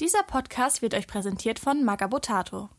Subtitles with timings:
[0.00, 2.70] Dieser Podcast wird euch präsentiert von Magabotato.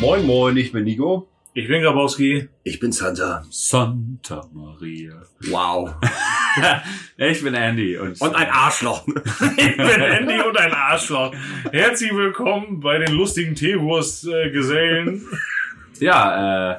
[0.00, 1.28] Moin Moin, ich bin Nico.
[1.52, 2.48] Ich bin Grabowski.
[2.62, 3.44] Ich bin Santa.
[3.50, 5.20] Santa Maria.
[5.50, 5.96] Wow.
[7.18, 7.98] ich bin Andy.
[7.98, 9.06] Und, Und ein Arschloch.
[9.58, 11.34] Ich bin Andy und ein Arschloch.
[11.72, 15.28] Herzlich willkommen bei den lustigen Teewurst-Gesellen.
[16.00, 16.78] ja, äh,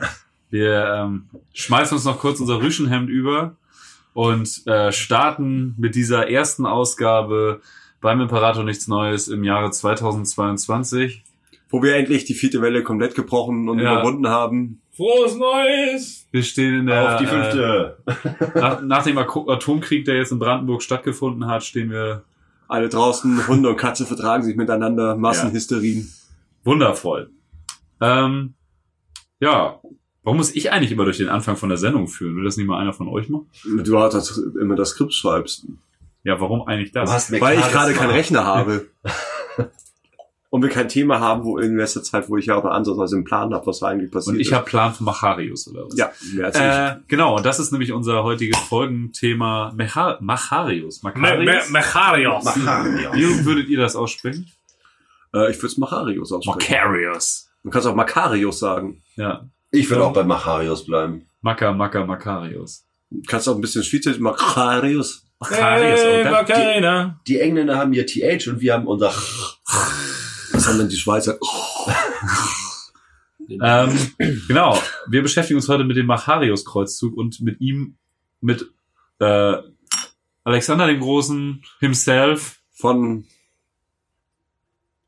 [0.49, 3.55] wir ähm, schmeißen uns noch kurz unser Rüschenhemd über
[4.17, 7.61] und äh, starten mit dieser ersten Ausgabe
[8.01, 11.23] beim Imperator nichts Neues im Jahre 2022.
[11.69, 13.93] Wo wir endlich die vierte Welle komplett gebrochen und Ja.
[13.93, 14.81] überwunden haben.
[14.95, 16.25] Frohes Neues!
[16.31, 17.97] Wir stehen in der Auf die fünfte.
[18.55, 22.23] Äh, nach, nach dem Atomkrieg, der jetzt in Brandenburg stattgefunden hat, stehen wir
[22.67, 25.15] Alle draußen, Hunde und Katze vertragen sich miteinander.
[25.15, 26.11] Massenhysterien.
[26.63, 27.29] wundervoll.
[28.01, 28.55] Ähm,
[29.39, 29.79] ja,
[30.27, 32.35] warum muss ich eigentlich immer durch den Anfang von der Sendung führen?
[32.35, 33.49] Will das nicht mal einer von euch machen?
[33.63, 35.65] Du hast das immer das Skript schreibst.
[36.25, 37.09] Ja, warum eigentlich Du das?
[37.13, 38.09] hast Weil ich gerade keinen.
[38.09, 38.87] Rechner habe.
[40.49, 43.23] und wir kein Thema haben, wo in letzter Zeit, wo ich ja auch ansatzweise einen
[43.23, 45.97] Plan habe, was da eigentlich passiert Und ich habe Plan für Macharius oder was?
[45.97, 46.97] Ja, mehr.
[46.97, 51.03] Äh, genau, und das ist nämlich unser heutiges Folgenthema Mecha Macharius.
[51.03, 51.69] Me Me Macharius?
[51.69, 52.43] Mecharios.
[52.43, 53.13] Macharios.
[53.15, 54.51] Wie würdet ihr das aussprechen?
[55.33, 56.59] Äh, ich würde es Macharius aussprechen.
[56.59, 57.49] Macarius.
[57.63, 59.01] Du kannst auch Makarius sagen.
[59.15, 61.27] Ja, Ich würde auch bei Macharios bleiben.
[61.41, 62.85] Maca, Maca, Macarius.
[63.09, 64.19] Du kannst auch ein bisschen Schweizerisch.
[64.19, 65.25] Makarius.
[65.39, 65.99] Macharius.
[65.99, 67.21] Hey, und Macarena.
[67.27, 69.07] Die Engländer haben ihr TH und wir haben unser
[70.51, 71.37] Was haben denn die Schweizer?
[73.49, 73.97] Ähm,
[74.49, 77.97] genau, wir beschäftigen uns heute mit dem Macharius-Kreuzzug und mit ihm,
[78.41, 78.69] mit
[79.19, 79.53] äh,
[80.43, 82.59] Alexander dem Großen himself.
[82.73, 83.25] Von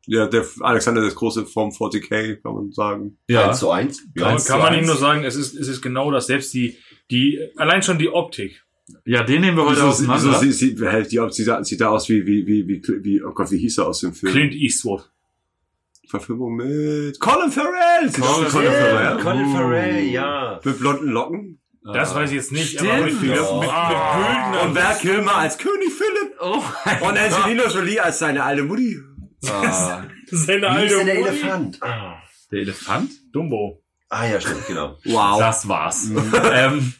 [0.09, 3.17] ja, der Alexander das Große vom 40k, kann man sagen.
[3.27, 4.03] Ja, 1 zu 1.
[4.15, 6.27] Kann, Eins kann zu man ihm nur sagen, es ist, es ist genau das.
[6.27, 6.77] Selbst die,
[7.11, 8.63] die, allein schon die Optik.
[9.05, 10.23] ja, den nehmen wir heute Wieso, auseinander.
[10.41, 13.23] wieso sieht, sieht, hält die, sieht, da- sieht da aus wie, wie, wie, wie, wie,
[13.23, 14.31] oh Gott, wie hieß er aus dem Film?
[14.31, 15.09] Clint Eastwood.
[16.07, 18.09] Verfilmung mit Colin Farrell!
[18.09, 19.17] Sieht wie Colin Farrell.
[19.21, 19.53] Colin Uh.
[19.53, 20.59] Farrell, ja.
[20.63, 21.59] Mit blonden Locken.
[21.93, 22.89] Das weiß ich jetzt nicht, Stimmt.
[22.91, 23.59] aber mit, mit, mit, Ja.
[23.59, 24.17] mit Ah.
[24.17, 26.35] güldenen Und Val Kilmer als König Philipp.
[26.41, 26.61] Oh
[27.07, 28.97] Und Angelina Jolie als seine alte Mutti.
[29.47, 31.15] Ah, seine alte der.
[31.15, 31.81] Elefant?
[31.81, 32.17] Ah.
[32.51, 33.11] der Elefant?
[33.31, 33.81] Dumbo.
[34.09, 34.97] ah ja, stimmt, genau.
[35.05, 35.39] Wow.
[35.39, 36.09] Das war's.
[36.53, 36.93] ähm,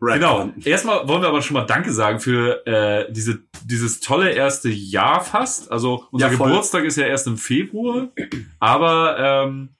[0.00, 0.50] genau.
[0.64, 5.22] Erstmal wollen wir aber schon mal Danke sagen für äh, diese, dieses tolle erste Jahr
[5.22, 5.70] fast.
[5.70, 6.32] Also unser Ja.
[6.32, 8.08] Geburtstag ist ja erst im Februar,
[8.58, 9.16] aber
[9.46, 9.74] ähm,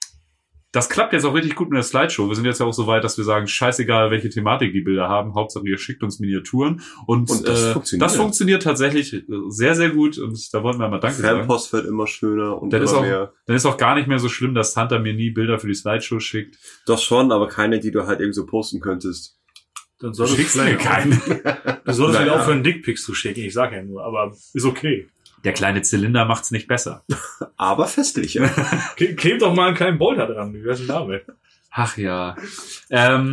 [0.75, 2.29] das klappt jetzt auch richtig gut mit der Slideshow.
[2.29, 5.09] Wir sind jetzt ja auch so weit, dass wir sagen, scheißegal, welche Thematik die Bilder
[5.09, 6.83] haben, Hauptsache ihr schickt uns Miniaturen.
[7.07, 8.03] Und, Und das äh, funktioniert.
[8.11, 11.39] das funktioniert tatsächlich sehr, sehr gut und da wollen wir mal Danke sagen.
[11.41, 13.33] Fanpost wird immer schöner und Das immer ist auch- mehr.
[13.47, 15.75] Dann ist auch gar nicht mehr so schlimm, dass Santa mir nie Bilder für die
[15.75, 16.59] Slideshow schickt.
[16.87, 19.39] Doch schon, aber keine, die du halt irgendwo posten könntest.
[20.01, 21.15] Dann Du solltest schickst mir keine.
[21.85, 22.33] Du solltest Naja.
[22.33, 23.41] wieder aufhören, Dickpics zu schicken.
[23.41, 25.09] Ich sag ja nur, aber ist okay.
[25.45, 27.05] Der kleine Zylinder macht's nicht besser.
[27.57, 28.45] Aber festlicher.
[28.97, 30.55] Kle- Klebt doch mal einen kleinen Bolter dran.
[30.55, 31.25] Wie wär's denn damit?
[31.71, 32.37] Ach ja.
[32.91, 33.31] Ähm,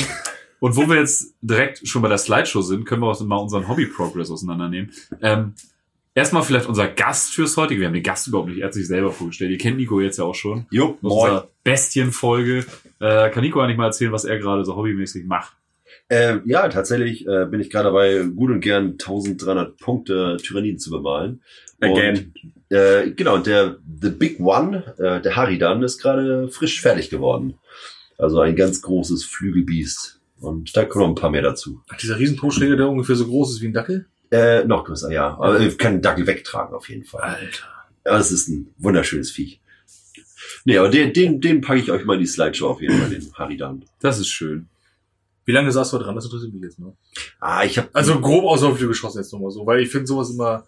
[0.60, 3.68] und wo wir jetzt direkt schon bei der Slideshow sind, können wir auch mal unseren
[3.68, 4.92] Hobby-Progress auseinandernehmen.
[5.22, 5.54] Ähm,
[6.14, 7.80] erstmal vielleicht unser Gast fürs heutige.
[7.82, 9.52] Wir haben den Gast überhaupt nicht, er hat sich selber vorgestellt.
[9.52, 10.66] Ihr kennt Nico jetzt ja auch schon.
[10.72, 12.66] Jo, Aus unserer Bestienfolge.
[13.00, 15.54] Äh, kann Nico eigentlich mal erzählen, was er gerade so hobbymäßig macht?
[16.10, 20.90] Äh, ja, tatsächlich äh, bin ich gerade dabei, gut und gern 1300 Punkte Tyranniden zu
[20.92, 21.42] bemalen.
[21.82, 22.34] Again.
[22.70, 27.10] Und, äh, genau, und der The Big One, äh, der Haridan, ist gerade frisch fertig
[27.10, 27.56] geworden.
[28.18, 30.20] Also ein ganz großes Flügelbiest.
[30.40, 31.82] Und da kommen noch ein paar mehr dazu.
[31.90, 34.08] Ach, dieser Riesenposchläger, der ungefähr so groß ist wie ein Dackel?
[34.32, 35.38] Äh, noch größer, ja.
[35.38, 37.22] Aber ich kann den Dackel wegtragen auf jeden Fall.
[37.22, 37.66] Alter.
[38.06, 39.62] Ja, es ist ein wunderschönes Viech.
[40.66, 43.10] Nee, aber den, den, den packe ich euch mal in die Slideshow auf jeden Fall,
[43.10, 43.86] den Haridan.
[44.00, 44.68] Das ist schön.
[45.46, 46.16] Wie lange saß du dran?
[46.16, 46.96] Das interessiert mich jetzt noch.
[47.40, 50.08] Ah, ich habe Also grob aus der Hüfte geschossen jetzt nochmal so, weil ich finde
[50.08, 50.66] sowas immer.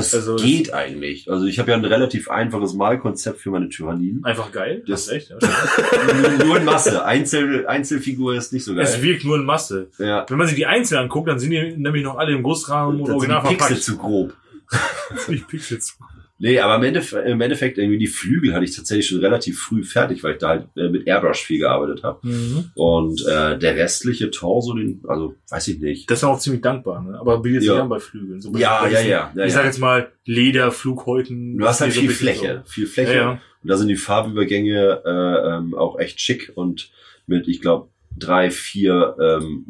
[0.00, 1.30] Es also- geht eigentlich.
[1.30, 4.24] Also ich habe ja ein relativ einfaches Malkonzept für meine Tyranniden.
[4.24, 4.82] Einfach geil.
[4.86, 5.30] Das- Das ist echt.
[5.30, 5.38] Ja.
[6.44, 7.04] Nur in Masse.
[7.04, 9.02] Einzel, Einzelfigur ist nicht so es geil.
[9.02, 9.88] wirkt nur in Masse.
[9.98, 10.24] Ja.
[10.28, 13.08] Wenn man sich die einzeln anguckt, dann sind die nämlich noch alle im Gussrahmen und
[13.08, 13.82] Das original die Pixel verpackt.
[13.84, 14.34] zu grob.
[15.28, 15.96] Nicht Pixels.
[16.38, 19.84] Nee, aber im Endeffekt, im Endeffekt irgendwie die Flügel hatte ich tatsächlich schon relativ früh
[19.84, 22.26] fertig, weil ich da halt äh, mit Airbrush viel gearbeitet habe.
[22.26, 22.70] Mhm.
[22.74, 26.10] Und äh, der restliche Torso, den, also weiß ich nicht.
[26.10, 27.18] Das ist auch ziemlich dankbar, ne?
[27.20, 27.84] Aber bietet sich Ja.
[27.84, 28.40] bei Flügeln.
[28.40, 31.56] So bei Ja, ja, ja, ja, Ich sag jetzt mal Leder, Flughäuten.
[31.56, 32.92] Du hast halt viel Fläche, viel So.
[32.92, 33.14] Fläche.
[33.14, 33.30] Ja.
[33.62, 36.90] Und da sind die Farbübergänge äh, ähm, auch echt schick und
[37.26, 37.88] mit, ich glaube,
[38.18, 39.64] drei, vier ähm,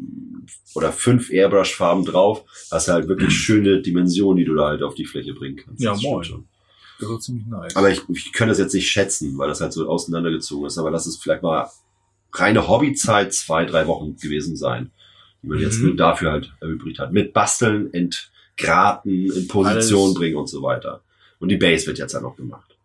[0.73, 4.95] oder fünf Airbrush-Farben drauf, hast du halt wirklich schöne Dimensionen, die du da halt auf
[4.95, 5.81] die Fläche bringen kannst.
[5.81, 6.23] Ja, moin.
[6.23, 6.47] schon.
[6.99, 7.75] Das ist ziemlich nice.
[7.75, 10.77] Aber ich, ich kann das jetzt nicht schätzen, weil das halt so auseinandergezogen ist.
[10.77, 11.69] Aber lass es vielleicht mal
[12.33, 14.91] reine Hobbyzeit zwei, drei Wochen gewesen sein.
[15.41, 15.87] die man jetzt Mhm.
[15.87, 17.11] nur dafür halt erübrigt hat.
[17.13, 20.13] Mit Basteln, Entgraten, in Position Alles.
[20.15, 21.01] bringen und so weiter.
[21.39, 22.75] Und die Base wird jetzt ja noch gemacht.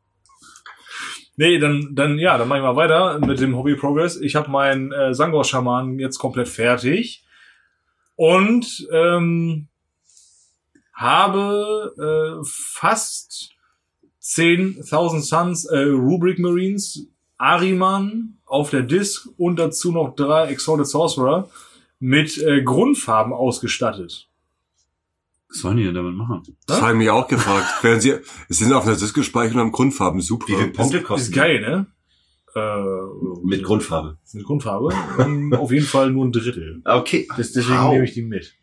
[1.36, 4.16] Nee, dann, dann, ja, dann mach ich mal weiter mit dem Hobby Progress.
[4.20, 7.24] Ich habe meinen äh, Sangor-Schaman jetzt komplett fertig
[8.16, 9.68] und ähm,
[10.92, 13.50] habe äh, fast
[14.22, 17.08] 10.000 Suns äh, Rubric Marines,
[17.38, 21.48] Ariman auf der Disc und dazu noch drei Exalted Sorcerer
[21.98, 24.28] mit äh, Grundfarben ausgestattet.
[25.48, 26.42] Was sollen die denn damit machen?
[26.66, 27.66] Das habe ich mich auch gefragt.
[27.82, 28.14] Während sie,
[28.48, 30.46] es sind auf einer Disk gespeichert und haben Grundfarben, super.
[30.48, 31.86] Wie viele Punkte Ist kosten geil, ne?
[32.54, 33.46] Äh?
[33.46, 34.18] Mit Grundfarbe.
[34.32, 34.94] Mit Grundfarbe.
[35.56, 36.82] Auf jeden Fall nur ein Drittel.
[36.84, 37.26] Okay.
[37.36, 37.92] Das, deswegen Au.
[37.92, 38.54] nehme ich die mit.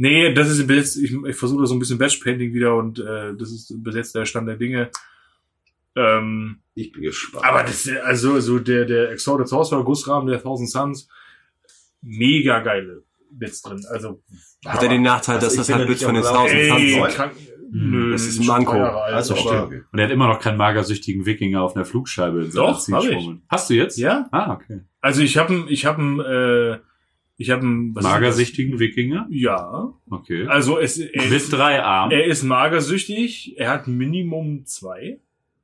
[0.00, 3.34] Nee, das ist bis jetzt, ich, ich versuche so ein bisschen Batch-Painting wieder und äh,
[3.36, 4.90] das ist bis jetzt der Stand der Dinge.
[5.96, 7.44] Ähm, Ich bin gespannt.
[7.44, 11.08] aber das, also, also der, der Exalted Sorcerer Gussrahmen der Thousand Suns,
[12.00, 13.84] mega geile Bits drin.
[13.90, 14.22] Also,
[14.64, 17.14] Hat er den Nachteil, Also dass das halt ja Bits nicht von den Thousand Suns
[17.14, 17.30] kann,
[17.70, 18.72] Hm, nö, das ist ein Manko.
[18.82, 19.84] also stimmt.
[19.92, 23.28] Und er hat immer noch keinen magersüchtigen Wikinger auf einer Flugscheibe in Doch, hab ich.
[23.48, 23.98] Hast du jetzt?
[23.98, 24.26] Ja?
[24.32, 24.80] Ah, okay.
[25.02, 26.87] Also ich habe ich habe äh,
[27.40, 29.26] ich habe Magersüchtigen Wikinger?
[29.30, 29.94] Ja.
[30.10, 30.46] Okay.
[30.48, 32.10] Also es er Mit ist, drei Armen.
[32.10, 35.20] er ist magersüchtig, er hat Minimum zwei.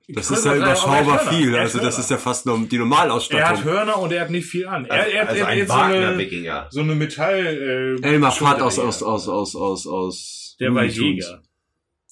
[0.06, 1.56] Das ist ja überschaubar er viel.
[1.56, 3.64] Also das ist ja fast nur die Er hat Normalausstattung.
[3.64, 4.84] Hörner und er hat nicht viel an.
[4.84, 7.98] Er, er, also er hat ein jetzt so eine, so eine Metall.
[8.02, 10.56] Äh, Elmar Platt aus, aus, aus, aus, aus, aus.
[10.60, 10.84] Der war.
[10.84, 11.42] Jäger.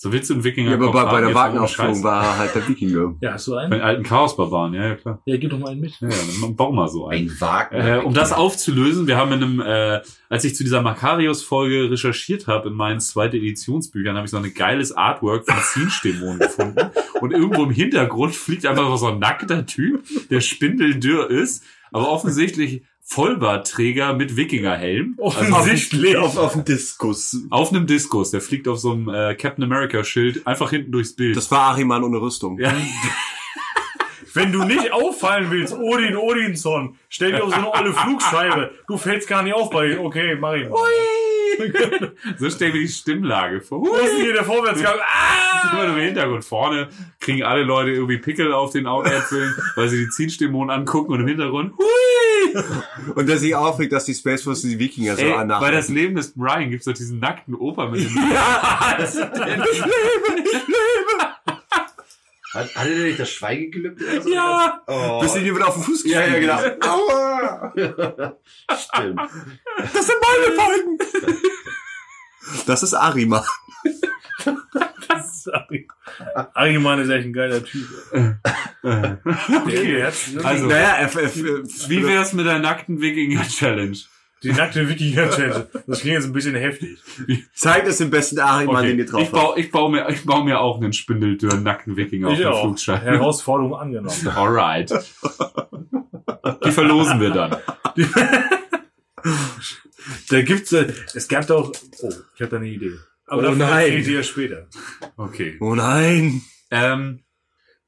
[0.02, 3.14] So willst du einen Wikinger Ja, aber bei, bei der ohne war halt der Wikinger.
[3.20, 3.60] Ja, hast du Scheiß.
[3.60, 3.70] einen?
[3.70, 5.22] Bei den alten Chaosbarbaren, ja, ja, klar.
[5.26, 5.92] Ja, gib doch mal einen mit.
[6.00, 7.28] Ja, ja, dann bau mal so einen.
[7.28, 7.98] Ein Wagner.
[7.98, 12.48] Äh, um das aufzulösen, wir haben in einem, äh, als ich zu dieser Makarios-Folge recherchiert
[12.48, 16.90] habe, in meinen zweiten Editionsbüchern, habe ich so ein geiles Artwork von Zinsdämonen gefunden.
[17.20, 21.62] Und irgendwo im Hintergrund fliegt einfach so ein nackter Typ, der spindeldürr ist,
[21.92, 25.16] aber offensichtlich Vollbartträger mit Wikingerhelm.
[25.18, 26.16] Also Offensichtlich.
[26.16, 27.36] Auf, auf dem Diskus.
[27.50, 31.36] auf einem Diskus, der fliegt auf so einem äh, Captain America-Schild einfach hinten durchs Bild.
[31.36, 32.58] Das war Ariman ohne Rüstung.
[32.58, 32.74] ja,
[34.34, 38.70] Wenn du nicht auffallen willst, Odin Odinson, stell dir auf so eine olle Flugscheibe.
[38.88, 39.98] Du fällst gar nicht auf bei ihm.
[40.00, 40.78] Okay, mach ich mal.
[42.38, 43.80] so stell mir die Stimmlage vor.
[43.80, 44.94] Wo ist denn hier der Vorwärtsgang?
[45.04, 45.72] Ah!
[45.72, 46.44] Immer nur im Hintergrund.
[46.44, 46.88] Vorne
[47.20, 51.28] kriegen alle Leute irgendwie Pickel auf den Augäpfeln, weil sie die Zinsdämonen angucken und im
[51.28, 52.62] Hintergrund, hui!
[53.14, 55.60] Und der sich aufregt, dass die Space Force die Wikinger so annahmen.
[55.60, 58.16] bei das Leben des Brian gibt's doch diesen nackten Opa mit dem...
[62.54, 64.04] Hat, hatte der nicht das Schweigegelübde?
[64.04, 64.32] oder so?
[64.32, 64.82] Ja!
[64.86, 65.20] Oh.
[65.20, 66.60] Bis ihn jemand auf den Fuß ja, ja, gestiegen genau.
[66.62, 66.82] ist.
[66.86, 67.72] Aua!
[68.76, 69.20] Stimmt.
[69.94, 70.98] Das sind meine Folgen.
[72.66, 73.42] Das ist Ariman.
[75.34, 75.88] Sorry.
[76.54, 77.88] Ariman ist echt ein geiler Typ.
[78.82, 80.14] Der hat
[80.44, 83.96] Also- naja, er, er, Wie wär's mit der nackten Wikinger-Challenge?
[84.42, 85.68] Die nackte Wikinger-Challenge.
[85.86, 86.98] Das klingt jetzt ein bisschen heftig.
[87.54, 90.44] zeigt es den besten Ariman, den ihr drauf Ich baue ich bau mir, ich baue
[90.44, 92.62] mir auch einen spindeldürren nackten Wikinger auf Ich der auch.
[92.62, 93.04] Flugscheibe.
[93.04, 94.28] Herausforderung angenommen.
[94.34, 94.90] Alright.
[96.64, 97.56] Die verlosen wir dann.
[100.28, 101.72] Da gibt's, äh, es gab doch,
[102.02, 102.92] oh, ich habe da eine Idee.
[103.26, 103.92] Aber Oh dafür nein.
[103.98, 104.66] ich dir später.
[105.16, 105.56] Okay.
[105.60, 106.42] Oh nein.
[106.70, 107.22] Ähm,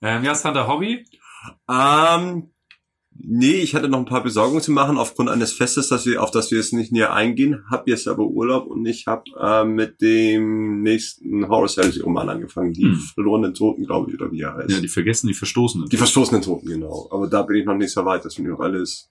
[0.01, 1.05] ähm, ja, Santa Hobby?
[1.69, 2.51] Ähm,
[3.19, 6.31] nee, ich hatte noch ein paar Besorgungen zu machen aufgrund eines Festes, dass wir, auf
[6.31, 7.65] das wir jetzt nicht näher eingehen.
[7.71, 12.73] Hab jetzt aber Urlaub und ich habe äh, mit dem nächsten Horus Heresy Roman angefangen.
[12.73, 12.97] Die Hm.
[13.15, 14.71] verlorenen Toten, glaube ich, oder wie er heißt.
[14.71, 15.89] Ja, die vergessen, die Verstoßenen.
[15.89, 17.09] Die verstoßenen Toten, genau.
[17.11, 18.25] Aber da bin ich noch nicht so weit.
[18.25, 19.11] Das finde ich auch alles.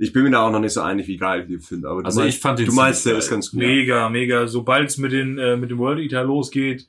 [0.00, 1.88] Ich bin mir da auch noch nicht so einig, wie geil ich die finde.
[1.88, 3.58] Aber du Also meinst, ich fand den du meinst, der ist ganz gut.
[3.58, 4.46] Mega, mega.
[4.46, 6.86] Sobald es mit den äh, mit dem World Eater losgeht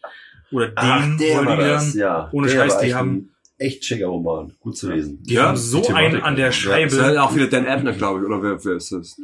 [0.52, 2.30] oder den Ach, der World Eatern, ja.
[2.32, 4.54] ohne Der Scheiß, die haben- Echt schicker Roman.
[4.60, 5.22] Gut zu lesen.
[5.24, 7.22] die Ja, haben so einen an der Das ist halt Scheibe.
[7.22, 9.18] auch wieder Dan Abner, glaube ich, oder wer, wer ist das?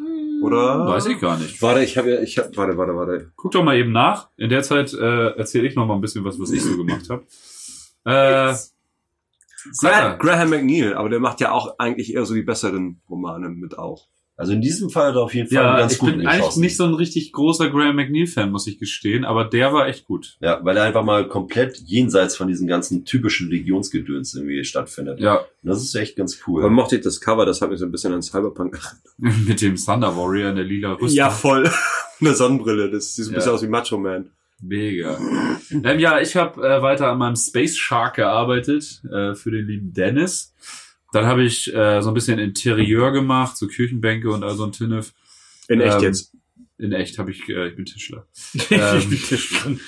[0.44, 0.86] Oder?
[0.88, 1.62] Weiß ich gar nicht.
[1.62, 3.32] Warte, ich habe ja, ich hab, warte, warte, warte.
[3.38, 4.30] Guck doch mal eben nach.
[4.38, 7.10] In der Zeit äh, erzähle ich noch mal ein bisschen was, was ich so gemacht
[7.10, 7.24] habe.
[8.04, 8.54] Äh,
[9.82, 10.20] Graham.
[10.20, 14.08] Graham McNeil, aber der macht ja auch eigentlich eher so die besseren Romane mit auch.
[14.38, 16.58] Also in diesem Fall hat er auf jeden Fall Ja, ganz ich gut bin eigentlich
[16.58, 20.36] nicht so ein richtig großer Graham McNeil-Fan, muss ich gestehen, aber der war echt gut.
[20.42, 25.22] Ja, weil er einfach mal komplett jenseits von diesen ganzen typischen Legionsgedöns irgendwie stattfindet.
[25.22, 26.70] Ja, Und das ist echt ganz cool.
[26.70, 28.78] mochte ich das Cover, das hat mich so ein bisschen an Cyberpunk.
[29.18, 31.10] mit dem Thunder Warrior in der lila Rüstung.
[31.18, 31.70] Ja, voll.
[32.20, 33.38] Eine Sonnenbrille, das sieht so ein Ja.
[33.40, 34.32] bisschen aus wie Macho Man.
[34.62, 35.18] Mega.
[35.72, 39.94] ähm, ja, ich habe äh, weiter an meinem Space Shark gearbeitet äh, für den lieben
[39.94, 40.54] Dennis.
[41.16, 44.74] Dann habe ich äh, so ein bisschen Interieur gemacht, so Küchenbänke und all so ein
[44.74, 45.14] Tinnef.
[45.70, 46.34] In echt Ähm, jetzt.
[46.78, 48.28] In echt habe ich, äh, ich bin Tischler.
[48.70, 49.80] Ähm,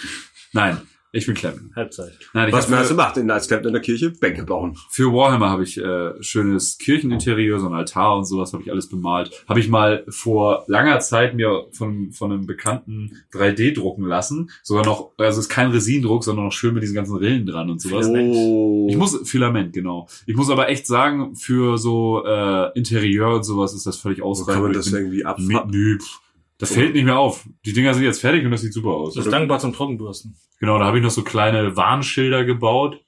[0.54, 0.82] Nein.
[1.18, 1.76] Ich bin Klempner.
[1.76, 2.12] Halbzeit.
[2.34, 4.12] Nein, ich Was hab man also macht in, als Klempner in der Kirche?
[4.12, 4.78] Bänke bauen.
[4.90, 8.88] Für Warhammer habe ich äh, schönes Kircheninterieur, so ein Altar und sowas habe ich alles
[8.88, 9.32] bemalt.
[9.50, 14.52] Habe ich mal vor langer Zeit mir von, von einem Bekannten 3D drucken lassen.
[14.62, 17.70] Sogar noch, also es ist kein Resindruck, sondern noch schön mit diesen ganzen Rillen dran
[17.72, 18.08] und sowas.
[18.08, 18.88] Oh.
[18.88, 20.08] Ich muss, Filament, genau.
[20.28, 24.26] Ich muss aber echt sagen, für so äh, Interieur und sowas ist das völlig so
[24.26, 24.54] ausreichend.
[24.54, 25.72] kann man Ich das bin irgendwie abfahren.
[25.72, 26.20] nö, pff,
[26.60, 27.48] das fällt nicht mehr auf.
[27.66, 29.14] Die Dinger sind jetzt fertig und das sieht super aus.
[29.14, 30.36] Das ist dankbar zum Trockenbürsten.
[30.60, 33.00] Genau, da habe ich noch so kleine Warnschilder gebaut.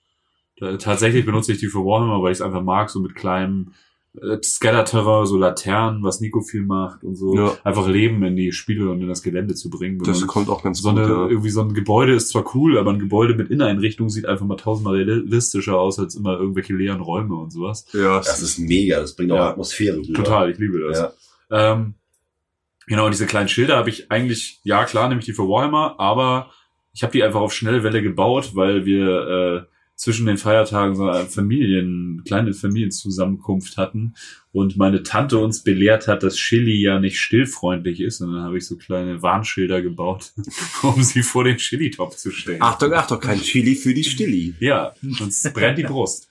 [0.59, 3.73] Da, tatsächlich benutze ich die für Warhammer, weil ich es einfach mag, so mit kleinem
[4.21, 7.35] äh, Scatter-Terror, so Laternen, was Nico viel macht und so.
[7.35, 7.57] Ja.
[7.63, 9.99] Einfach Leben in die Spiele und in das Gelände zu bringen.
[10.03, 10.99] Das kommt auch ganz so gut.
[10.99, 11.27] eine, ja.
[11.27, 14.57] irgendwie so ein Gebäude ist zwar cool, aber ein Gebäude mit Inneneinrichtung sieht einfach mal
[14.57, 17.85] tausendmal realistischer aus als immer irgendwelche leeren Räume und sowas.
[17.93, 19.49] Ja, Das ist mega, das bringt auch Ja.
[19.49, 20.13] Atmosphäre rüber.
[20.13, 20.99] Total, ich liebe das.
[21.49, 21.71] Ja.
[21.73, 21.95] Ähm,
[22.89, 25.95] genau, und diese kleinen Schilder habe ich eigentlich, ja klar, nehme ich die für Warhammer,
[25.97, 26.51] aber
[26.93, 31.25] ich habe die einfach auf Schnellwelle gebaut, weil wir äh, zwischen den Feiertagen so eine
[31.25, 34.15] Familien, kleine Familienzusammenkunft hatten
[34.53, 38.21] und meine Tante uns belehrt hat, dass Chili ja nicht stillfreundlich ist.
[38.21, 40.31] Und dann habe ich so kleine Warnschilder gebaut,
[40.83, 42.61] um sie vor den Chili-Topf zu stellen.
[42.61, 44.55] Achtung, Achtung, kein Chili für die Stilli.
[44.61, 46.28] Ja, sonst brennt die Brust.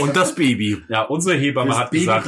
[0.00, 0.82] Und das Baby.
[0.88, 2.26] Ja, unsere Hebamme hat gesagt,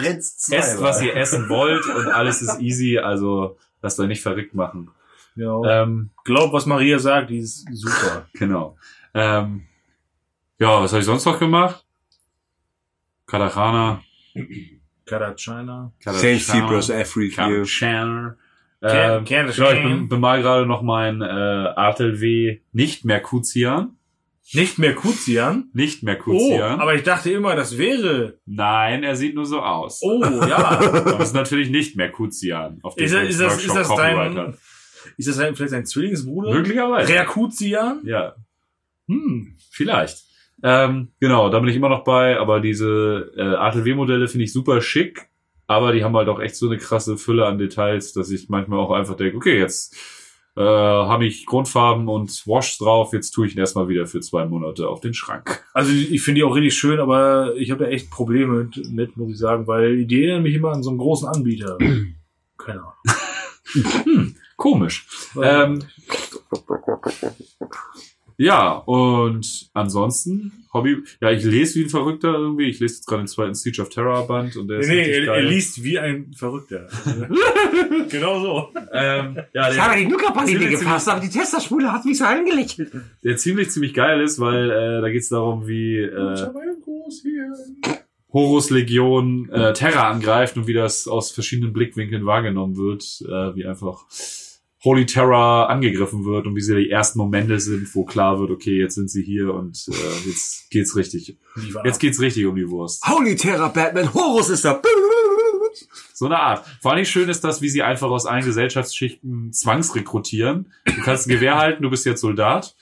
[0.50, 4.90] esst, was ihr essen wollt und alles ist easy, also lasst euch nicht verrückt machen.
[5.36, 5.82] Ja.
[5.82, 8.26] Ähm, Glaub, was Maria sagt, die ist super.
[8.34, 8.76] genau.
[9.14, 9.62] Ähm,
[10.58, 11.84] ja, was habe ich sonst noch gemacht?
[13.26, 14.02] Katakana.
[15.06, 15.92] Karachina.
[16.00, 17.46] Saint Cyprus, Africa.
[17.48, 18.36] Katakana.
[18.82, 19.24] Ker- Ähm,
[19.56, 23.96] ja, ich bin, bemal gerade noch mein äh, ATLW nicht mehr Kuzian.
[24.52, 25.70] Nicht mehr Kuzian.
[25.72, 26.80] Nicht mehr Oh, Kuzian.
[26.80, 28.38] aber ich dachte immer, das wäre.
[28.44, 30.00] Nein, er sieht nur so aus.
[30.02, 30.58] Oh, ja.
[30.80, 32.78] Aber es ist natürlich nicht mehr Kuzian.
[32.82, 34.36] Auf dem ist, das, ist, das, ist das dein.
[34.36, 34.54] hat.
[35.16, 36.52] Ist das vielleicht dein Zwillingsbruder?
[36.52, 37.12] Möglicherweise.
[37.12, 38.02] Reakuzian?
[38.04, 38.34] Ja,
[39.08, 39.56] Hm.
[39.70, 40.24] Vielleicht.
[40.62, 44.80] Ähm, genau, da bin ich immer noch bei, aber diese äh, ATW-Modelle finde ich super
[44.80, 45.28] schick,
[45.66, 48.78] aber die haben halt auch echt so eine krasse Fülle an Details, dass ich manchmal
[48.78, 49.94] auch einfach denke, okay, jetzt
[50.56, 54.44] äh, habe ich Grundfarben und Wash drauf, jetzt tue ich ihn erstmal wieder für zwei
[54.46, 55.64] Monate auf den Schrank.
[55.72, 59.16] Also ich finde die auch richtig schön, aber ich habe da echt Probleme mit, mit,
[59.16, 61.76] muss ich sagen, weil die erinnern mich immer an so einen großen Anbieter.
[62.58, 64.34] Keine Ahnung.
[64.56, 65.06] Komisch.
[65.42, 65.82] Ähm,
[68.36, 72.64] ja, und ansonsten, Hobby, ja, ich lese wie ein Verrückter irgendwie.
[72.64, 75.14] Ich lese jetzt gerade den zweiten Siege of Terror Band und der ist nee, richtig
[75.14, 75.46] er, er geil.
[75.46, 76.88] liest wie ein Verrückter.
[78.10, 78.68] genau so.
[78.92, 80.08] ähm, ja, Ich habe die
[80.46, 82.90] Ziemlich, gefasst, aber die Testerspule hat mich so angelächelt.
[83.22, 86.48] der ziemlich, ziemlich geil ist, weil äh, da geht's darum, wie äh,
[88.32, 93.64] Horus Legion äh, Terra angreift und wie das aus verschiedenen Blickwinkeln wahrgenommen wird, äh, wie
[93.64, 94.06] einfach
[94.84, 98.78] Holy Terror angegriffen wird und wie sie die ersten Momente sind, wo klar wird, okay,
[98.78, 101.38] jetzt sind sie hier und äh, jetzt geht's richtig.
[101.84, 103.02] Jetzt geht's richtig um die Wurst.
[103.08, 104.80] Holy Terror, Batman, Horus ist da.
[106.12, 106.64] So eine Art.
[106.80, 110.72] Vor allem schön ist das, wie sie einfach aus allen Gesellschaftsschichten zwangsrekrutieren.
[110.84, 112.76] Du kannst ein Gewehr halten, du bist jetzt Soldat.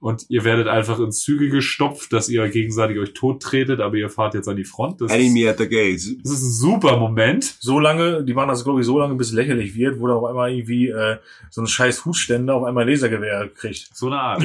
[0.00, 4.08] Und ihr werdet einfach in Züge gestopft, dass ihr gegenseitig euch tot tretet, aber ihr
[4.08, 5.00] fahrt jetzt an die Front.
[5.00, 6.16] Das, ist, Enemy at the gates.
[6.22, 7.56] das ist ein super Moment.
[7.58, 10.14] so lange, die waren das glaube ich so lange, bis es lächerlich wird, wo da
[10.14, 11.16] auf einmal irgendwie äh,
[11.50, 13.90] so ein scheiß Hutständer auf einmal ein Lasergewehr kriegt.
[13.92, 14.44] So eine Art.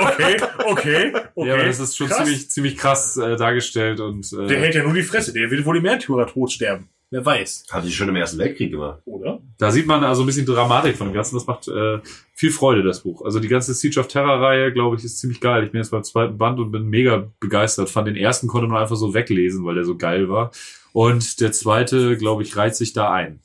[0.00, 1.48] Okay, okay, okay.
[1.48, 2.18] Ja, aber das ist schon Krass.
[2.18, 5.64] ziemlich, ziemlich krass äh, dargestellt und Der äh, hält ja nur die Fresse, der wird
[5.64, 6.88] wohl die Märtyrer tot sterben.
[7.10, 9.00] Wer weiß, Hat die schon im Ersten Weltkrieg gemacht.
[9.06, 9.40] oder?
[9.56, 11.36] da sieht man also ein bisschen Dramatik von dem Ganzen.
[11.36, 12.00] Das macht äh,
[12.34, 13.24] viel Freude, das Buch.
[13.24, 15.64] Also die ganze Siege of Terror-Reihe, glaube ich, ist ziemlich geil.
[15.64, 17.88] Ich bin jetzt beim zweiten Band und bin mega begeistert.
[17.88, 20.50] Fand den ersten konnte man einfach so weglesen, weil der so geil war.
[20.92, 23.40] Und der zweite, glaube ich, reiht sich da ein.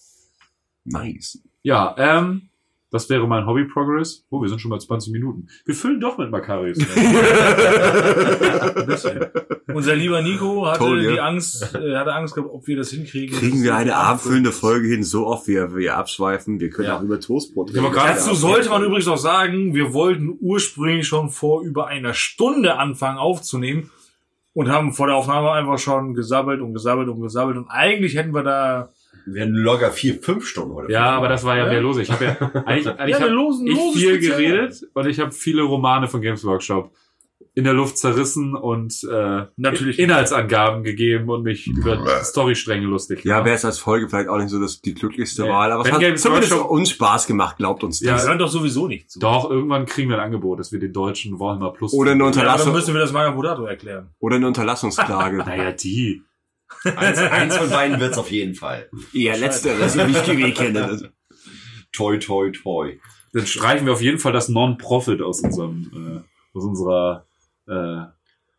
[0.83, 1.39] Nice.
[1.61, 2.49] Ja, ähm,
[2.93, 4.23] das wäre mein Hobby Progress.
[4.29, 5.47] Oh, wir sind schon bei 20 Minuten.
[5.65, 6.77] Wir füllen doch mit Macarius.
[9.73, 11.11] Unser lieber Nico hatte Toll, ja.
[11.13, 13.35] die Angst, äh, hatte Angst gehabt, ob wir das hinkriegen.
[13.35, 16.59] Kriegen wir eine abendfüllende Folge hin, so oft wir, wir abschweifen.
[16.59, 16.99] Wir können Ja.
[16.99, 21.07] auch über Toastbrot Ja, aber gerade Dazu sollte man übrigens auch sagen, wir wollten ursprünglich
[21.07, 23.89] schon vor über einer Stunde anfangen aufzunehmen
[24.53, 28.35] und haben vor der Aufnahme einfach schon gesabbelt und gesabbelt und gesabbelt und eigentlich hätten
[28.35, 28.89] wir da
[29.25, 30.91] werden locker vier, fünf Stunden heute.
[30.91, 31.71] Ja, aber das war ja Ja.
[31.71, 31.97] mehr los.
[31.97, 32.31] Ich habe ja
[32.65, 34.37] eigentlich, eigentlich Ja, hab losen- ich lose viel Spezial.
[34.41, 36.91] geredet und ich habe viele Romane von Games Workshop
[37.55, 39.99] in der Luft zerrissen und äh, Natürlich.
[39.99, 43.45] Inhaltsangaben gegeben und mich über Storystränge lustig Ja, gemacht.
[43.45, 45.49] wäre es als Folge vielleicht auch nicht so das, die glücklichste Nee.
[45.49, 48.13] Wahl, aber es Wenn hat Games zumindest Workshop- uns Spaß gemacht, glaubt uns Ja.
[48.13, 48.25] das das.
[48.25, 49.19] gehört doch sowieso nicht zu.
[49.19, 52.31] Doch, irgendwann kriegen wir ein Angebot, dass wir den deutschen Warhammer Plus Oder eine Ja,
[52.31, 54.09] dann Unterlassung, müssen wir das Magabodato erklären.
[54.19, 55.37] oder eine Unterlassungsklage.
[55.45, 56.23] Naja, die.
[56.95, 58.89] Eins, eins von beiden wird's auf jeden Fall.
[59.13, 61.11] Eher letzteres, wie ich GW kenne.
[61.95, 62.97] Toi, toi, toi.
[63.33, 67.27] dann streichen wir auf jeden Fall das Non-Profit aus unserem, äh, aus unserer
[67.67, 68.05] äh,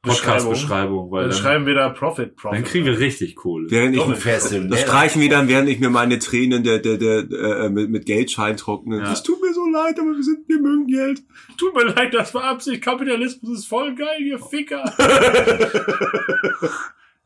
[0.04, 2.59] Podcast-Beschreibung, Dann dann, schreiben wir da Profit, Profit.
[2.59, 3.71] dann kriegen wir richtig Kohle.
[3.71, 4.68] Während ich, Professionell.
[4.68, 8.06] das streichen wir dann, während ich mir meine Tränen der, der, der, äh, mit, mit
[8.06, 8.99] Geldschein trockne.
[8.99, 9.04] Ja.
[9.04, 11.23] Das tut mir so leid, aber wir sind, wir mögen Geld.
[11.59, 12.83] Tut mir leid, das war Absicht.
[12.83, 14.85] Kapitalismus ist voll geil, ihr Ficker.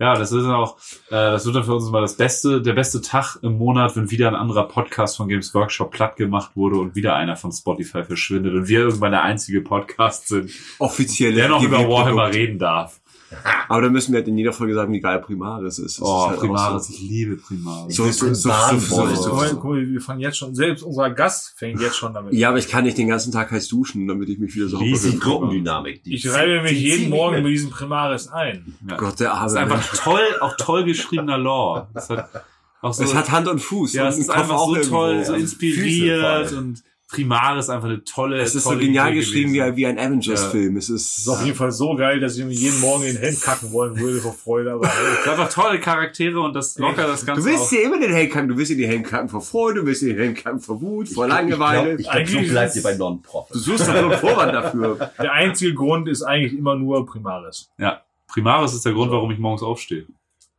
[0.01, 0.77] Ja, das ist auch,
[1.09, 4.11] äh, das wird dann für uns mal das beste, der beste Tag im Monat, wenn
[4.13, 8.05] wieder ein anderer Podcast von Games Workshop platt gemacht wurde und wieder einer von Spotify
[8.05, 11.35] verschwindet und wir irgendwann der einzige Podcast sind, Offiziell.
[11.35, 11.89] der noch über.
[11.89, 13.01] Warhammer reden darf.
[13.69, 15.99] Aber dann müssen wir halt in jeder Folge sagen, wie geil Primaris ist.
[15.99, 16.93] Das Oh, ist halt Primaris, so.
[16.95, 17.95] ich liebe Primaris.
[17.97, 19.75] So, so, so, so, so, so, so.
[19.75, 22.33] wir fangen jetzt schon, selbst unser Gast fängt jetzt schon damit.
[22.33, 24.85] Ja, aber ich kann nicht den ganzen Tag heiß duschen, damit ich mich wieder sauber
[24.85, 25.13] Riesig.
[25.13, 25.19] Die.
[25.19, 26.03] Gruppendynamik.
[26.05, 28.75] Die Ich reibe mich jeden Morgen mit diesem Primaris ein.
[28.89, 28.97] Ja.
[28.97, 31.89] Gott, der Das ist arme einfach toll, auch toll geschriebener Lore.
[31.93, 32.29] Das hat
[32.81, 33.93] auch so, Es hat Hand und Fuß.
[33.93, 34.97] ja, und es ist einfach so irgendwo.
[34.97, 39.53] toll, so inspiriert und Primaris einfach eine tolle, Es ist so tolle genial Idee geschrieben
[39.55, 39.77] wie, gewesen.
[39.77, 40.77] wie ein Avengers-Film.
[40.77, 43.15] Es Das ist, ist auf jeden Fall so geil, dass ich mir jeden Morgen in
[43.15, 44.73] den Helm kacken wollen würde vor Freude.
[44.73, 47.83] Aber hey, Es ist einfach tolle Charaktere und das locker das Ganze du willst dir
[47.83, 48.49] immer den Helm kacken.
[48.49, 50.81] Du willst dir den Helm kacken vor Freude, du willst dir den Helm kacken vor
[50.83, 51.95] Wut, vor Ich glaub- Langeweile.
[51.97, 53.55] Ich glaube, glaub, so bleibt ist- ihr bei Non-Profit.
[53.57, 55.11] Du suchst doch nur einen Vorwand dafür.
[55.19, 57.71] der einzige Grund ist eigentlich immer nur Primaris.
[57.79, 60.05] Ja, Primaris ist der Grund, warum ich morgens aufstehe.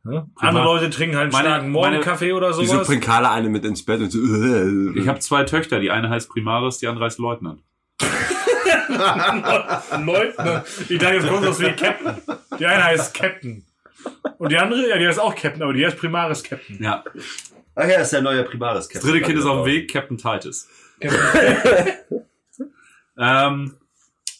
[0.02, 0.26] Ne?
[0.36, 2.86] Andere Leute trinken halt einen Meine- starken Morgenkaffee oder Wieso sowas.
[2.86, 6.08] bringt Carla eine mit ins Bett und so, äh, Ich habe zwei Töchter, die eine
[6.08, 7.60] heißt Primaris, die andere heißt Leutnant.
[9.98, 10.64] Leutnant.
[10.88, 12.14] Ich dachte, jetzt kommt das wie Captain.
[12.58, 13.64] Die eine heißt Captain.
[14.38, 16.82] Und die andere, ja, die heißt auch Captain, aber die heißt Primaris Captain.
[16.82, 17.04] Ja,
[17.74, 18.88] Ach ja, ist der neue Primaris.
[18.88, 20.66] das dritte Kind ist auf dem Weg, Captain Titus.
[23.18, 23.74] ähm,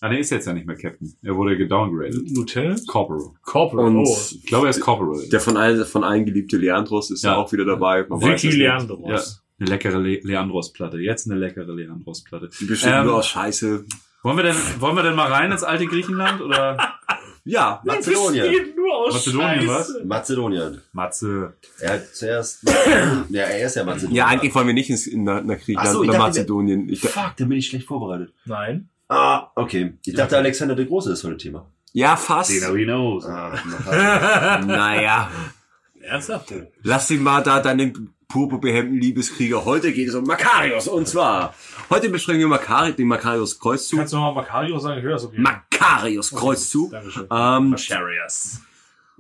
[0.01, 1.15] ah, der ist jetzt ja nicht mehr Captain.
[1.23, 2.29] Er wurde gedowngraded.
[2.35, 2.87] Lieutenant?
[2.87, 3.31] Corporal.
[3.43, 3.87] Corporal.
[3.87, 4.19] Und oh.
[4.33, 5.29] Ich glaube, er ist Corporal.
[5.29, 7.37] der von allen, von allen geliebte Leandros ist ja, Ja.
[7.39, 8.05] auch wieder dabei.
[8.09, 8.57] Man Vicky nicht.
[8.59, 9.43] Ja, Leandros.
[9.59, 10.99] eine leckere Le Leandros-Platte.
[10.99, 12.51] Jetzt eine leckere Leandros-Platte.
[12.61, 13.85] Die besteht Ähm, nur aus Scheiße.
[14.23, 16.77] Wollen wir denn, wollen wir denn mal rein ins alte Griechenland oder
[17.45, 18.51] Ja, Mazedonien.
[18.51, 20.05] Besteht nur aus Mazedonien, Scheiße.
[20.05, 20.81] Mazedonien.
[20.93, 21.55] Matze?
[21.81, 22.63] Er hat zuerst.
[23.31, 24.17] ja, er ist ja Mazedonien.
[24.17, 26.89] ja, eigentlich wollen wir nicht ins, in, nach, Griechenland so, oder dachte, Mazedonien.
[26.91, 28.33] Ich, Fuck, da bin ich schlecht vorbereitet.
[28.45, 28.91] Nein.
[29.11, 29.95] Ah, okay.
[30.07, 31.67] Ich dachte, Alexander der Große ist heute Thema.
[31.93, 32.51] ja, fast.
[32.53, 33.25] he knows.
[33.27, 35.29] Ah, Naja,
[36.01, 36.55] Ernsthaft?
[36.83, 39.65] lass dich mal da deinen purpurbehemmten Liebeskrieger.
[39.65, 40.87] Heute geht es um Makarios.
[40.87, 41.53] Und zwar,
[41.91, 43.99] heute besprechen wir Makari, den Makarios Kreuzzug.
[43.99, 44.99] Kannst du nochmal Macario sagen?
[44.99, 45.41] Ich höre das okay.
[45.41, 46.93] Makarios Kreuzzug.
[46.93, 47.27] Dankeschön.
[47.31, 48.61] Ähm, Macharius.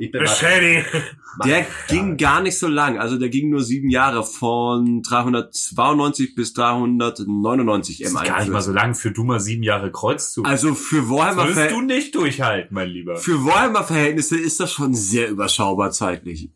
[0.01, 0.83] Ich bin Beschädi.
[1.45, 2.99] der ging gar nicht so lang.
[2.99, 8.51] Also der ging nur sieben Jahre von 392 bis 399 Das im ist gar nicht
[8.51, 10.47] mal so lang für du mal sieben Jahre Kreuzzug.
[10.47, 13.17] Also für Warhammer, Ver du nicht durchhalten, mein Lieber.
[13.17, 16.49] für Warhammer Verhältnisse ist das schon sehr überschaubar zeitlich.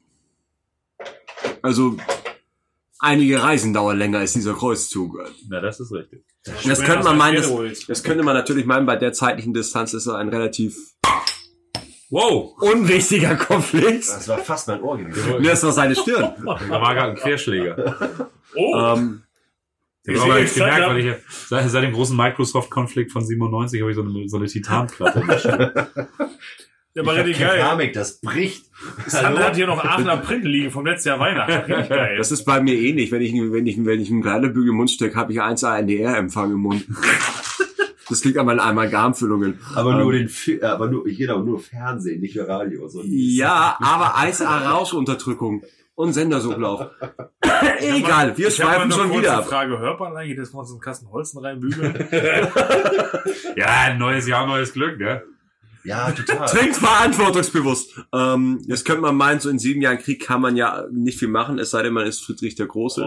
[1.61, 1.99] Also
[2.99, 5.19] einige Reisen dauern länger als dieser Kreuzzug.
[5.51, 6.25] Na, das ist richtig.
[6.65, 10.07] Das könnte man meinen, das, das könnte man natürlich meinen, bei der zeitlichen Distanz ist
[10.07, 10.94] er ein relativ
[12.15, 12.55] Wow!
[12.61, 14.07] unwichtiger Konflikt.
[14.09, 15.43] Das war fast mein Ohr gewesen.
[15.43, 16.33] Das war seine Stirn.
[16.45, 18.31] Da war gerade ein Querschläger.
[18.55, 19.23] Oh, ähm,
[20.05, 21.17] Ich habe jetzt gemerkt, weil ich
[21.49, 25.21] seit, seit dem großen Microsoft-Konflikt von 97 habe ich so eine, so eine Titanplatte.
[26.95, 27.59] der war Ich hab richtig geil.
[27.59, 28.67] Keramik, das bricht.
[29.09, 31.73] Sander hat hier noch Aachener Print liegen vom letzten Jahr Weihnachten.
[31.73, 32.17] Richtig geil.
[32.17, 33.11] das ist bei mir ähnlich.
[33.11, 36.53] Wenn ich, wenn ich, wenn ich einen Kleiderbügel im Mund stecke, habe ich 1 NDR-Empfang
[36.53, 36.87] im Mund.
[38.09, 39.59] Das liegt an meinen Amalgamfüllungen.
[39.75, 42.89] Aber nur Ähm, den, äh, aber nur, genau, nur Fernsehen, nicht für Radio.
[42.89, 43.03] So.
[43.05, 45.63] Ja, aber 1A Rauschunterdrückung
[45.95, 46.91] und Sendersuchlauf.
[47.81, 49.47] Egal, wir Ich habe schweifen schon wieder eine ab.
[49.49, 51.95] Frage, hört man eigentlich, dass wir uns einen Kasten Holzen reinbügeln?
[53.57, 55.23] ja, neues Jahr, neues Glück, ne?
[55.85, 56.49] Ja, total.
[56.49, 58.01] Trinkt verantwortungsbewusst.
[58.13, 61.29] Ähm, jetzt könnte man meinen, so in sieben Jahren Krieg kann man ja nicht viel
[61.29, 63.07] machen, es sei denn, man ist Friedrich der Große.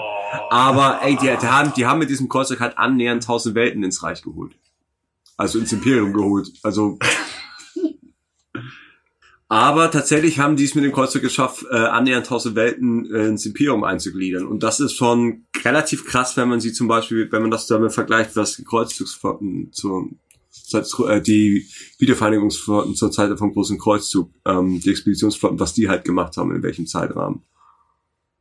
[0.51, 4.03] Aber ey, die, die, haben, die haben mit diesem Kreuzzug halt annähernd tausend Welten ins
[4.03, 4.55] Reich geholt.
[5.38, 6.52] Also ins Imperium geholt.
[6.63, 6.97] Also.
[9.50, 13.45] Aber tatsächlich haben die es mit dem Kreuzzug geschafft, äh, annähernd tausend Welten äh, ins
[13.45, 14.45] Imperium einzugliedern.
[14.45, 17.93] Und das ist schon relativ krass, wenn man sie zum Beispiel, wenn man das damit
[17.93, 20.10] vergleicht, was die Kreuzzugsflotten zur
[20.50, 21.65] Zeit, äh, die
[22.00, 26.63] Wiedervereinigungsflotten zur Zeit vom großen Kreuzzug, ähm, die Expeditionsflotten, was die halt gemacht haben, in
[26.63, 27.43] welchem Zeitrahmen.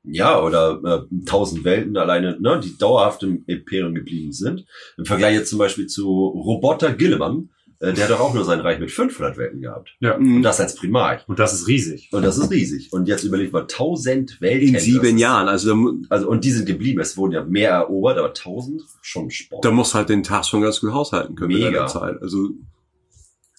[0.08, 4.64] Ja, oder äh, tausend Welten alleine, ne, die dauerhaft im Imperium geblieben sind.
[4.96, 8.60] Im Vergleich jetzt zum Beispiel zu Roboter Gilliman, äh, der hat doch auch nur sein
[8.60, 9.96] Reich mit 500 Welten gehabt.
[10.00, 10.16] Ja.
[10.16, 11.28] Und das als Primarch.
[11.28, 12.08] Und das ist riesig.
[12.12, 12.92] Und das ist riesig.
[12.92, 14.74] Und jetzt überlegt mal, 1000 Welten.
[14.74, 15.48] In sieben Jahren.
[15.48, 15.76] Also
[16.08, 17.00] Also, und die sind geblieben.
[17.00, 19.64] Es wurden ja mehr erobert, aber 1000 schon Sport.
[19.64, 21.80] da muss halt den Tag schon ganz gut haushalten können in Mega.
[21.80, 22.20] der Zeit.
[22.22, 22.50] Also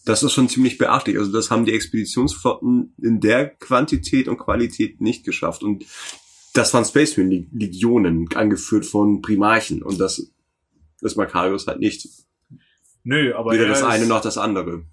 [0.05, 1.19] das ist schon ziemlich beachtlich.
[1.19, 5.63] Also das haben die Expeditionsflotten in der Quantität und Qualität nicht geschafft.
[5.63, 5.86] Und
[6.58, 9.84] das waren Space Marine Legionen, angeführt von Primarchen.
[9.84, 10.32] Und das
[11.02, 12.08] Das Makarios halt nicht.
[13.04, 14.84] Nö, aber Weder er das ist, eine noch das andere.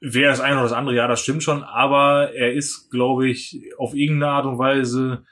[0.00, 3.72] Wer das eine oder das andere, ja, das stimmt schon, aber er ist, glaube ich,
[3.78, 5.24] auf irgendeine Art und Weise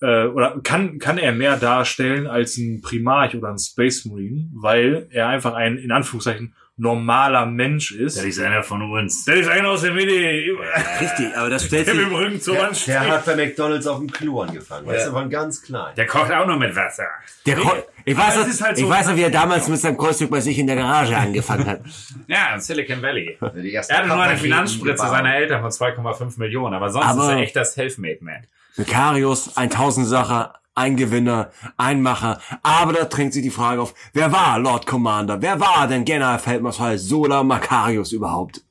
[0.00, 5.06] äh, oder kann kann er mehr darstellen als ein Primarch oder ein Space Marine, weil
[5.10, 8.16] er einfach ein in Anführungszeichen normaler Mensch ist.
[8.16, 9.24] Das ist einer von uns.
[9.26, 12.40] Der ist einer aus der Mitte, Richtig, aber das stellt der sich, mit dem Rücken
[12.40, 14.86] zur Der, der hat bei McDonalds auf dem Klo angefangen.
[14.86, 15.94] Weißt du, von ganz klein.
[15.96, 17.04] Der kocht auch noch mit Wasser.
[17.44, 17.72] Der Ko
[18.06, 20.30] ich weiß, noch, ist halt ich so- weiß noch, wie er damals mit seinem Kreuzzug
[20.30, 21.80] bei sich in der Garage angefangen hat.
[22.26, 23.36] Ja, in Silicon Valley.
[23.40, 27.36] Er hatte nur eine Finanzspritze seiner Eltern von 2,5 Millionen, aber sonst Aber- ist er
[27.38, 28.46] echt das Selfmade-Man.
[28.76, 32.40] Makarios, ein Tausendsacher, ein Gewinner, ein Macher.
[32.62, 35.40] Aber da drängt sich die Frage auf, wer war Lord Commander?
[35.42, 38.62] Wer war denn General Feldmarschall Sola Makarios überhaupt?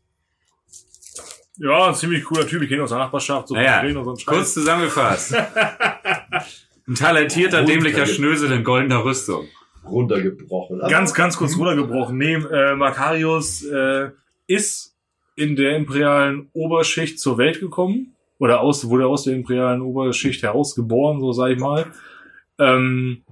[1.57, 4.53] Ja, ein ziemlich cooler Typ, ich kenne ihn aus der Nachbarschaft, so Naja, so kurz
[4.53, 5.35] zusammengefasst.
[6.87, 9.45] Ein talentierter, dämlicher Schnösel in goldener Rüstung.
[9.85, 10.81] runtergebrochen.
[10.81, 12.17] Aber Ganz, ganz kurz runtergebrochen.
[12.17, 14.09] Nee, äh, Makarios äh,
[14.47, 14.95] ist
[15.35, 18.15] in der imperialen Oberschicht zur Welt gekommen.
[18.39, 21.85] Oder aus, wurde aus der imperialen Oberschicht herausgeboren, so sag ich mal.
[22.57, 23.23] Ähm,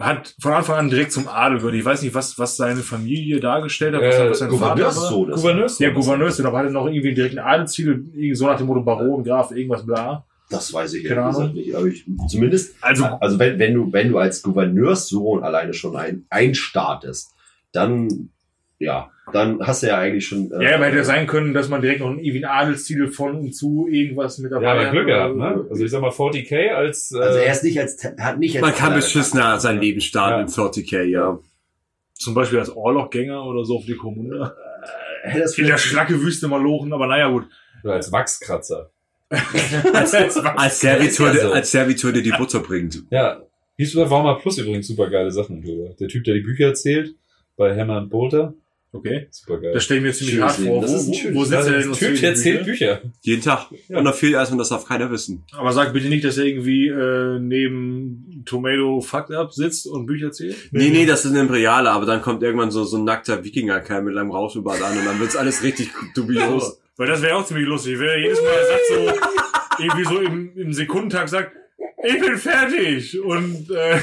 [0.00, 1.74] hat von Anfang an direkt zum Adel gehört.
[1.74, 4.74] Ich weiß nicht, was, was seine Familie dargestellt hat, was, Äh, was sein Vater war.
[4.74, 5.30] Gouverneurssohn.
[5.30, 5.78] ist- Gouverneurs.
[5.78, 9.22] Ja, Gouverneurssohn, aber hatte noch irgendwie einen direkten Adelstitel, irgendwie so nach dem Motto Baron,
[9.22, 10.24] Graf, irgendwas bla.
[10.50, 11.52] Das weiß ich gesagt Ahnung.
[11.54, 11.74] nicht.
[11.74, 16.26] Aber ich, zumindest, Also, also wenn, wenn du, wenn du als Gouverneurssohn alleine schon ein,
[16.30, 17.32] einstartest,
[17.70, 18.30] dann,
[18.80, 20.50] ja, dann hast du ja eigentlich schon.
[20.52, 23.52] äh, ja, aber hätte ja sein können, dass man direkt noch einen Adelstitel von und
[23.54, 24.92] zu irgendwas mit dabei Ja, aber hat.
[24.92, 25.64] Glück gehabt, ne?
[25.70, 28.62] Also ich sag mal 40k als, äh, Also er ist nicht als, hat nicht als.
[28.62, 30.40] man kann beschissener sein Leben starten Ja.
[30.42, 31.38] in 40k, ja.
[32.14, 34.54] Zum Beispiel als Orlochgänger oder so auf die Kommune.
[35.24, 37.44] Äh, das In der Schlackewüste mal lochen, aber naja, gut.
[37.84, 38.90] oder als Wachskratzer.
[39.94, 41.52] Als, als Ja, ja so.
[41.52, 43.02] als Servitor, der die Butter bringt.
[43.10, 43.40] Ja.
[43.78, 45.94] Du bei Warhammer Plus übrigens super geile Sachen drüber.
[45.98, 47.14] Der Typ, der die Bücher erzählt,
[47.56, 48.52] bei Hermann Bolter.
[48.94, 49.26] Okay.
[49.30, 49.72] Super geil.
[49.72, 50.70] Das stelle ich mir ziemlich Schönes hart Leben.
[50.70, 50.82] vor.
[50.82, 53.02] Das Wo, ist ein wo, wo sitzt er denn Typ, der die erzählt Bücher?
[53.22, 53.66] Jeden Tag.
[53.88, 53.98] Ja.
[53.98, 55.44] Und noch viel als und das darf keiner wissen.
[55.52, 60.26] Aber sag bitte nicht, dass er irgendwie äh, neben Tomato Fucked Up sitzt und Bücher
[60.26, 60.56] erzählt.
[60.72, 64.02] Nee, nee, das ist ein Imperiale, aber dann kommt irgendwann so, so ein nackter Wikingerkerl
[64.02, 66.78] mit einem Rauschebart an und dann wird's alles richtig dubios.
[66.96, 67.98] Weil das wäre auch ziemlich lustig.
[67.98, 71.52] Wenn er jedes Mal sagt so, irgendwie so im, im Sekundentag sagt,
[72.04, 73.18] ich bin fertig.
[73.18, 73.98] Und äh,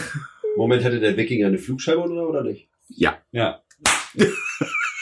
[0.58, 2.68] Moment, hätte der Wikinger eine Flugscheibe oder, oder nicht?
[2.90, 3.20] Ja.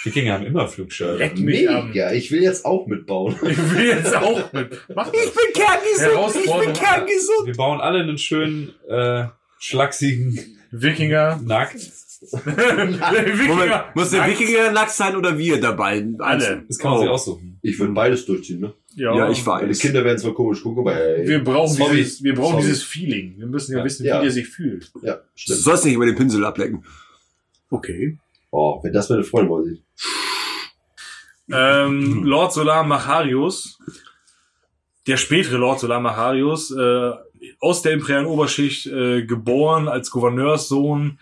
[0.07, 1.17] Wikinger haben immer Flugscheiben.
[1.17, 1.89] leck mich am.
[1.89, 3.35] Mega, ich will jetzt auch mitbauen.
[3.43, 4.79] Ich will jetzt auch mit.
[4.95, 5.15] Mach das.
[5.25, 7.45] Ich bin kerngesund, ich bin kerngesund.
[7.47, 9.25] Wir bauen alle einen schönen, äh,
[9.59, 10.39] schlachsigen
[10.71, 11.39] Wikinger.
[11.43, 11.75] Nackt.
[12.21, 13.47] Wikinger.
[13.47, 14.39] Moment, muss der Nackt.
[14.39, 16.05] Wikinger nackt sein oder wir dabei?
[16.19, 16.63] Alle.
[16.67, 17.01] Das kann man Oh.
[17.03, 17.59] sich aussuchen.
[17.61, 18.73] Ich würde beides durchziehen, ne?
[18.95, 19.77] Ja, Ja, ich weiß.
[19.79, 21.97] Kinder werden zwar komisch gucken, aber ey, Wir brauchen, sorry.
[21.97, 22.63] dieses, wir brauchen Sorry.
[22.65, 23.35] dieses Feeling.
[23.37, 23.85] Wir müssen ja, Ja.
[23.85, 24.17] wissen, Ja.
[24.19, 24.91] wie der sich fühlt.
[25.03, 25.59] Ja, Du stimmt.
[25.59, 26.83] sollst nicht über den Pinsel ablecken.
[27.69, 28.17] Okay.
[28.49, 29.83] Oh, wenn das meine Freundin mal sieht.
[31.51, 33.79] Ähm, Lord Solar Macharius,
[35.07, 37.11] der spätere Lord Solar Macharius, äh,
[37.59, 41.19] aus der imperialen Oberschicht äh, geboren als Gouverneurssohn,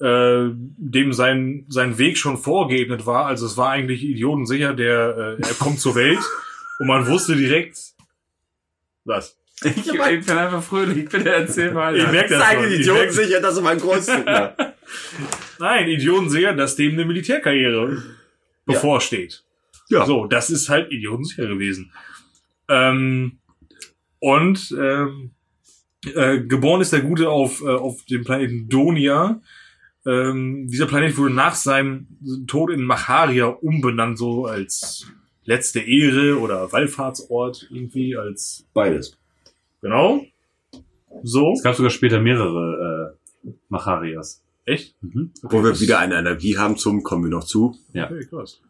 [0.00, 3.26] äh, dem sein, sein Weg schon vorgeebnet war.
[3.26, 6.20] Also es war eigentlich idiotensicher, der äh, er kommt zur Welt
[6.78, 7.76] und man wusste direkt,
[9.04, 9.36] was?
[9.64, 11.08] Ich, ich bin einfach fröhlich.
[11.08, 11.96] Bitte erzähl mal.
[11.96, 12.70] Ich merke das schon.
[12.72, 14.24] Ich merk- sicher, dass er mein Kreuzzug
[15.58, 18.02] Nein, idiotensicher, dass dem eine Militärkarriere
[18.66, 19.42] bevorsteht.
[19.88, 20.04] Ja.
[20.04, 21.92] So, das ist halt idiotensicher gewesen.
[22.68, 23.38] Ähm,
[24.20, 25.30] und ähm,
[26.14, 29.40] äh, geboren ist der Gute auf, äh, auf dem Planeten Donia.
[30.06, 32.06] Ähm, dieser Planet wurde nach seinem
[32.46, 35.06] Tod in Macharia umbenannt, so als
[35.44, 39.16] letzte Ehre oder Wallfahrtsort irgendwie, als Beides.
[39.80, 40.24] genau.
[41.22, 41.52] So.
[41.52, 44.42] Es gab sogar später mehrere äh, Macharias.
[44.68, 45.02] Echt?
[45.02, 45.32] Mhm.
[45.42, 47.74] Wo wir wieder eine Energie haben zum, kommen wir noch zu.
[48.04, 48.60] Okay, krass.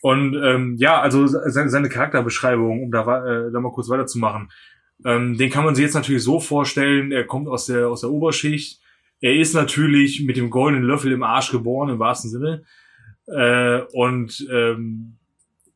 [0.00, 4.50] Und ähm, ja, also seine, seine Charakterbeschreibung, um da, äh, da mal kurz weiterzumachen,
[5.04, 8.10] ähm, den kann man sich jetzt natürlich so vorstellen, er kommt aus der, aus der
[8.10, 8.80] Oberschicht,
[9.20, 12.64] er ist natürlich mit dem goldenen Löffel im Arsch geboren, im wahrsten Sinne,
[13.26, 15.18] äh, und ähm,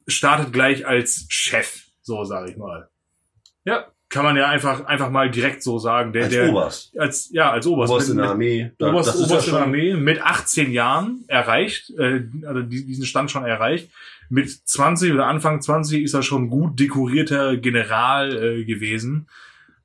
[0.07, 2.89] startet gleich als Chef, so sage ich mal.
[3.65, 3.87] Ja.
[4.15, 6.13] Kann man ja einfach, einfach mal direkt so sagen.
[6.13, 6.99] Der, Als der, Oberst.
[6.99, 7.93] Als, ja, als Oberst.
[7.93, 8.71] Oberst in der Armee.
[8.79, 13.31] Da, Oberst, Oberst in der Armee mit 18 Jahren erreicht, äh, also die- diesen Stand
[13.31, 13.91] schon erreicht.
[14.31, 19.27] Mit 20 oder Anfang 20 ist er schon gut dekorierter General äh, gewesen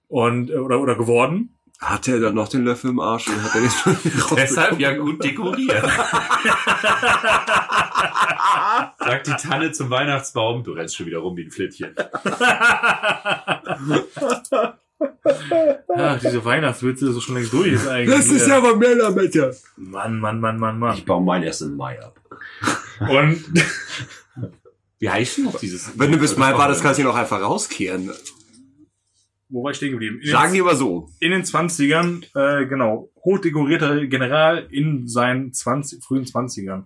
[0.08, 1.56] und äh, oder oder geworden.
[1.80, 3.96] Hatte er dann noch den Löffel im Arsch und hat er den schon
[4.36, 5.82] Deshalb ja gut dekoriert.
[9.00, 11.96] Sagt die Tanne zum Weihnachtsbaum, du rennst schon wieder rum wie ein Flittchen.
[15.96, 18.18] Ach, diese Weihnachtswitze ist schon längst durch jetzt eigentlich.
[18.18, 19.52] Das ist ja aber mehr damit, ja.
[19.78, 20.98] Mann, Mann, Mann, Mann, Mann.
[20.98, 22.20] Ich baue meinen erst im Mai ab.
[23.10, 23.42] Und
[25.00, 25.98] Wie heißt denn noch dieses?
[25.98, 28.12] Wenn du bis Mai wartest, kannst du auch einfach rauskehren.
[29.50, 30.20] Wo war ich stehen geblieben?
[30.22, 31.10] In Sagen die aber so.
[31.20, 36.86] in den 20ern, äh, genau, hochdekorierter General in seinen 20, frühen 20ern.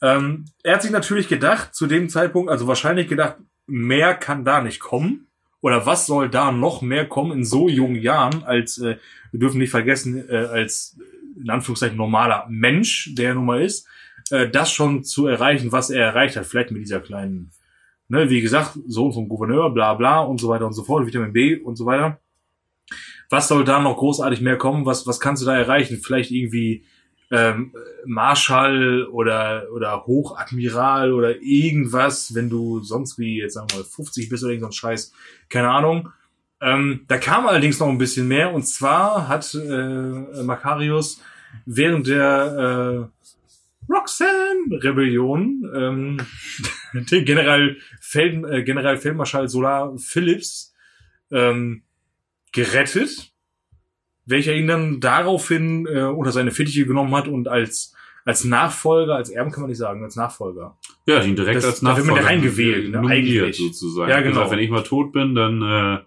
[0.00, 4.62] Ähm, er hat sich natürlich gedacht, zu dem Zeitpunkt, also wahrscheinlich gedacht, mehr kann da
[4.62, 5.26] nicht kommen.
[5.60, 8.96] Oder was soll da noch mehr kommen in so jungen Jahren, als, äh,
[9.32, 10.96] wir dürfen nicht vergessen, äh, als,
[11.36, 13.88] in Anführungszeichen, normaler Mensch, der er nun mal ist,
[14.30, 17.50] äh, das schon zu erreichen, was er erreicht hat, vielleicht mit dieser kleinen,
[18.08, 21.32] ne, wie gesagt, Sohn vom Gouverneur, bla bla und so weiter und so fort, Vitamin
[21.32, 22.18] B und so weiter
[23.30, 24.86] was soll da noch großartig mehr kommen?
[24.86, 26.00] Was, was kannst du da erreichen?
[26.02, 26.84] Vielleicht irgendwie
[27.30, 27.74] ähm,
[28.06, 34.28] Marschall oder, oder Hochadmiral oder irgendwas, wenn du sonst wie, jetzt sagen wir mal, 50
[34.28, 35.12] bist oder irgend so ein Scheiß,
[35.50, 36.08] keine Ahnung.
[36.60, 41.20] Ähm, da kam allerdings noch ein bisschen mehr und zwar hat äh, Makarios
[41.66, 43.17] während der äh,
[43.88, 46.16] Roxanne-Rebellion ähm,
[47.10, 50.74] den General, Feld, äh, General Feldmarschall Solar Phillips
[51.30, 51.82] ähm,
[52.52, 53.32] gerettet,
[54.26, 59.30] welcher ihn dann daraufhin äh, unter seine Fittiche genommen hat und als als Nachfolger, als
[59.30, 60.76] Erben kann man nicht sagen, als Nachfolger.
[61.06, 63.56] Ja, ihn direkt Das- als da wird man Nachfolger reingewählt, ne, nominiert eigentlich.
[63.56, 64.10] sozusagen.
[64.10, 64.34] Ja, genau.
[64.34, 65.98] Gesagt, wenn ich mal tot bin, dann äh,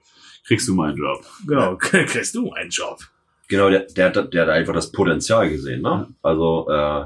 [0.46, 1.26] kriegst du meinen Job.
[1.48, 3.00] Genau, kriegst du einen Job.
[3.48, 6.10] Genau, der, der, hat, der hat einfach das Potenzial gesehen, ne?
[6.22, 7.06] Also, äh,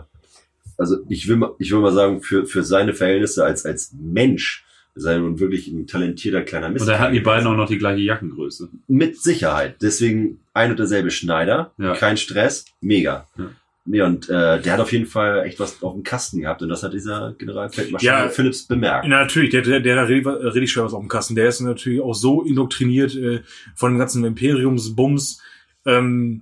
[0.78, 4.64] also ich will mal, ich will mal sagen, für, für seine Verhältnisse als, als Mensch
[5.04, 6.84] er nun wirklich ein talentierter kleiner Mist.
[6.84, 8.70] Und da hatten die beiden auch noch die gleiche Jackengröße.
[8.88, 9.76] Mit Sicherheit.
[9.82, 11.96] Deswegen ein und derselbe Schneider, Ja.
[11.96, 13.28] kein Stress, mega.
[13.38, 13.50] Ja.
[13.88, 16.70] Nee, und äh, der hat auf jeden Fall echt was auf dem Kasten gehabt und
[16.70, 18.30] das hat dieser Generalfeldmarschall Ja.
[18.30, 19.06] Phillips bemerkt.
[19.08, 21.36] Na, natürlich, der, der, der hat richtig schwer was auf dem Kasten.
[21.36, 23.42] Der ist natürlich auch so indoktriniert äh,
[23.76, 25.42] von dem ganzen Imperiumsbums.
[25.86, 26.42] Ähm,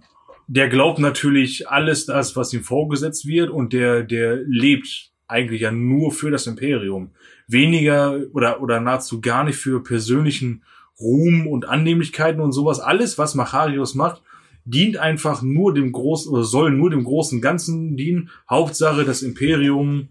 [0.53, 5.71] der glaubt natürlich alles das, was ihm vorgesetzt wird und der, der lebt eigentlich ja
[5.71, 7.09] nur für das Imperium.
[7.47, 10.63] Weniger oder, oder nahezu gar nicht für persönlichen
[10.99, 12.79] Ruhm und Annehmlichkeiten und sowas.
[12.79, 14.21] Alles, was Macharius macht,
[14.63, 18.29] dient einfach nur dem großen oder soll nur dem großen Ganzen dienen.
[18.47, 20.09] Hauptsache, das Imperium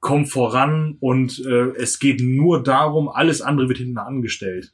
[0.00, 4.72] kommt voran und äh, es geht nur darum, alles andere wird hinten angestellt.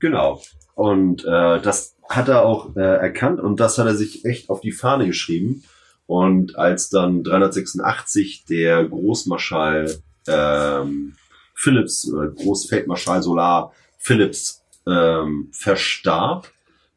[0.00, 0.42] Genau.
[0.74, 4.60] Und äh, das hat er auch äh, erkannt und das hat er sich echt auf
[4.60, 5.64] die Fahne geschrieben.
[6.06, 11.14] Und als dann 386 der Großmarschall ähm,
[11.54, 16.48] Philips, oder Großfeldmarschall Solar Philips ähm, verstarb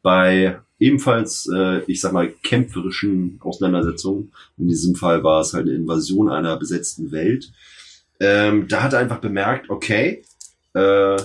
[0.02, 4.32] bei ebenfalls, äh, ich sag mal, kämpferischen Auseinandersetzungen.
[4.58, 7.52] In diesem Fall war es halt eine Invasion einer besetzten Welt.
[8.18, 10.22] Ähm, da hat er einfach bemerkt, okay,
[10.74, 11.16] äh,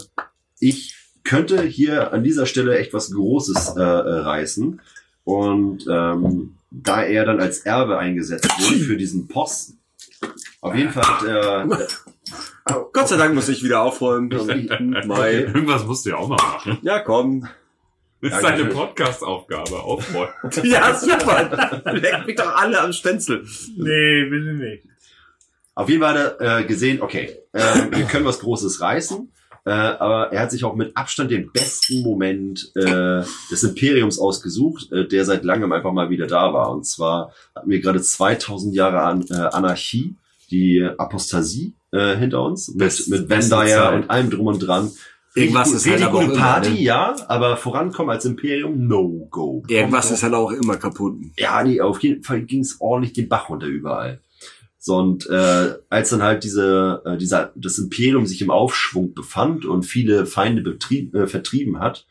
[0.60, 4.80] ich könnte hier an dieser Stelle echt was Großes äh, äh, reißen.
[5.26, 9.80] Und ähm, da er dann als Erbe eingesetzt wurde für diesen Posten,
[10.62, 11.88] auf jeden Fall hat er
[12.94, 14.32] Gott sei Dank muss ich wieder aufräumen.
[14.32, 16.80] Irgendwas musst du ja auch mal machen.
[16.82, 17.48] Ja, komm.
[18.22, 18.70] Das ist Dankeschön.
[18.70, 20.34] deine Podcast-Aufgabe, aufräumen.
[20.64, 21.84] Ja, super.
[21.94, 23.46] Leckt mich doch alle am Stenzel.
[23.78, 24.84] Nee, bitte nicht.
[25.76, 27.62] Auf jeden Fall hat er äh, gesehen, okay, äh,
[27.92, 29.32] wir können was Großes reißen,
[29.66, 34.92] äh, aber er hat sich auch mit Abstand den besten Moment äh, des Imperiums ausgesucht,
[34.92, 36.72] äh, der seit langem einfach mal wieder da war.
[36.72, 40.16] Und zwar hatten wir gerade 2000 Jahre an, äh, Anarchie,
[40.52, 44.92] die Apostasie äh, hinter uns, mit, Best- mit Vendaya und allem drum und dran.
[45.38, 46.80] Irgendwas ist halt aber auch gute immer, Party, ne?
[46.82, 49.64] ja, aber vorankommen als Imperium, no go.
[49.68, 51.16] Irgendwas ist halt auch immer kaputt.
[51.38, 54.22] Ja, nee, auf jeden Fall ging es ordentlich den Bach runter überall.
[54.86, 59.66] So, und äh, als dann halt diese, äh, dieser, das Imperium sich im Aufschwung befand
[59.66, 62.06] und viele Feinde betrieb, äh, vertrieben hat,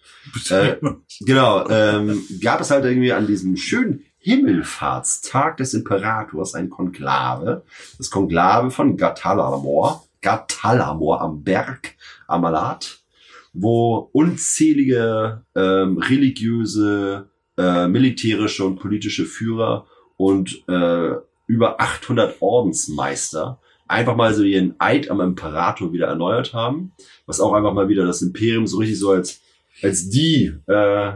[0.51, 0.75] äh,
[1.21, 7.63] genau, ähm, gab es halt irgendwie an diesem schönen Himmelfahrtstag des Imperators ein Konklave,
[7.97, 11.95] das Konklave von Gatalamor, Gatalamor am Berg
[12.27, 13.05] Amalat,
[13.53, 21.13] wo unzählige ähm, religiöse, äh, militärische und politische Führer und äh,
[21.46, 26.92] über 800 Ordensmeister einfach mal so ihren Eid am Imperator wieder erneuert haben,
[27.26, 29.40] was auch einfach mal wieder das Imperium so richtig so als
[29.83, 31.12] als die äh,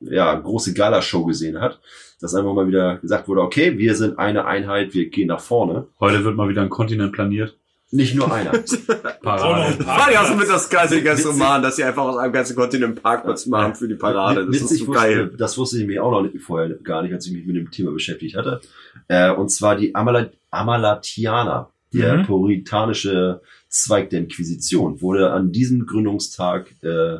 [0.00, 1.80] ja große Galashow gesehen hat,
[2.20, 5.88] dass einfach mal wieder gesagt wurde, okay, wir sind eine Einheit, wir gehen nach vorne.
[5.98, 7.56] Heute wird mal wieder ein Kontinent planiert.
[7.92, 8.50] Nicht nur einer.
[9.22, 9.86] Parade.
[9.86, 12.84] War ja so mit das geilste ganze Roman, dass sie einfach aus einem ganzen Kontinent
[12.94, 14.44] einen Parkplatz machen für die Parade.
[14.46, 15.34] Das Witzig ist so wusste, geil.
[15.38, 17.70] Das wusste ich mir auch noch nicht, vorher gar nicht, als ich mich mit dem
[17.70, 18.60] Thema beschäftigt hatte.
[19.08, 22.26] Äh, und zwar die Amala Amalatianer, der Mhm.
[22.26, 27.18] puritanische Zweig der Inquisition, wurde an diesem Gründungstag äh,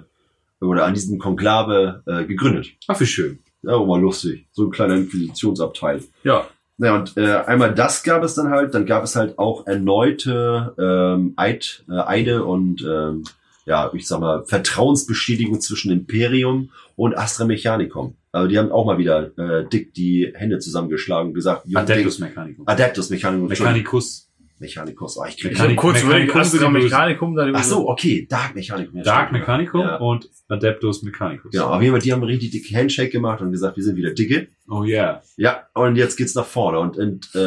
[0.61, 2.73] oder an diesem Konklave äh, gegründet.
[2.89, 3.39] Ach, wie schön.
[3.63, 4.47] Ja, mal lustig.
[4.53, 6.03] So ein kleiner Inquisitionsabteil.
[6.25, 6.47] Ja.
[6.79, 10.75] Ja, und äh, einmal das gab es dann halt, dann gab es halt auch erneute
[10.79, 13.25] ähm, Eid, äh, Eide und ähm,
[13.65, 18.15] ja, ich sag mal, Vertrauensbestätigung zwischen Imperium und Astra Mechanicum.
[18.31, 22.69] Also die haben auch mal wieder äh, dick die Hände zusammengeschlagen und gesagt, Adeptus Mechanicum.
[22.69, 23.49] Adeptus Mechanicum.
[23.49, 24.26] Mechanicus.
[24.59, 25.17] Mechanicus.
[25.19, 26.73] Oh, ich krieg Mechanik- Kurz Mechanicum Bösen.
[26.73, 28.97] Mechanicum, dann Ach so, okay, Dark Mechanicum.
[28.99, 29.41] ja, Dark stimmt.
[29.41, 29.97] Mechanicum Ja.
[29.97, 31.51] und Adeptus Mechanicus.
[31.53, 33.97] Genau, auf jeden Fall, die haben einen richtig dicken Handshake gemacht und gesagt, wir sind
[33.97, 34.49] wieder dicke.
[34.69, 35.23] Oh yeah.
[35.37, 36.79] Ja, und jetzt geht's nach vorne.
[36.79, 37.39] Und, und äh,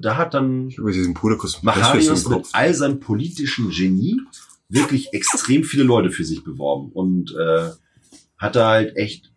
[0.00, 0.72] da hat dann.
[1.62, 4.20] Macharius mit all seinem politischen Genie
[4.68, 7.70] wirklich extrem viele Leute für sich beworben und äh,
[8.38, 9.30] hat da halt echt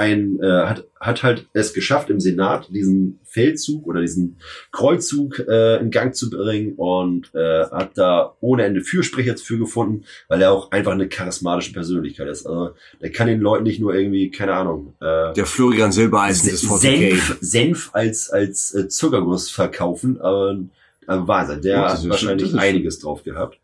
[0.00, 4.38] ein äh, hat hat halt es geschafft im Senat diesen Feldzug oder diesen
[4.72, 10.04] Kreuzzug äh, in Gang zu bringen und äh, hat da ohne Ende Fürsprecher für gefunden,
[10.28, 12.46] weil er auch einfach eine charismatische Persönlichkeit ist.
[12.46, 16.64] Also der kann den Leuten nicht nur irgendwie keine Ahnung äh, Der Florian Silbereisen des
[16.64, 17.10] 40k.
[17.10, 20.58] Senf, Senf als, als äh, Zuckerguss verkaufen, aber,
[21.06, 23.59] aber Wahnsinn, der hat wahrscheinlich einiges drauf gehabt.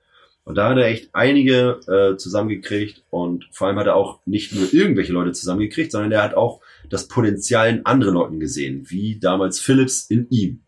[0.47, 4.55] Und da hat er echt einige äh, zusammengekriegt und vor allem hat er auch nicht
[4.55, 9.19] nur irgendwelche Leute zusammengekriegt, sondern er hat auch das Potenzial in anderen Leuten gesehen, wie
[9.19, 10.63] damals Phillips in ihm.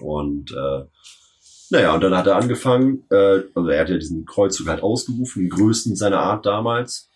[0.00, 0.86] Und äh,
[1.70, 5.42] naja, und dann hat er angefangen, äh, also er hat ja diesen Kreuzzug halt ausgerufen,
[5.42, 7.08] den größten seiner Art damals,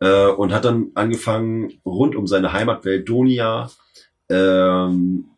[0.00, 3.70] äh, und hat dann angefangen, rund um seine Heimatwelt Donia
[4.28, 5.30] ähm,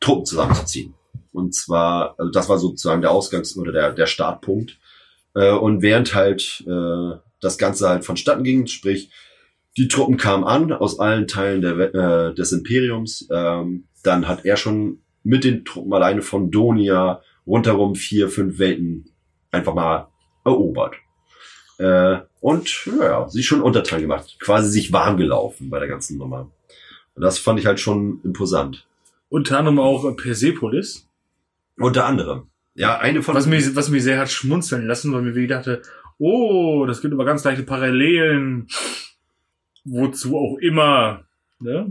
[0.00, 0.94] Truppen zusammenzuziehen.
[1.32, 4.78] Und zwar, also das war sozusagen der Ausgangs- oder der, der Startpunkt.
[5.36, 9.10] Äh, und während halt äh, das Ganze halt vonstatten ging, sprich,
[9.76, 14.56] die Truppen kamen an aus allen Teilen der, äh, des Imperiums, ähm, dann hat er
[14.56, 19.10] schon mit den Truppen alleine von Donia rundherum vier, fünf Welten
[19.50, 20.08] einfach mal
[20.44, 20.94] erobert.
[21.78, 26.50] Äh, und ja, sie schon untertan gemacht, quasi sich warm gelaufen bei der ganzen Nummer.
[27.14, 28.86] Und das fand ich halt schon imposant.
[29.28, 31.06] Unter anderem auch Persepolis.
[31.76, 32.48] Unter anderem.
[32.76, 35.82] Ja, eine von Was mich, was mich sehr hat schmunzeln lassen, weil mir wirklich dachte,
[36.18, 38.68] oh, das gibt aber ganz leichte Parallelen.
[39.84, 41.24] Wozu auch immer.
[41.60, 41.86] Ne?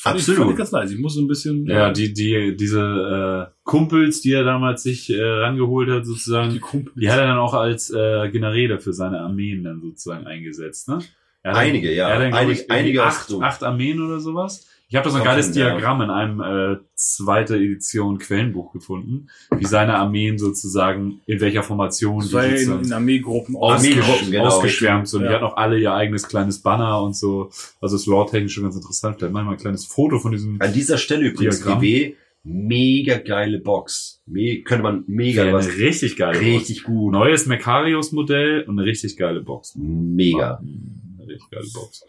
[0.00, 0.38] Fand Ich, Absolut.
[0.40, 0.90] fand ich ganz nice.
[0.92, 1.66] Ich muss so ein bisschen.
[1.66, 6.60] Ja, die, die, diese äh, Kumpels, die er damals sich äh, rangeholt hat, sozusagen, die
[6.60, 6.92] Kumpel.
[6.96, 11.00] die hat er dann auch als äh, Generäle für seine Armeen dann sozusagen eingesetzt, ne?
[11.42, 12.08] Er hat dann- Einige, ja.
[12.08, 14.68] Er hat dann, glaub Einig- ich, einige acht, acht Armeen oder sowas.
[14.90, 15.70] Ich habe da so ein geiles ja.
[15.70, 22.18] Diagramm in einem äh, zweite Edition Quellenbuch gefunden, wie seine Armeen sozusagen in welcher Formation
[22.18, 24.44] Das ja in, in Armeegruppen Armeegruppen, ausgesch genau.
[24.46, 25.20] ausgeschwärmt sind.
[25.20, 25.34] Die Ja.
[25.34, 27.50] hatten auch alle ihr eigenes kleines Banner und so.
[27.80, 29.18] Also ist lore-technisch schon ganz interessant.
[29.18, 31.80] Vielleicht machen wir mal ein kleines Foto von diesem An dieser Stelle übrigens Diagramm.
[31.80, 34.20] GW, mega geile Box.
[34.26, 36.46] Me könnte man mega eine was richtig geile Box.
[36.46, 37.12] richtig gut.
[37.12, 39.76] Neues Macarius-Modell und eine richtig geile Box.
[39.76, 40.58] Mega.
[40.58, 42.04] Eine richtig geile Box.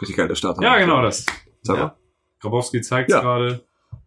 [0.00, 0.62] Richtig geiler Start.
[0.62, 1.26] Ja, genau das.
[1.62, 1.82] Sag mal.
[1.82, 1.96] Ja.
[2.40, 3.20] Grabowski zeigt Ja.
[3.20, 3.60] gerade.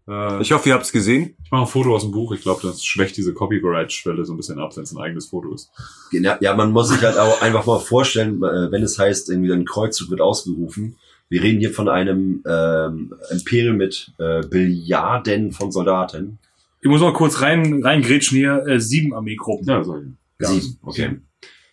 [0.07, 1.35] Äh, ich Ich hoffe, ihr habt es gesehen.
[1.51, 2.31] mache ein Foto aus dem Buch.
[2.33, 5.53] Ich glaube, das schwächt diese Copyright-Schwelle so ein bisschen ab, wenn es ein eigenes Foto
[5.53, 5.69] ist.
[6.11, 9.53] Ja, ja, man muss sich halt auch einfach mal vorstellen, äh, wenn es heißt, irgendwie
[9.53, 10.97] ein Kreuzzug wird ausgerufen.
[11.29, 16.39] Wir reden hier von einem ähm, Imperium mit äh, Billiarden von Soldaten.
[16.81, 18.65] Ich muss mal kurz rein, reingrätschen hier.
[18.67, 19.67] Äh, sieben Armeegruppen.
[19.67, 20.01] Ja, so.
[20.39, 20.47] Ja.
[20.47, 21.19] Sieben, okay.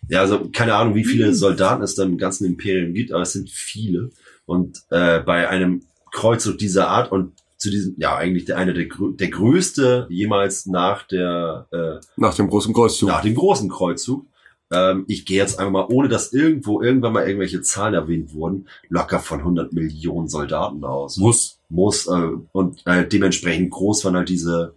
[0.09, 3.33] Ja, also keine Ahnung, wie viele Soldaten es da im ganzen Imperium gibt, aber es
[3.33, 4.11] sind viele.
[4.51, 8.89] Und äh, bei einem Kreuzzug dieser Art und zu diesem, ja, eigentlich der eine der,
[8.99, 13.09] der größte jemals nach der äh, Nach dem großen Kreuzzug.
[13.11, 14.27] nach dem großen Kreuzzug.
[14.73, 18.67] Ähm, ich gehe jetzt einfach mal, ohne dass irgendwo irgendwann mal irgendwelche Zahlen erwähnt wurden,
[18.89, 21.17] locker von 100 Millionen Soldaten aus.
[21.17, 21.61] Muss.
[21.69, 24.75] Muss äh, und äh, dementsprechend groß waren halt diese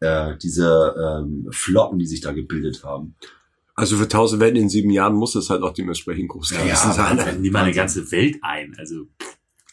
[0.00, 3.16] äh, diese ähm, Flotten, die sich da gebildet haben.
[3.80, 6.70] Also für 1000 Welten in sieben Jahren muss es halt auch dementsprechend groß Ja, gewesen
[6.88, 7.16] ja, sein.
[7.16, 8.74] Dann nimm mal eine ganze Welt ein.
[8.78, 9.06] Also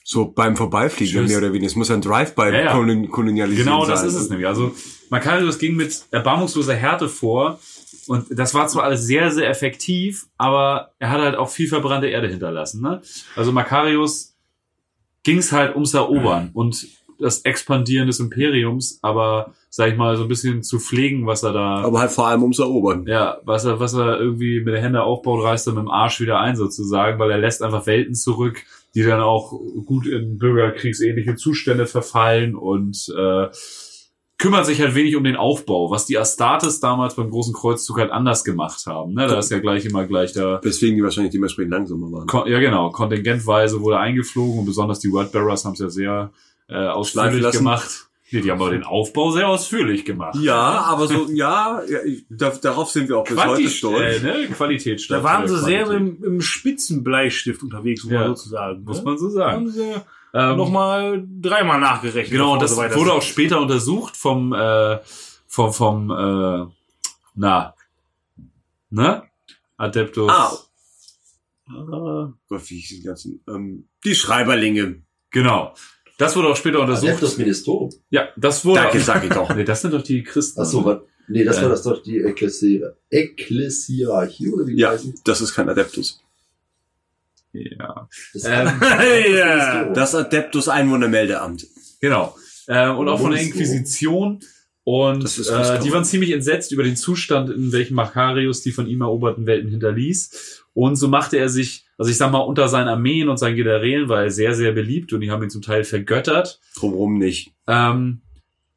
[0.04, 1.30] So beim Vorbeifliegen Tschüss.
[1.30, 1.68] mehr oder weniger.
[1.68, 2.72] Es muss ein Drive-by Ja, ja.
[2.74, 3.92] kolon kolonialisieren Genau, sein.
[3.96, 4.48] das ist es nämlich.
[4.48, 4.74] Also
[5.10, 7.60] Macarius ging mit erbarmungsloser Härte vor
[8.08, 12.08] und das war zwar alles sehr, sehr effektiv, aber er hat halt auch viel verbrannte
[12.08, 12.82] Erde hinterlassen.
[12.82, 13.02] Ne?
[13.36, 14.34] Also Macarius
[15.24, 16.88] ging es halt ums Erobern und
[17.20, 21.54] das Expandieren des Imperiums, aber sag ich mal, so ein bisschen zu pflegen, was er
[21.54, 23.06] da, Aber halt vor allem ums Erobern.
[23.06, 26.20] ja, was er, was er irgendwie mit der Hände aufbaut, reißt er mit dem Arsch
[26.20, 28.64] wieder ein sozusagen, weil er lässt einfach Welten zurück,
[28.96, 29.52] die dann auch
[29.86, 33.50] gut in bürgerkriegsähnliche Zustände verfallen und äh,
[34.40, 38.10] kümmert sich halt wenig um den Aufbau, was die Astartes damals beim großen Kreuzzug halt
[38.10, 39.14] anders gemacht haben.
[39.14, 39.28] Ne?
[39.28, 42.26] Da ist ja gleich immer gleich da, Weswegen die wahrscheinlich dementsprechend langsamer waren.
[42.26, 46.32] Kon ja genau, kontingentweise wurde eingeflogen und besonders die Wordbearers haben es ja sehr
[46.68, 47.60] äh, ausführlich lassen.
[47.60, 48.07] gemacht.
[48.30, 50.36] Nee, die haben aber den Aufbau sehr ausführlich gemacht.
[50.42, 54.22] Ja, aber so, ja, ja ich, da, darauf sind wir auch bis heute stolz.
[54.22, 54.48] äh, ne?
[54.48, 58.20] Qualität statt Da waren sie sehr im, im Spitzenbleistift unterwegs, um Ja.
[58.22, 58.84] mal so zu sagen.
[58.84, 59.04] Muss ne?
[59.04, 59.56] man so sagen.
[59.56, 59.94] haben sie
[60.34, 62.32] Ähm, nochmal dreimal nachgerechnet.
[62.32, 65.00] Genau, und das weiter wurde auch später untersucht vom, äh,
[65.48, 66.66] vom, vom, äh,
[67.36, 67.74] na,
[68.90, 69.24] ne?
[69.78, 70.30] Adeptus.
[70.30, 70.52] Ah.
[71.70, 75.02] Ah, Gott, wie hieß die ganzen, ähm, die Schreiberlinge.
[75.32, 75.74] Genau.
[76.18, 77.10] Das wurde auch später untersucht.
[77.10, 77.92] Adeptus Ministorum.
[78.10, 78.82] Ja, das wurde.
[78.82, 79.50] Danke, sag ich doch.
[79.56, 80.62] Nee, das sind doch die Christen.
[80.62, 81.00] Ach so, was?
[81.28, 81.62] Nee, das Äh.
[81.64, 85.14] war das doch die Ekklesia Ekklesiarchie, oder wie die Ja, heißen?
[85.26, 86.22] das ist kein Adeptus.
[87.54, 88.08] Ja.
[88.34, 88.70] Das Ähm.
[89.94, 91.68] Das Adeptus Einwohnermeldeamt.
[92.02, 92.36] Genau.
[92.68, 93.42] Äh, und auch von der.
[93.42, 94.40] Inquisition.
[94.84, 98.62] Und Das ist was äh, die waren ziemlich entsetzt über den Zustand, in welchem Macarius
[98.62, 100.64] die von ihm eroberten Welten hinterließ.
[100.74, 104.08] Und so machte er sich, also ich sag mal, unter seinen Armeen und seinen Generälen
[104.08, 106.60] war er sehr, sehr beliebt und die haben ihn zum Teil vergöttert.
[106.76, 107.52] Drumherum nicht.
[107.68, 108.22] Ähm,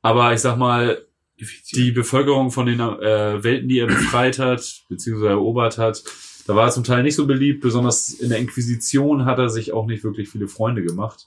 [0.02, 1.04] aber ich sag mal,
[1.74, 6.02] die Bevölkerung von den äh, Welten, die er befreit hat, beziehungsweise erobert hat,
[6.46, 7.60] da war er zum Teil nicht so beliebt.
[7.60, 11.26] Besonders in der Inquisition hat er sich auch nicht wirklich viele Freunde gemacht.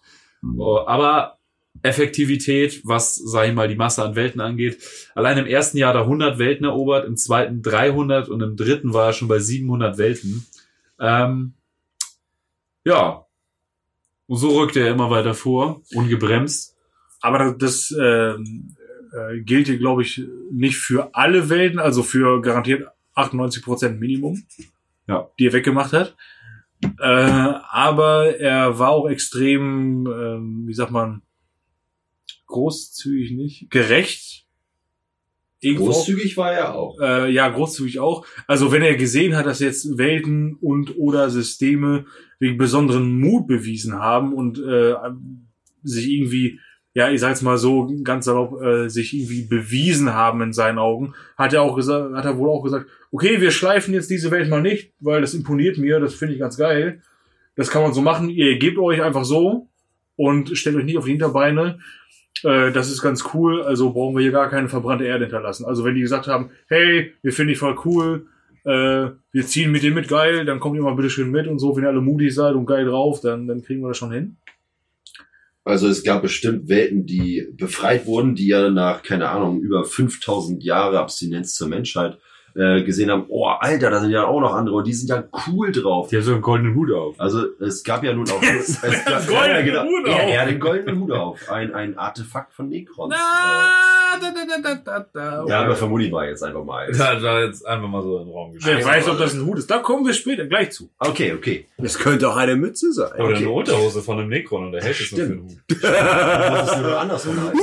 [0.58, 1.38] Oh, Aber
[1.82, 4.78] Effektivität, was, sag ich mal, die Masse an Welten angeht.
[5.16, 8.94] Allein im ersten Jahr hat er 100 Welten erobert, im zweiten 300 und im dritten
[8.94, 10.46] war er schon bei 700 Welten.
[11.00, 11.54] Ähm,
[12.86, 13.26] ja.
[14.28, 16.76] Und so rückte er immer weiter vor, ungebremst.
[17.22, 18.76] Aber das, ähm,
[19.14, 20.22] äh, gilt hier, glaube ich,
[20.52, 24.44] nicht für alle Welten, also für garantiert 98% Minimum,
[25.08, 25.30] Ja.
[25.38, 26.16] die er weggemacht hat.
[27.00, 31.22] Äh, aber er war auch extrem, ähm, wie sagt man,
[32.48, 34.46] großzügig nicht, gerecht.
[35.60, 35.86] Irgendwo.
[35.86, 37.00] Großzügig war er auch.
[37.00, 38.26] Äh, ja, großzügig auch.
[38.48, 42.06] Also wenn er gesehen hat, dass jetzt Welten und oder Systeme
[42.44, 44.96] wegen besonderen Mut bewiesen haben und äh,
[45.82, 46.60] sich irgendwie,
[46.94, 51.14] ja, ich sag's mal so ganz salopp, äh, sich irgendwie bewiesen haben in seinen Augen,
[51.38, 54.50] hat er auch gesagt, hat er wohl auch gesagt, okay, wir schleifen jetzt diese Welt
[54.50, 57.02] mal nicht, weil das imponiert mir, das finde ich ganz geil.
[57.56, 58.30] Das kann man so machen.
[58.30, 59.70] Ihr gebt euch einfach so
[60.18, 61.80] und stellt euch nicht auf die Hinterbeine.
[62.44, 65.64] Äh, das ist ganz cool, also brauchen wir hier gar keine verbrannte Erde hinterlassen.
[65.64, 68.28] Also wenn die gesagt haben, hey, wir finden dich voll cool,
[68.66, 71.60] äh, wir ziehen mit dir mit, geil, dann kommt ihr mal bitte schön mit und
[71.60, 74.12] so, wenn ihr alle mutig seid und geil drauf, dann, dann kriegen wir das schon
[74.12, 74.38] hin.
[75.66, 80.62] Also es gab bestimmt Welten, die befreit wurden, die ja nach, keine Ahnung, über 5000
[80.64, 82.18] Jahre Abstinenz zur Menschheit
[82.56, 85.24] äh, gesehen haben, oh, Alter, da sind ja auch noch andere und die sind ja
[85.48, 86.10] cool drauf.
[86.10, 87.16] Die haben so einen goldenen Hut auf.
[87.20, 88.42] Also es gab ja nun auch...
[88.60, 90.30] es gab, Goldenen ja, Hut er, auf.
[90.32, 91.50] er hat den goldenen Hut auf.
[91.50, 93.14] Ein, ein Artefakt von Necrons.
[93.14, 95.46] da, da, da, da, da, da.
[95.46, 96.92] Äh, ja, aber vermute ich mal jetzt einfach mal.
[96.92, 98.86] Da, da jetzt einfach mal so in den Raum Wer gestellt.
[98.86, 99.72] weiß, ob das ein Hut ist.
[99.72, 100.90] Da kommen wir später gleich zu.
[101.00, 101.66] Okay, okay.
[101.78, 103.12] Es könnte auch eine Mütze sein.
[103.14, 103.38] Oder Okay.
[103.38, 105.58] eine Unterhose von einem Necron und der hält es nur für den Hut.
[105.82, 107.42] Das ist nur andersrum.
[107.42, 107.54] halt.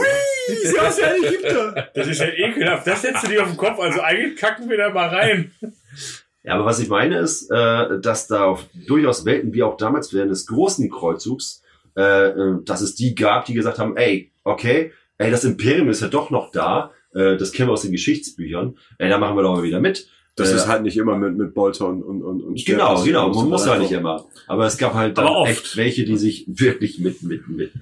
[0.74, 1.88] Ja, ist ja ein Ägypter.
[1.94, 2.84] Das ist ja ekelhaft.
[2.86, 3.78] Das setzt du dir auf den Kopf.
[3.78, 5.52] Also eigentlich kacken wir da mal rein.
[6.42, 10.12] Ja, aber was ich meine ist, äh, dass da auf durchaus Welten, wie auch damals
[10.14, 11.62] während des großen Kreuzzugs,
[11.96, 16.00] äh, äh, dass es die gab, die gesagt haben, ey, okay, ey, das Imperium ist
[16.00, 19.42] ja doch noch da, äh, das kennen wir aus den Geschichtsbüchern, ey, da machen wir
[19.42, 20.08] doch mal wieder mit.
[20.36, 22.94] Das Äh, ist halt nicht immer mit, mit Bolter und, und, und, und Schwert Genau,
[22.94, 23.06] passiert.
[23.16, 24.24] genau, Das man muss halt ja nicht immer.
[24.46, 27.72] Aber es gab halt dann echt welche, die sich wirklich mit, mit, mit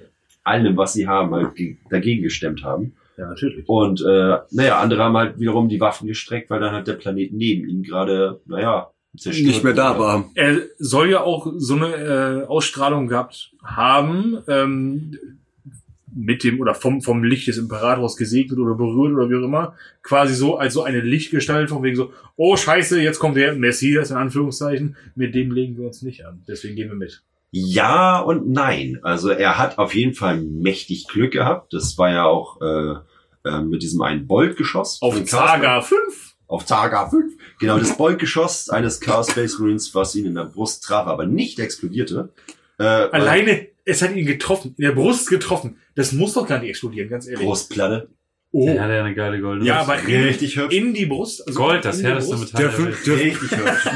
[0.43, 2.93] allem, was sie haben, halt ge- dagegen gestemmt haben.
[3.19, 3.67] Ja, natürlich.
[3.67, 7.33] Und äh, naja, andere haben halt wiederum die Waffen gestreckt, weil dann halt der Planet
[7.33, 9.99] neben ihnen gerade, naja, zerstört Nicht mehr da wurde.
[9.99, 10.31] war.
[10.35, 15.17] Er soll ja auch so eine äh, Ausstrahlung gehabt haben, ähm,
[16.15, 19.75] mit dem oder vom, vom Licht des Imperators gesegnet oder berührt oder wie auch immer.
[20.01, 24.11] Quasi so als so eine Lichtgestalt von wegen so, oh scheiße, jetzt kommt der Messias
[24.11, 26.41] in Anführungszeichen, mit dem legen wir uns nicht an.
[26.47, 27.21] Deswegen gehen wir mit.
[27.51, 28.99] Ja und nein.
[29.01, 31.73] Also er hat auf jeden Fall mächtig Glück gehabt.
[31.73, 32.95] Das war ja auch äh,
[33.45, 35.01] äh, mit diesem einen Boltgeschoss.
[35.01, 35.97] Auf Zaga 5.
[36.47, 37.33] Auf Targa 5.
[37.59, 41.59] Genau, das Boltgeschoss eines Chaos Space Marines, was ihn in der Brust traf, aber nicht
[41.59, 42.33] explodierte.
[42.79, 45.77] Äh, weil- Alleine, es hat ihn getroffen, in der Brust getroffen.
[45.95, 47.45] Das muss doch gar nicht explodieren, ganz ehrlich.
[47.45, 48.09] Brustplatte.
[48.51, 48.65] Oh.
[48.65, 50.73] Der hat ja eine geile goldene Ja, aber in, Richtig hübsch.
[50.75, 51.45] in die Brust.
[51.47, 52.35] Also Gold, das härteste.
[52.35, 53.89] Metall der Dürfen, dürfen, Richtig hübsch.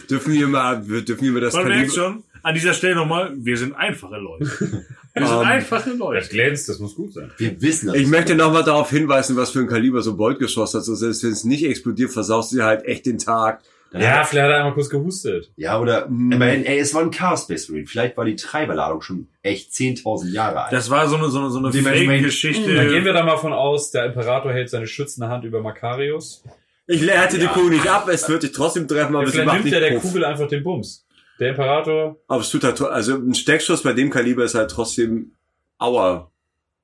[0.10, 3.74] dürfen wir mal, dürfen wir das Man Kaliber, schon, an dieser Stelle nochmal, wir sind
[3.74, 4.44] einfache Leute.
[4.44, 4.84] Wir sind
[5.18, 6.28] Ähm, einfache Das Leute.
[6.28, 7.30] glänzt, das muss gut sein.
[7.38, 7.96] Wir wissen das.
[7.96, 10.84] ich möchte nochmal darauf hinweisen, was für ein Kaliber so ein Boltgeschoss hat.
[10.84, 13.62] Selbst wenn es nicht explodiert, versaust du dir halt echt den Tag.
[13.92, 15.50] Dann Ja, hat- vielleicht hat er einmal kurz gehustet.
[15.56, 16.32] ja, oder Hm.
[16.32, 17.86] immerhin, ey, es war ein Chaos Space Marine.
[17.86, 20.72] Vielleicht war die Treiberladung schon echt 10.000 Jahre alt.
[20.74, 22.74] Das war so eine, so eine, so eine Fake-Geschichte.
[22.74, 26.42] Dann gehen wir da mal von aus, der Imperator hält seine schützende Hand über Makarios.
[26.88, 29.54] Ich leerte die Kugel nicht ab, es wird dich trotzdem treffen, aber es Vielleicht macht
[29.56, 30.02] nimmt nicht ja der Puff.
[30.02, 31.05] Kugel einfach den Bums.
[31.38, 34.70] Der Imperator, Aber es tut halt, tro- also ein Steckschuss bei dem Kaliber ist halt
[34.70, 35.32] trotzdem
[35.78, 36.30] Aua.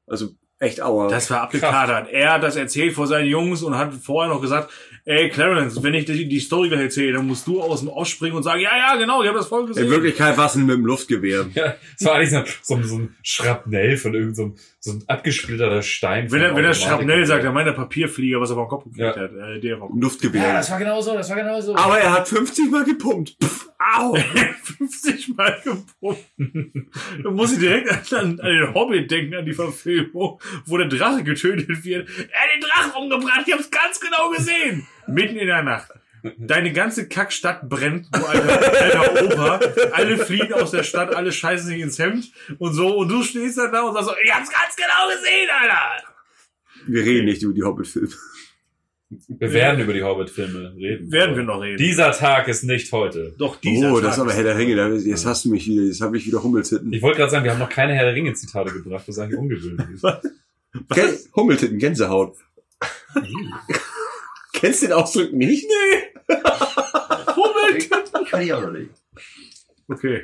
[0.06, 1.08] Also echt aua.
[1.08, 2.08] Das war abgekadert.
[2.12, 4.70] Er hat das erzählt vor seinen Jungs und hat vorher noch gesagt,
[5.04, 8.06] ey Clarence, wenn ich die, die Story gleich erzähle, dann musst du aus dem Off
[8.06, 9.86] springen und sagen, ja, ja, genau, ich habe das voll gesehen.
[9.86, 11.46] In Wirklichkeit war es mit dem Luftgewehr.
[11.54, 12.30] Ja, es war eigentlich
[12.62, 16.30] so, so, so ein Schrapnell von irgendeinem so, ein abgesplitterter Stein.
[16.32, 16.74] wenn er, wenn er.
[16.74, 19.22] Schrapnell sagt, dann meint er Papierflieger, was er vom Kopf gekriegt Ja.
[19.22, 19.30] hat.
[19.32, 20.52] Äh, der vom Ja, Luftgewehr.
[20.54, 21.76] das war genau so, das war genau so.
[21.76, 23.36] Aber er hat 50 Mal gepumpt.
[23.42, 24.14] Pff, au!
[24.78, 26.24] 50 Mal gepumpt.
[27.22, 31.22] Da muss ich direkt an, an den Hobbit denken, an die Verfilmung, wo der Drache
[31.22, 32.08] getötet wird.
[32.08, 34.86] Er hat den Drachen umgebracht, ich hab's ganz genau gesehen.
[35.06, 35.90] Mitten in der Nacht.
[36.38, 39.60] Deine ganze Kackstadt brennt, du alter, alter Opa.
[39.92, 42.96] Alle fliehen aus der Stadt, alle scheißen sich ins Hemd und so.
[42.96, 46.04] Und du stehst dann da und sagst so, ich hab's ganz genau gesehen, Alter.
[46.86, 48.08] Wir reden nicht über die Hobbit-Filme.
[49.28, 51.12] Wir werden über die Hobbit-Filme reden.
[51.12, 51.76] Werden wir noch reden.
[51.76, 53.34] Dieser Tag ist nicht heute.
[53.38, 54.94] Doch dieser Oh, Tag das ist aber ist- Herr der Ringe.
[55.04, 56.92] Jetzt hast du mich wieder, jetzt habe ich wieder Hummeltitten.
[56.92, 59.86] Ich wollte gerade sagen, wir haben noch keine Herr der Ringe-Zitate gebracht, was eigentlich ungewöhnlich
[59.92, 60.04] ist.
[60.88, 62.36] Gän Hummeltitten, Gänsehaut.
[64.62, 65.68] Kennst du den Ausdruck nicht?
[65.68, 66.34] Nee.
[67.76, 67.88] Ich
[68.30, 68.90] kann ich auch noch nicht.
[69.88, 70.22] Okay.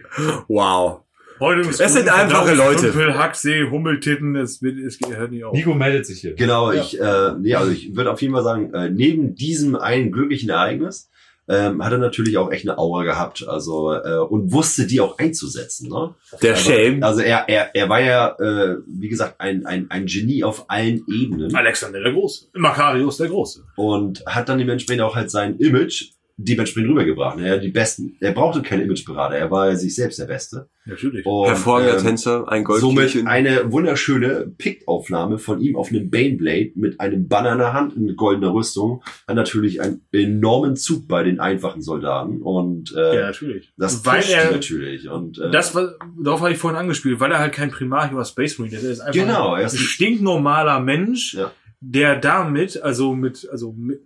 [0.48, 1.00] Wow.
[1.40, 2.82] Heute Es sind School- einfache Leute.
[2.92, 5.54] Dümpel, Hacksee, Hummeltitten, es, wird, es hört nicht auf.
[5.54, 6.34] Nico meldet sich hier.
[6.34, 10.10] Genau, ich, äh, nee, also ich würde auf jeden Fall sagen, äh, neben diesem einen
[10.12, 11.10] glücklichen Ereignis
[11.48, 15.18] ähm, hat er natürlich auch echt eine Aura gehabt, also äh, und wusste die auch
[15.18, 15.88] einzusetzen.
[15.88, 16.14] Ne?
[16.42, 17.02] Der Also, Shame.
[17.02, 21.04] Also er, er, er war ja, äh, wie gesagt, ein, ein, ein Genie auf allen
[21.08, 22.46] Ebenen Alexander der Große.
[22.54, 23.64] Makarios der Große.
[23.76, 26.10] und hat dann dementsprechend auch halt sein Image
[26.40, 27.38] dementsprechend rübergebracht.
[27.40, 30.68] Er, die besten, er brauchte keinen Imageberater, er war ja sich selbst der Beste.
[30.86, 31.26] Natürlich.
[31.26, 33.26] Und, Hervorragender ähm, Tänzer, ein Somit Goldkehlchen.
[33.26, 38.14] eine wunderschöne Pickaufnahme von ihm auf einem Baneblade mit einem Banner in der Hand in
[38.16, 39.02] goldener Rüstung.
[39.26, 43.72] Hat natürlich einen enormen Zug bei den einfachen Soldaten und äh, ja, natürlich.
[43.76, 45.08] das weil er, natürlich.
[45.10, 48.24] Und, äh, das war, darauf habe ich vorhin angespielt, weil er halt kein Primarch oder
[48.24, 48.84] Space Marine ist.
[48.84, 51.50] Er ist einfach Genau, er ein ist ein- stinknormaler Mensch, Ja.
[51.80, 54.00] der damit, also mit, also mit,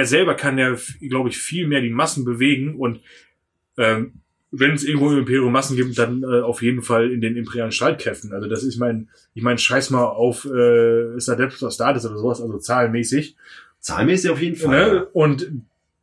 [0.00, 3.00] er selber kann ja, glaube ich, viel mehr die Massen bewegen und
[3.76, 4.14] ähm,
[4.50, 7.70] wenn es irgendwo im Imperium Massen gibt, dann äh, auf jeden Fall in den imperialen
[7.70, 8.32] Streitkräften.
[8.32, 12.40] Also das ist mein, ich meine, scheiß mal auf äh, ist Adeptus Astartes oder sowas,
[12.40, 13.36] also zahlenmäßig.
[13.78, 14.92] zahlenmäßig auf jeden Fall.
[14.92, 15.04] Ne?
[15.12, 15.52] Und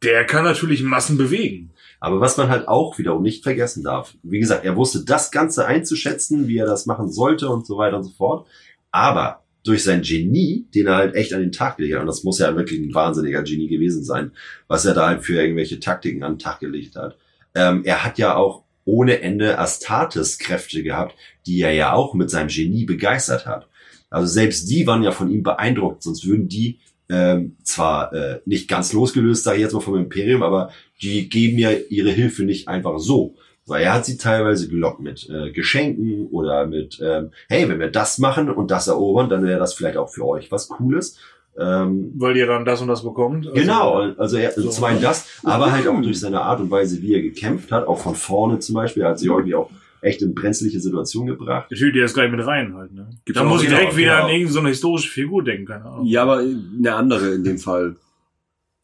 [0.03, 1.71] der kann natürlich Massen bewegen.
[1.99, 5.65] Aber was man halt auch wiederum nicht vergessen darf, wie gesagt, er wusste das Ganze
[5.65, 8.47] einzuschätzen, wie er das machen sollte und so weiter und so fort.
[8.91, 12.23] Aber durch sein Genie, den er halt echt an den Tag gelegt hat, und das
[12.23, 14.31] muss ja wirklich ein wahnsinniger Genie gewesen sein,
[14.67, 17.17] was er da halt für irgendwelche Taktiken an den Tag gelegt hat.
[17.53, 22.47] Ähm, er hat ja auch ohne Ende Astartes-Kräfte gehabt, die er ja auch mit seinem
[22.47, 23.67] Genie begeistert hat.
[24.09, 26.79] Also selbst die waren ja von ihm beeindruckt, sonst würden die
[27.09, 31.57] ähm, zwar äh, nicht ganz losgelöst, sage ich jetzt mal vom Imperium, aber die geben
[31.57, 33.35] ja ihre Hilfe nicht einfach so.
[33.67, 37.91] Weil er hat sie teilweise gelockt mit äh, Geschenken oder mit, ähm, hey, wenn wir
[37.91, 41.17] das machen und das erobern, dann wäre das vielleicht auch für euch was Cooles.
[41.59, 43.47] Ähm, Weil ihr dann das und das bekommt.
[43.47, 44.85] Also, Genau, also er, So.
[44.85, 47.99] einen das, aber halt auch durch seine Art und Weise, wie er gekämpft hat, auch
[47.99, 49.69] von vorne zum Beispiel, er hat sich irgendwie auch
[50.01, 51.71] echt in brenzliche Situationen gebracht.
[51.71, 53.07] Natürlich, der ist gleich mit rein halt, ne?
[53.25, 54.25] Gibt's Da muss ich direkt genau, wieder genau.
[54.25, 56.05] an irgendeine so historische Figur denken, keine Ahnung.
[56.05, 57.95] Ja, aber eine andere in dem Fall.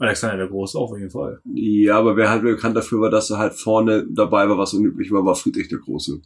[0.03, 1.41] Alexander der Große auf jeden Fall.
[1.53, 5.11] Ja, aber wer halt bekannt dafür war, dass er halt vorne dabei war, was unüblich
[5.11, 6.21] war, war Friedrich der Große.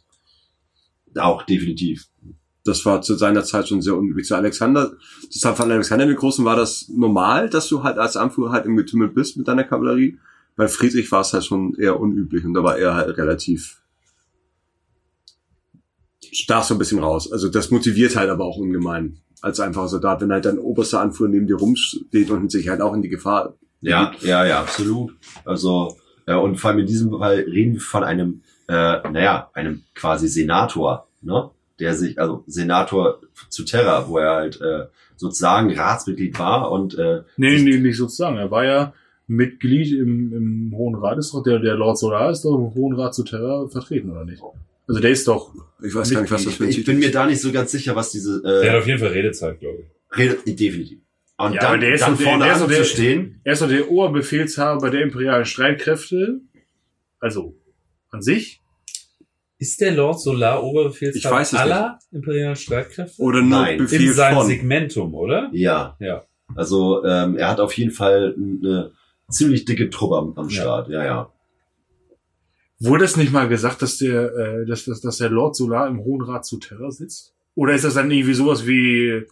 [1.16, 2.06] Auch definitiv.
[2.64, 4.26] Das war zu seiner Zeit schon sehr unüblich.
[4.26, 4.92] Zu Alexander,
[5.34, 8.76] deshalb von Alexander den Großen war das normal, dass du halt als Anführer halt im
[8.76, 10.18] Getümmel bist mit deiner Kavallerie.
[10.56, 13.80] Bei Friedrich war es halt schon eher unüblich und da war er halt relativ
[16.32, 17.30] stach so ein bisschen raus.
[17.32, 19.18] Also das motiviert halt aber auch ungemein.
[19.40, 22.92] Als einfacher Soldat, wenn halt dein oberster Anführer neben dir rumsteht und sich halt auch
[22.92, 23.54] in die Gefahr.
[23.80, 25.14] Ja, ja, ja, absolut.
[25.44, 28.72] Also, ja, und vor allem in diesem Fall reden wir von einem, äh,
[29.10, 31.50] naja, einem quasi Senator, ne?
[31.78, 37.22] Der sich, also Senator zu Terra, wo er halt äh, sozusagen Ratsmitglied war und äh,
[37.36, 38.36] Nee, nee, nicht sozusagen.
[38.36, 38.92] Er war ja
[39.28, 42.96] Mitglied im, im Hohen Rat, ist doch der, der Lord Solar ist doch im Hohen
[42.96, 44.42] Rat zu Terra vertreten, oder nicht?
[44.88, 47.12] Also der ist doch, Ich weiß gar nicht, was das für ein ich bin mir
[47.12, 49.78] da nicht so ganz sicher, was diese Der hat äh, auf jeden Fall Redezeit, glaube
[49.82, 50.18] ich.
[50.18, 50.98] Rede, definitiv.
[51.40, 53.68] Und Ja, aber dann, der ist dann der- vorne der der- anzustehen, er ist doch
[53.68, 56.40] der Oberbefehlshaber der imperialen Streitkräfte.
[57.20, 57.54] Also,
[58.10, 58.60] an sich.
[59.60, 63.20] Ist der Lord Solar Oberbefehlshaber aller imperialen Streitkräfte?
[63.22, 63.78] Oder nur Nein.
[63.78, 64.46] Befehl In seinem von.
[64.46, 65.48] Segmentum, oder?
[65.52, 65.96] ja.
[66.00, 66.24] Ja.
[66.54, 68.92] Also ähm, er hat auf jeden Fall eine
[69.28, 70.62] ziemlich dicke Truppe am, am Ja.
[70.62, 71.32] Start, ja, ja.
[72.80, 75.98] Wurde es nicht mal gesagt, dass der, äh, dass, dass, dass der Lord Solar im
[76.04, 77.34] Hohen Rat zu Terra sitzt?
[77.54, 79.24] Oder ist das dann irgendwie sowas wie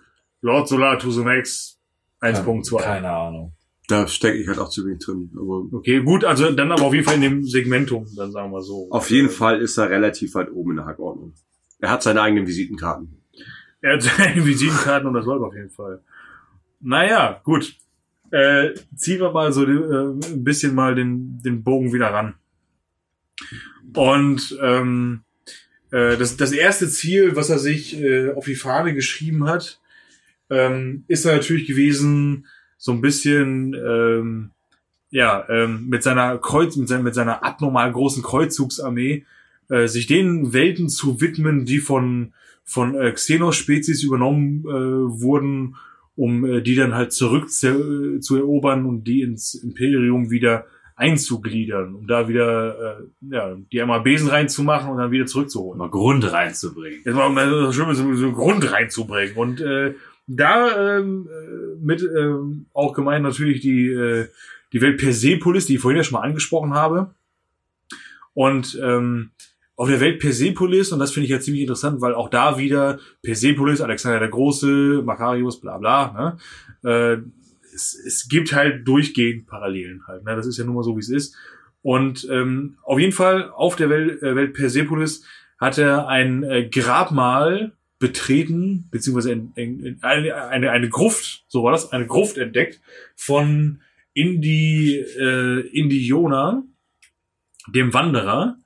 [0.43, 1.76] Lord Solar to the Max
[2.21, 2.83] 1.2?
[2.83, 3.53] Keine Ahnung.
[3.89, 5.31] Da stecke ich halt auch zu wenig drin.
[5.37, 8.63] Aber Okay, gut, also dann aber auf jeden Fall in dem Segmentum, dann sagen wir
[8.63, 8.89] so.
[8.91, 11.35] auf jeden Fall ist er relativ weit oben in der Hackordnung.
[11.79, 13.23] Er hat seine eigenen Visitenkarten.
[13.81, 16.03] Er hat seine Visitenkarten und das läuft auf jeden Fall.
[16.81, 17.77] Naja, gut.
[18.33, 22.35] Äh, ziehen wir mal so äh, ein bisschen mal den, den Bogen wieder ran.
[23.95, 25.23] Und ähm,
[25.93, 29.81] äh, das, das erste Ziel, was er sich äh, auf die Fahne geschrieben hat,
[30.51, 32.47] ähm, ist er natürlich gewesen,
[32.79, 34.51] so ein bisschen ähm,
[35.11, 39.25] ja ähm, mit seiner Kreuz mit, seiner mit seiner abnormal großen Kreuzzugsarmee
[39.69, 42.33] äh, sich den Welten zu widmen, die von
[42.65, 45.77] von äh, Xenos-Spezies übernommen äh, wurden,
[46.17, 50.67] um äh, die dann halt zurück zu, zu erobern und die ins Imperium wieder
[50.97, 55.79] einzugliedern, um da wieder äh, ja, die einmal Besen reinzumachen und dann wieder zurückzuholen.
[55.79, 57.01] Mal Grund reinzubringen.
[57.05, 59.37] Jetzt mal um so, so, so Grund reinzubringen.
[59.37, 59.95] Und äh,
[60.27, 64.29] da ähm, äh, mit ähm, auch gemeint natürlich die, äh,
[64.73, 67.15] die Welt Persepolis, die ich vorhin ja schon mal angesprochen habe.
[68.35, 69.31] Und ähm,
[69.77, 72.99] auf der Welt Persepolis, und das finde ich ja ziemlich interessant, weil auch da wieder
[73.23, 76.39] Persepolis, Alexander der Große, Makarios, bla bla,
[76.83, 76.91] ne?
[76.91, 77.19] äh,
[77.75, 80.25] es, es gibt halt durchgehend Parallelen halt.
[80.25, 80.35] Ne?
[80.35, 81.37] Das ist ja nun mal so, wie es ist.
[81.83, 85.25] Und ähm, auf jeden Fall auf der Welt, äh, Welt Persepolis
[85.59, 91.63] hat er ein äh, Grabmal betreten, beziehungsweise in, in, in eine, eine, eine Gruft, so
[91.63, 92.81] war das, eine Gruft entdeckt
[93.15, 93.81] von
[94.13, 96.63] Indi, äh, Indiona,
[97.69, 98.57] dem Wanderer.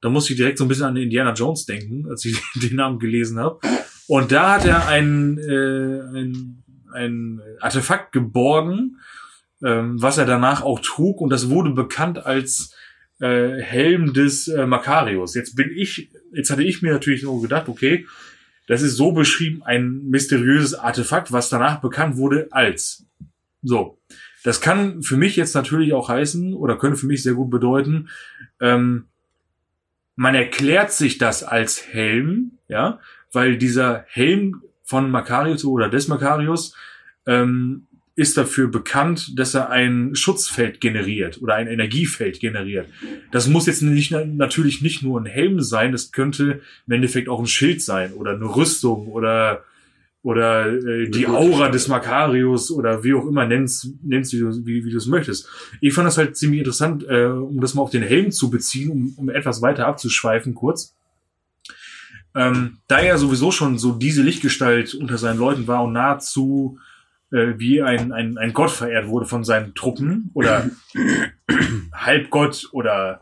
[0.00, 2.98] Da musste ich direkt so ein bisschen an Indiana Jones denken, als ich den Namen
[2.98, 3.58] gelesen habe.
[4.06, 6.62] Und da hat er ein, äh, ein,
[6.92, 8.98] ein Artefakt geborgen,
[9.62, 11.22] ähm, was er danach auch trug.
[11.22, 12.74] Und das wurde bekannt als
[13.20, 15.34] äh, Helm des äh, Makarios.
[15.34, 18.06] Jetzt bin ich, jetzt hatte ich mir natürlich so gedacht, okay,
[18.66, 23.04] das ist so beschrieben, ein mysteriöses Artefakt, was danach bekannt wurde als.
[23.62, 23.98] So.
[24.42, 28.10] Das kann für mich jetzt natürlich auch heißen, oder könnte für mich sehr gut bedeuten,
[28.60, 29.06] ähm,
[30.16, 33.00] man erklärt sich das als Helm, ja,
[33.32, 36.76] weil dieser Helm von Makarios oder des Makarios
[37.26, 37.86] ähm,
[38.16, 42.86] ist dafür bekannt, dass er ein Schutzfeld generiert oder ein Energiefeld generiert.
[43.32, 47.40] Das muss jetzt nicht, natürlich nicht nur ein Helm sein, das könnte im Endeffekt auch
[47.40, 49.64] ein Schild sein oder eine Rüstung oder
[50.22, 54.82] oder äh, die Aura des Makarios oder wie auch immer nennst, nennst wie, du, wie,
[54.86, 55.46] wie du es möchtest.
[55.82, 58.90] Ich fand das halt ziemlich interessant, äh, um das mal auf den Helm zu beziehen,
[58.90, 60.94] um, um etwas weiter abzuschweifen kurz.
[62.34, 66.78] Ähm, da er sowieso schon so diese Lichtgestalt unter seinen Leuten war und nahezu
[67.34, 70.70] äh, wie ein, ein, ein Gott verehrt wurde von seinen Truppen oder
[71.92, 73.20] Halbgott oder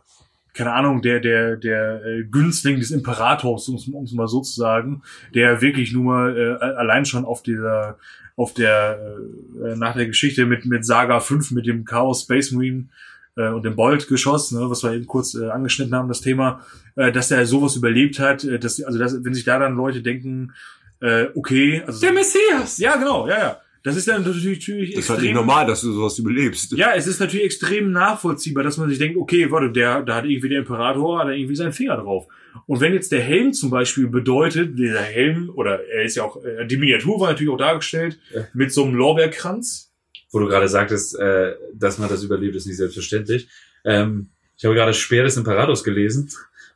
[0.55, 5.03] keine Ahnung, der, der, der äh, Günstling des Imperators, um es mal so zu sagen,
[5.35, 7.97] der wirklich nur äh, allein schon auf dieser,
[8.37, 9.17] auf der,
[9.65, 12.89] äh, nach der Geschichte mit, mit Saga 5, mit dem Chaos Space Marine
[13.37, 16.61] äh, und dem Bolt-Geschoss, ne, was wir eben kurz äh, angeschnitten haben, das Thema,
[16.97, 20.03] äh, dass er sowas überlebt hat, äh, dass, also dass, wenn sich da dann Leute
[20.03, 20.53] denken,
[21.01, 22.01] äh, okay, also.
[22.01, 22.77] Der Messias!
[22.77, 23.61] Ja, genau, ja, ja.
[23.85, 25.35] Das ist dann natürlich, natürlich Das ist halt extrem.
[25.35, 26.73] nicht normal, dass du sowas überlebst.
[26.73, 30.25] Ja, es ist natürlich extrem nachvollziehbar, dass man sich denkt, okay, warte, der, da hat
[30.25, 32.27] irgendwie der Imperator, hat irgendwie seinen Finger drauf.
[32.67, 36.43] Und wenn jetzt der Helm zum Beispiel bedeutet, dieser Helm, oder er ist ja auch,
[36.45, 38.47] äh, die Miniatur war natürlich auch dargestellt, Ja.
[38.55, 39.89] mit so einem Lorbeerkranz.
[40.31, 43.49] Wo du gerade sagtest, äh, dass man das überlebt, ist nicht selbstverständlich.
[43.85, 46.31] Ähm, ich habe gerade Speer des Imperators gelesen.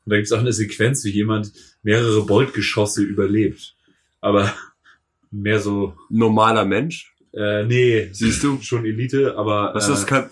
[0.05, 1.53] Und da gibt es auch eine Sequenz, wie jemand
[1.83, 3.75] mehrere Boltgeschosse überlebt.
[4.21, 4.53] Aber
[5.31, 7.12] mehr so, Normaler Mensch.
[7.35, 8.59] äh, nee, Siehst du?
[8.62, 10.24] schon Elite, aber Was äh, ist das kein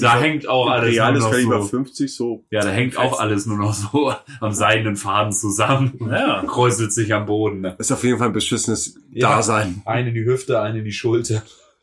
[0.00, 1.68] da hängt auch alles nur noch Kaliber so.
[1.68, 2.44] 50, so.
[2.50, 5.92] Ja, da hängt auch alles nur noch so am seidenen Faden zusammen.
[6.10, 6.42] Ja.
[6.46, 7.60] Kräuselt sich am Boden.
[7.60, 7.76] Ne?
[7.78, 9.36] Ist auf jeden Fall ein beschissenes Ja.
[9.36, 9.82] Dasein.
[9.84, 11.42] Eine in die Hüfte, eine in die Schulter.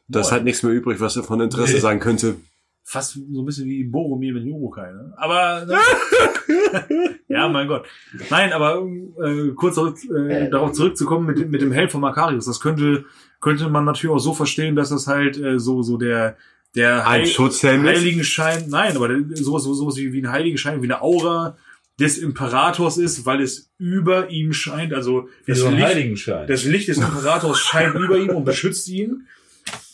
[0.10, 1.80] Da ist halt nichts mehr übrig, was von Interesse Nee.
[1.80, 2.36] sein könnte.
[2.84, 5.14] Fast so ein bisschen wie Boromir mit Urukai, ne?
[5.18, 5.66] Aber,
[7.28, 7.86] ja, mein Gott.
[8.30, 8.86] Nein, aber
[9.24, 12.46] äh, kurz äh, darauf zurückzukommen mit, dem- mit dem Helm von Makarius.
[12.46, 13.06] Das könnte,
[13.40, 16.38] könnte man natürlich auch so verstehen, dass das halt äh, so, so der,
[16.76, 18.00] der Ein Heil- Schutzhelm ist.
[18.00, 21.58] Heiligenschein, nein, aber sowas, sowas wie, wie ein Heiligenschein, wie eine Aura
[22.00, 26.88] des Imperators ist, weil es über ihm scheint, also Wie das so Licht, das Licht
[26.88, 29.28] des Imperators scheint über ihm und beschützt ihn,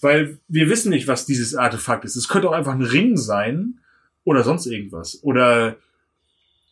[0.02, 2.16] weil wir wissen nicht, was dieses Artefakt ist.
[2.16, 3.80] Es könnte auch einfach ein Ring sein
[4.24, 5.20] oder sonst irgendwas.
[5.24, 5.78] Oder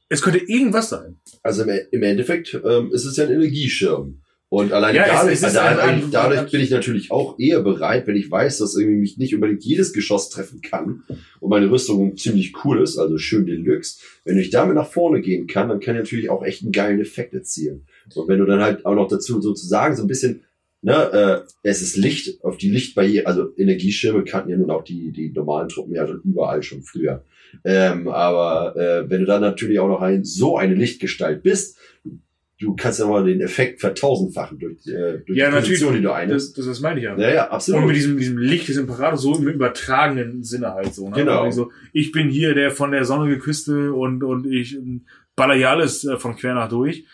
[0.10, 1.18] es könnte irgendwas sein.
[1.44, 4.22] Also im, Endeffekt ähm, ist es ja ein Energieschirm.
[4.50, 7.62] Und allein Ja, dadurch, also ein- eigentlich ein- dadurch ein- bin ich natürlich auch eher
[7.62, 11.04] bereit, wenn ich weiß, dass irgendwie mich nicht unbedingt jedes Geschoss treffen kann
[11.40, 13.98] und meine Rüstung ziemlich cool ist, also schön Deluxe.
[14.24, 17.02] Wenn ich damit nach vorne gehen kann, dann kann ich natürlich auch echt einen geilen
[17.02, 17.88] Effekt erzielen.
[18.14, 20.44] Und wenn du dann halt auch noch dazu sozusagen so ein bisschen,
[20.86, 25.12] ne, äh, es ist Licht auf die Lichtbarriere, also Energieschirme kannten ja nun auch die,
[25.12, 27.24] die normalen Truppen ja schon überall schon früher.
[27.64, 31.80] Ähm, aber äh, wenn du dann natürlich auch noch ein, so eine Lichtgestalt bist,
[32.60, 35.80] du kannst ja mal den Effekt vertausendfachen durch, äh, durch Ja, die natürlich.
[35.80, 36.58] Position, die du einnimmst.
[36.58, 37.18] Das, das, meine ich ja.
[37.18, 37.82] Ja, ja, absolut.
[37.82, 41.10] Und mit diesem, diesem Licht des Imperators so im übertragenen Sinne halt so.
[41.10, 41.16] Ne?
[41.16, 41.42] Genau.
[41.42, 44.78] Also, ich bin hier der von der sonnige Küste und, und ich
[45.36, 47.06] baller hier alles äh, von quer nach durch.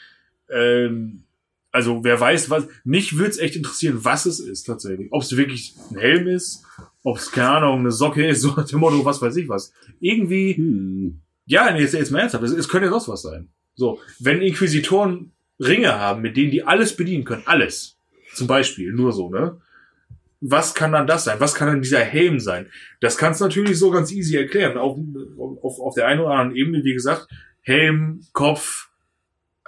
[0.50, 1.24] Ähm,
[1.72, 2.68] also wer weiß, was.
[2.84, 5.08] Mich würde es echt interessieren, was es ist tatsächlich.
[5.12, 6.64] Ob es wirklich ein Helm ist,
[7.04, 9.74] ob es, keine Ahnung, eine Socke ist, so nach dem Motto, was weiß ich was.
[10.00, 11.22] Irgendwie, Hm.
[11.46, 13.50] ja, nee, jetzt, jetzt mal ernsthaft, es, es könnte ja sonst was sein.
[13.76, 17.98] So, wenn Inquisitoren Ringe haben, mit denen die alles bedienen können, alles.
[18.34, 19.60] Zum Beispiel, nur so, ne?
[20.44, 21.40] Was kann dann das sein?
[21.40, 22.66] Was kann dann dieser Helm sein?
[23.00, 24.76] Das kannst du natürlich so ganz easy erklären.
[24.78, 24.98] Auf,
[25.62, 27.28] auf, auf der einen oder anderen Ebene, wie gesagt,
[27.62, 28.90] Helm, Kopf,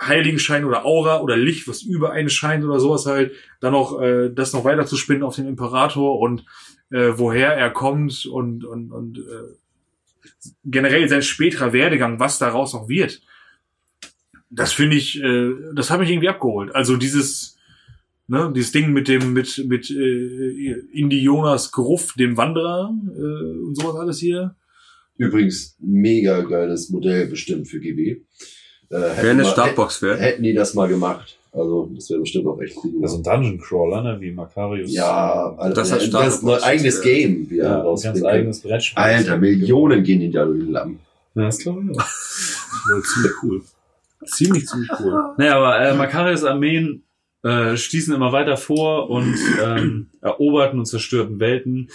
[0.08, 4.30] Heiligenschein oder Aura oder Licht, was über einen scheint oder sowas halt, dann noch äh,
[4.30, 6.46] das noch weiter zu spinnen auf den Imperator und
[6.92, 12.88] äh, woher er kommt und, und, und äh, generell sein späterer Werdegang, was daraus noch
[12.90, 13.22] wird.
[14.50, 16.74] Das finde ich, äh, das hat mich irgendwie abgeholt.
[16.76, 17.58] Also dieses,
[18.28, 23.76] ne, dieses Ding mit dem, mit, mit äh, Indi Jonas Gruff, dem Wanderer äh, und
[23.76, 24.56] sowas alles hier.
[25.18, 28.22] Übrigens, mega geiles Modell bestimmt für GB.
[28.90, 30.20] Äh, Wäre eine Startbox wert.
[30.20, 31.38] Hätten die das mal gemacht.
[31.52, 32.92] Also, das wäre bestimmt auch echt cool.
[33.04, 34.92] Also ein Dungeon Crawler, ne, wie Macarius.
[34.92, 36.42] ja, also Das hat ein Startbox.
[36.42, 39.04] ganz neu, eigenes Game wieder ja ein ganz eigenes Brettspiel.
[39.04, 41.00] Alter, Millionen gehen die da durch den Lappen.
[41.36, 42.04] Ja, das glaube ich auch.
[42.86, 43.62] Das wäre ziemlich cool.
[44.26, 45.14] Ziemlich, ziemlich cool.
[45.38, 47.04] Naja, aber äh, Makarios Armeen
[47.44, 51.90] äh, stießen immer weiter vor und ähm, eroberten und zerstörten Welten,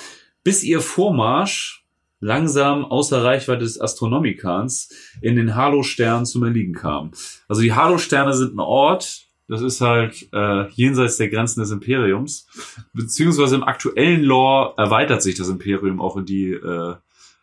[0.45, 1.78] bis ihr Vormarsch
[2.21, 4.91] langsam außer Reichweite des Astronomikans
[5.21, 7.13] in den Halo-Stern zum Erliegen kam.
[7.49, 12.47] Also die Halo-Sterne sind ein Ort, das ist halt äh, jenseits der Grenzen des Imperiums,
[12.93, 16.95] beziehungsweise im aktuellen Lore erweitert sich das Imperium auch in die, äh,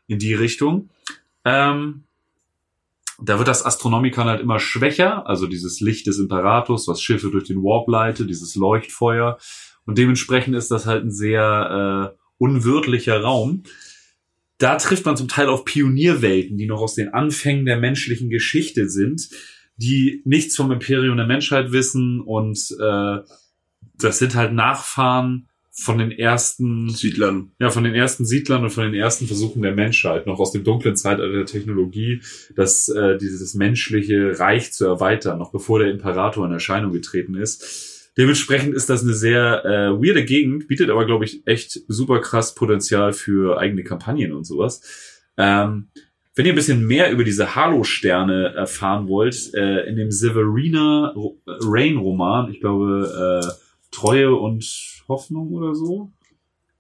[0.08, 0.90] in die Richtung.
[1.46, 2.04] Ähm,
[3.20, 7.46] da wird das Astronomikon halt immer schwächer, also dieses Licht des Imperators, was Schiffe durch
[7.46, 9.38] den Warp leitet, dieses Leuchtfeuer.
[9.86, 13.64] Und dementsprechend ist das halt ein sehr äh, unwirtlicher Raum.
[14.58, 18.90] Da trifft man zum Teil auf Pionierwelten, die noch aus den Anfängen der menschlichen Geschichte
[18.90, 19.30] sind,
[19.78, 23.18] die nichts vom Imperium der Menschheit wissen und äh,
[23.98, 25.48] das sind halt Nachfahren
[25.78, 27.52] von den ersten Siedlern.
[27.60, 30.64] ja, von den ersten Siedlern und von den ersten Versuchen der Menschheit, noch aus dem
[30.64, 32.22] dunklen Zeitalter der Technologie,
[32.56, 37.95] das, äh, dieses menschliche Reich zu erweitern, noch bevor der Imperator in Erscheinung getreten ist.
[38.18, 42.56] Dementsprechend ist das eine sehr äh, weirde Gegend, bietet aber, glaube ich, echt super krass
[42.56, 44.82] Potenzial für eigene Kampagnen und sowas.
[45.38, 45.90] Ähm,
[46.34, 51.38] wenn ihr ein bisschen mehr über diese Halo-Sterne erfahren wollt, äh, in dem Severina Ro-
[51.46, 53.52] Rain-Roman, ich glaube, äh,
[53.92, 54.66] Treue und
[55.08, 56.12] Hoffnung oder so,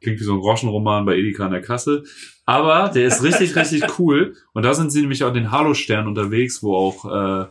[0.01, 2.03] Klingt wie so ein Groschenroman bei Edeka in der Kasse.
[2.45, 4.36] Aber der ist richtig, richtig cool.
[4.53, 7.45] Und da sind sie nämlich auch den Halo-Stern unterwegs, wo auch äh,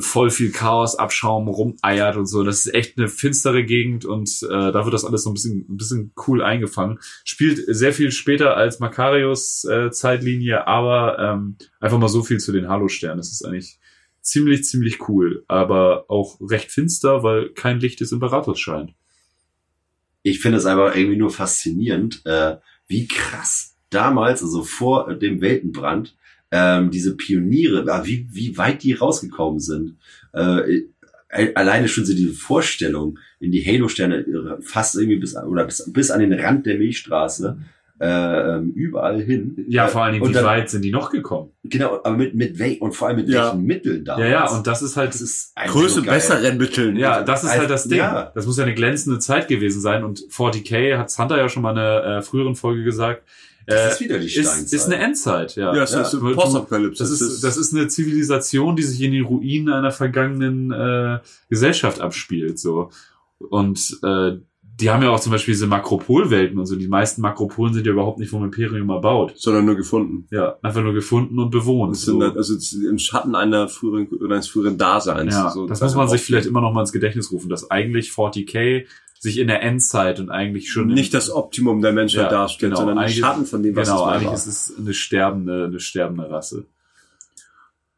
[0.00, 2.42] voll viel Chaos, Abschaum rumeiert und so.
[2.42, 5.66] Das ist echt eine finstere Gegend und äh, da wird das alles so ein bisschen,
[5.68, 6.98] ein bisschen cool eingefangen.
[7.24, 12.52] Spielt sehr viel später als Makarios äh, Zeitlinie, aber ähm, einfach mal so viel zu
[12.52, 13.18] den Halo-Sternen.
[13.18, 13.78] Das ist eigentlich
[14.20, 15.44] ziemlich, ziemlich cool.
[15.48, 18.94] Aber auch recht finster, weil kein Licht des Imperators scheint.
[20.22, 22.56] ich finde es einfach irgendwie nur faszinierend, äh,
[22.88, 26.16] wie krass damals, also vor dem Weltenbrand,
[26.56, 29.96] ähm, diese Pioniere, äh, wie, wie weit die rausgekommen sind.
[30.32, 30.82] Äh,
[31.56, 36.10] alleine schon so diese Vorstellung in die Halo-Sterne äh, fast irgendwie bis, oder bis, bis
[36.12, 37.58] an den Rand der Milchstraße,
[38.00, 38.06] äh,
[38.56, 39.64] ähm, überall hin.
[39.68, 41.50] Ja, Äh, vor allen Dingen, und wie dann- weit sind die noch gekommen?
[41.64, 43.46] Genau, aber mit, mit wel und vor allem mit Ja.
[43.46, 44.24] welchen Mitteln damals.
[44.24, 46.96] Ja, ja, und das ist halt, das ist Größe so besseren Mitteln.
[46.96, 47.98] ja, das ist Also, halt das Ding.
[47.98, 48.30] ja.
[48.34, 51.72] Das muss ja eine glänzende Zeit gewesen sein und 40k hat Hunter ja schon mal
[51.72, 53.22] in einer äh, früheren Folge gesagt.
[53.66, 54.72] Das äh, ist wieder die ist, Steinzeit.
[54.72, 55.74] ist eine Endzeit, ja.
[55.74, 57.02] Ja, es Ja, ist Postapokalypse.
[57.02, 62.00] Das ist, das ist eine Zivilisation, die sich in den Ruinen einer vergangenen äh, Gesellschaft
[62.00, 62.58] abspielt.
[62.58, 62.90] so
[63.38, 64.38] Und äh,
[64.80, 66.74] die haben ja auch zum Beispiel diese Makropolwelten und so.
[66.74, 69.34] Die meisten Makropolen sind ja überhaupt nicht vom Imperium erbaut.
[69.36, 70.26] sondern nur gefunden.
[70.30, 71.92] Ja, einfach nur gefunden und bewohnt.
[71.92, 72.22] Das sind so.
[72.22, 72.54] halt, also
[72.88, 75.32] im Schatten einer früheren oder eines früheren Daseins.
[75.32, 78.10] Ja, So, das muss man sich vielleicht immer noch mal ins Gedächtnis rufen, dass eigentlich
[78.10, 78.86] 40k
[79.18, 82.76] sich in der Endzeit und eigentlich schon nicht das Optimum der Menschheit Ja, darstellt, genau.
[82.80, 84.34] sondern ein Eigentlich- Schatten von dem, was genau, es mal eigentlich war.
[84.34, 86.66] ist es eine sterbende, eine sterbende Rasse.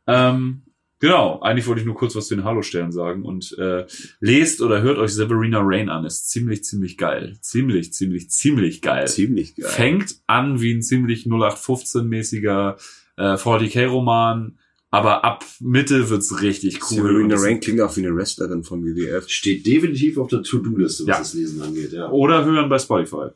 [0.06, 0.62] Ähm,
[1.00, 3.86] genau, eigentlich wollte ich nur kurz was zu den Halo-Sternen sagen und äh,
[4.20, 7.36] lest oder hört euch Severina Rain an, ist ziemlich, ziemlich geil.
[7.40, 9.08] Ziemlich, ziemlich, ziemlich geil.
[9.08, 9.68] Ziemlich geil.
[9.68, 12.76] Fängt an wie ein ziemlich 0815-mäßiger
[13.16, 14.58] äh, 40k-Roman,
[14.96, 17.02] aber ab Mitte wird's richtig cool.
[17.02, 19.28] Serena Rank klingt auch wie eine Wrestlerin von WWF.
[19.28, 21.18] Steht definitiv auf der To-Do-Liste, was Ja.
[21.18, 22.10] das Lesen angeht, ja.
[22.10, 23.28] Oder hören bei Spotify.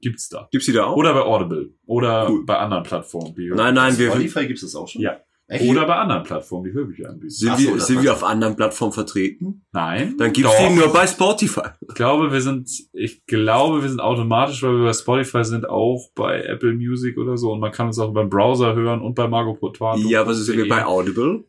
[0.00, 0.48] Gibt's da.
[0.50, 0.96] Gibt's die da auch?
[0.96, 1.70] Oder bei Audible.
[1.86, 2.44] Oder Cool.
[2.44, 3.36] bei anderen Plattformen.
[3.36, 5.00] Wie nein, nein, wir, Spotify gibt es das auch schon?
[5.02, 5.20] Ja.
[5.48, 5.68] Echt?
[5.68, 7.30] Oder bei anderen Plattformen, die Hörbücher anbieten.
[7.30, 9.66] Sind, so, wir, sind wir auf anderen Plattformen vertreten?
[9.72, 10.14] Nein.
[10.16, 11.68] Dann gibt's die nur bei Spotify.
[11.80, 16.08] Ich glaube, wir sind, ich glaube, wir sind automatisch, weil wir bei Spotify sind, auch
[16.14, 17.52] bei Apple Music oder so.
[17.52, 19.98] Und man kann uns auch beim Browser hören und bei Margot Potato.
[19.98, 21.44] Ja, was ist wir bei Audible?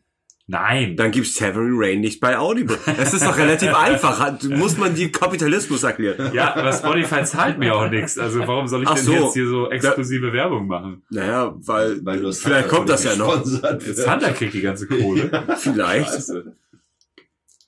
[0.46, 0.96] Nein.
[0.96, 2.78] Dann gibt's Severin Rain nicht bei Audible.
[2.98, 4.42] Das ist doch relativ einfach.
[4.42, 6.32] Muss man die Kapitalismus erklären?
[6.34, 8.18] Ja, aber Spotify zahlt mir auch nichts.
[8.18, 9.12] Also warum soll ich Ach denn so.
[9.12, 11.02] jetzt hier so exklusive Werbung machen?
[11.08, 13.42] Naja, weil, Weil du es vielleicht kommt das ja noch.
[13.44, 15.56] Jetzt Hunter kriegt die ganze Kohle.
[15.58, 16.10] Vielleicht.
[16.12, 16.56] Scheiße.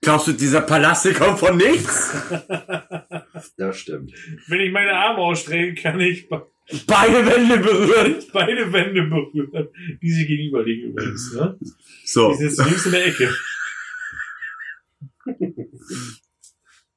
[0.02, 2.14] Glaubst du, dieser Palast hier kommt von nichts?
[3.56, 4.12] Das stimmt.
[4.48, 6.28] Wenn ich meine Arme ausstrecke, kann ich
[6.86, 8.16] Beide Wände berühren.
[8.32, 9.68] beide Wände berühren,
[10.02, 11.32] die sich gegenüber liegen übrigens.
[11.34, 11.58] Ne?
[12.04, 13.30] So, Die sitzen links in der Ecke.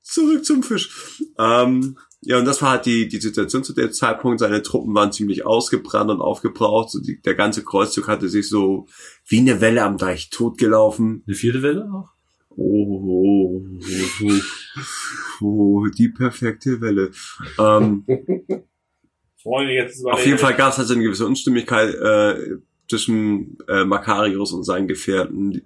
[0.01, 1.21] zurück zum Fisch.
[1.37, 4.39] Ähm, ja, und das war halt die, die Situation zu dem Zeitpunkt.
[4.39, 6.89] Seine Truppen waren ziemlich ausgebrannt und aufgebraucht.
[6.91, 8.87] So die, der ganze Kreuzzug hatte sich so
[9.27, 11.23] wie eine Welle am Deich totgelaufen.
[11.25, 12.13] Eine vierte Welle noch?
[12.49, 13.63] Oh, oh,
[14.23, 17.11] oh, oh, die perfekte Welle.
[17.57, 18.03] Ähm,
[19.41, 22.57] Freunde, jetzt ist auf jeden Fall gab es halt so eine gewisse Unstimmigkeit äh,
[22.89, 25.51] zwischen äh, Makarios und seinen Gefährten.
[25.51, 25.63] Die,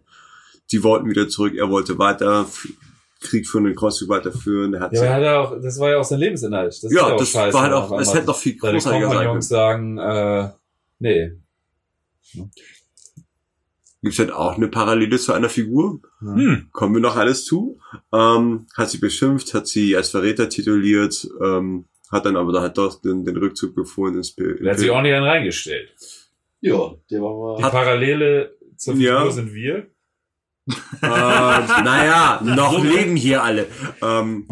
[0.71, 2.45] die wollten wieder zurück, er wollte weiter
[3.19, 4.73] Krieg führen, den Kreuzzug weiterführen.
[4.73, 6.67] Er hat Ja, er hat ja auch, das war ja auch sein Lebensinhalt.
[6.67, 9.27] Das ist ja, auch das scheiße, war halt auch, es hätte noch viel großartiger sein
[9.27, 9.41] können.
[9.41, 10.49] Sagen, äh,
[10.99, 11.31] nee.
[14.01, 16.01] Gibt's halt auch eine Parallele zu einer Figur?
[16.19, 16.67] Hm.
[16.71, 17.79] Kommen wir noch alles zu?
[18.11, 22.77] Ähm, hat sie beschimpft, hat sie als Verräter tituliert, ähm, hat dann aber da halt
[22.77, 24.61] doch den, den Rückzug befohlen ins Bild.
[24.61, 25.93] Der hat sich auch nicht einen reingestellt.
[26.61, 27.71] Ja, der war Die mal.
[27.71, 29.31] Parallele zur Figur Ja.
[29.31, 29.87] sind wir.
[30.67, 33.67] äh, naja, noch leben hier alle.
[34.01, 34.47] Ähm,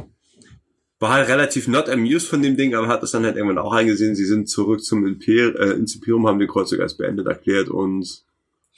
[0.99, 3.74] war halt relativ not amused von dem Ding, aber hat das dann halt irgendwann auch
[3.74, 4.14] eingesehen.
[4.16, 8.24] Sie sind zurück zum Imper äh, ins Imperium, haben den Kreuzzug als beendet erklärt und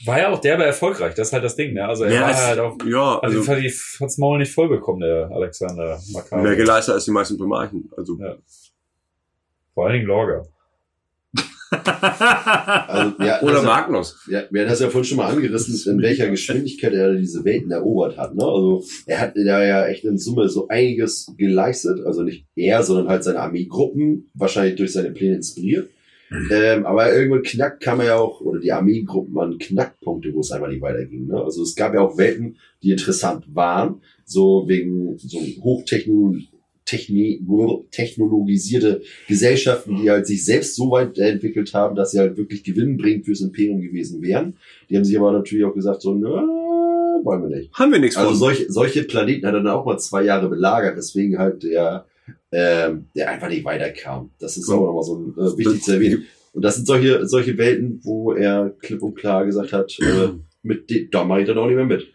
[0.05, 1.85] War ja auch derbe erfolgreich, das ist halt das Ding, ne?
[1.87, 4.69] Also er Ja, war es- halt auch, ja, also, also die hat's Maul nicht voll
[4.69, 6.41] bekommen, der Alexander Makar.
[6.41, 7.89] mehr geleistet als die meisten Primarchen.
[7.97, 8.35] Also Ja.
[9.73, 10.43] Vor allen Dingen Lorga.
[11.73, 14.27] Also, ja, oder das, Magnus.
[14.29, 17.71] ja, wir hatten das ja vorhin schon mal angerissen, in welcher Geschwindigkeit er diese Welten
[17.71, 18.35] erobert hat.
[18.35, 18.43] Ne?
[18.43, 22.05] Also er hat da ja echt in Summe so einiges geleistet.
[22.05, 25.89] Also nicht er, sondern halt seine Armeegruppen, wahrscheinlich durch seine Pläne inspiriert.
[26.51, 30.51] Ähm, aber irgendwann knackt kam er ja auch, oder die Armeegruppen an Knackpunkte, wo es
[30.51, 31.27] einfach nicht weiterging.
[31.27, 31.41] Ne?
[31.41, 36.52] Also es gab ja auch Welten, die interessant waren, so wegen so Hochtechno Techni
[37.91, 43.25] technologisierte Gesellschaften, die halt sich selbst so weit entwickelt haben, dass sie halt wirklich gewinnbringend
[43.25, 44.55] fürs Imperium gewesen wären.
[44.89, 46.29] Die haben sich aber natürlich auch gesagt, so, nö,
[47.23, 47.73] wollen wir nicht.
[47.73, 50.97] Haben wir nichts Also solche, solche Planeten hat er dann auch mal zwei Jahre belagert,
[50.97, 52.05] weswegen halt der,
[52.51, 54.31] ähm, der einfach nicht weiterkam.
[54.39, 56.25] Das ist auch nochmal so ein, äh, wichtig zu erwähnen.
[56.53, 60.29] Und das sind solche, solche Welten, wo er klipp und klar gesagt hat, äh,
[60.61, 62.12] mit dem, da mache ich dann auch nicht mehr mit.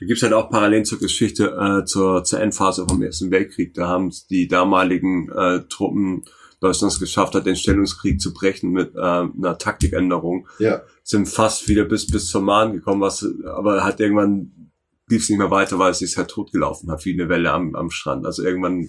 [0.00, 3.74] Da gibt's halt auch Parallelen zur Geschichte äh, zur, zur Endphase vom Ersten Weltkrieg.
[3.74, 6.24] Da haben die damaligen äh, Truppen
[6.60, 10.48] Deutschlands geschafft, hat den Stellungskrieg zu brechen mit äh, einer Taktikänderung.
[10.58, 10.82] Ja.
[11.02, 14.70] Sind fast wieder bis bis zur Mahn gekommen, was aber hat irgendwann
[15.08, 17.90] lief's nicht mehr weiter, weil es sich halt totgelaufen hat, wie eine Welle am, am
[17.90, 18.24] Strand.
[18.24, 18.88] Also irgendwann,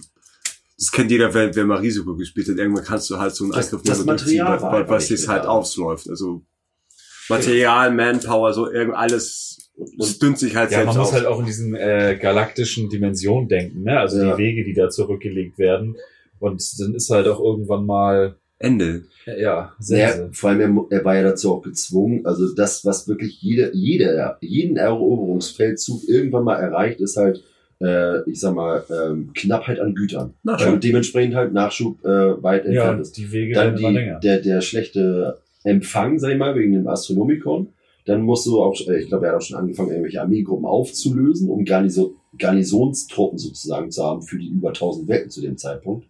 [0.78, 2.56] das kennt jeder, wer, wer mal Risiko gespielt hat.
[2.56, 4.88] Irgendwann kannst du halt so einen Das- Angriff das nur durchziehen, Material weil, war weil,
[4.88, 6.08] weil es sich halt ausläuft.
[6.08, 6.42] Also
[7.28, 9.55] Material, Manpower, so irgend alles
[9.98, 11.14] es dünnt sich halt Ja, selbst man muss aus.
[11.14, 13.98] halt auch in diesen äh, galaktischen Dimensionen denken, ne?
[14.00, 14.34] Also Ja.
[14.36, 15.96] die Wege, die da zurückgelegt werden.
[16.38, 19.02] Und dann ist halt auch irgendwann mal, Ende.
[19.26, 20.28] ja, Naja, Sense.
[20.32, 20.60] vor allem,
[20.90, 22.24] er, er war ja dazu auch gezwungen.
[22.24, 27.42] Also das, was wirklich jede, jede, jeden Eroberungsfeldzug irgendwann mal erreicht, ist halt,
[27.82, 30.32] äh, ich sag mal, ähm, Knappheit an Gütern.
[30.42, 30.74] Nachschub.
[30.74, 33.16] Und dementsprechend halt Nachschub äh, weit Ja, entfernt ist.
[33.18, 34.20] die Wege Dann werden immer die, länger.
[34.20, 37.68] der, der schlechte Empfang, sag ich mal, wegen dem Astronomikon.
[38.06, 41.50] Dann musst du auch, äh, ich glaube, er hat auch schon angefangen, irgendwelche Armeegruppen aufzulösen,
[41.50, 46.06] um Garnison, Garnisonstruppen sozusagen zu haben für die über 1000 Welten zu dem Zeitpunkt.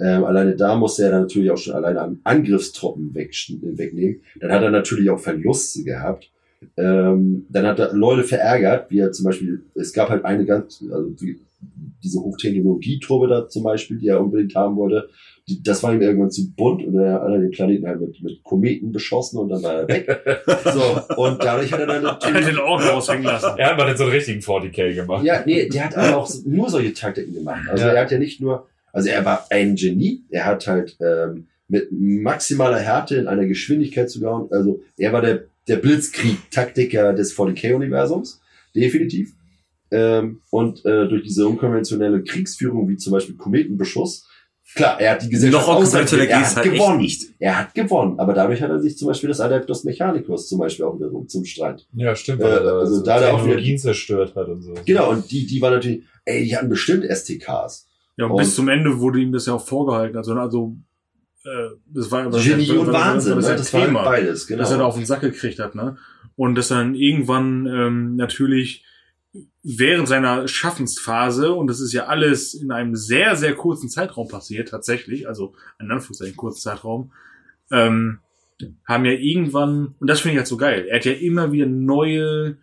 [0.00, 4.22] Ähm, alleine da musste er dann natürlich auch schon alleine an Angriffstruppen wegsch- wegnehmen.
[4.40, 6.30] Dann hat er natürlich auch Verluste gehabt.
[6.76, 10.82] Ähm, dann hat er Leute verärgert, wie er zum Beispiel, es gab halt eine ganz,
[10.90, 11.38] also wie,
[12.02, 16.30] diese Hochtechnologietruppe da zum Beispiel, die er unbedingt haben wollte, die, das war ihm irgendwann
[16.30, 19.74] zu bunt und er hat den Planeten halt mit, mit Kometen beschossen und dann war
[19.74, 20.08] er weg.
[20.64, 23.50] so, und dadurch hat er dann Er hat natürlich, den Ork raushängen lassen.
[23.58, 25.24] Er hat mal den so einen richtigen 40k gemacht.
[25.24, 27.62] ja, nee, der hat aber auch nur solche Taktiken gemacht.
[27.68, 27.92] Also Ja.
[27.92, 31.88] er hat ja nicht nur, also er war ein Genie, er hat halt ähm, mit
[31.92, 34.48] maximaler Härte in einer Geschwindigkeit zu gehauen.
[34.50, 38.40] Also er war der, der Blitzkrieg-Taktiker des 40k-Universums,
[38.74, 39.34] definitiv.
[39.90, 44.26] Ähm, und äh, durch diese unkonventionelle Kriegsführung, wie zum Beispiel Kometenbeschuss,
[44.74, 46.98] Klar, er hat die Gesellschaft Noch er hat halt gewonnen.
[46.98, 47.22] nicht.
[47.38, 50.84] Er hat gewonnen, aber dadurch hat er sich zum Beispiel das Adeptus Mechanicus zum Beispiel
[50.84, 51.86] auch wiederum zum Streit.
[51.92, 52.40] Ja, stimmt.
[52.40, 54.74] Äh, weil er also so da der auch Technologien zerstört hat und so.
[54.84, 57.88] Genau, und die, die war natürlich, ey, die hatten bestimmt STKs.
[58.16, 60.16] Ja, und, Und- bis zum Ende wurde ihm das ja auch vorgehalten.
[60.16, 60.76] Also, also
[61.44, 63.52] äh, das war aber Genie und Wahnsinn, das, ne?
[63.52, 64.60] das, das war halt Thema, beides, genau.
[64.60, 65.96] dass er da auf den Sack gekriegt hat, ne?
[66.36, 68.84] Und dass dann irgendwann ähm, natürlich
[69.62, 74.68] während seiner Schaffensphase, und das ist ja alles in einem sehr, sehr kurzen Zeitraum passiert,
[74.68, 77.12] tatsächlich, also in Anführungszeichen kurzen Zeitraum,
[77.70, 78.18] ähm,
[78.86, 81.66] haben ja irgendwann, und das finde ich halt so geil, er hat ja immer wieder
[81.66, 82.58] neue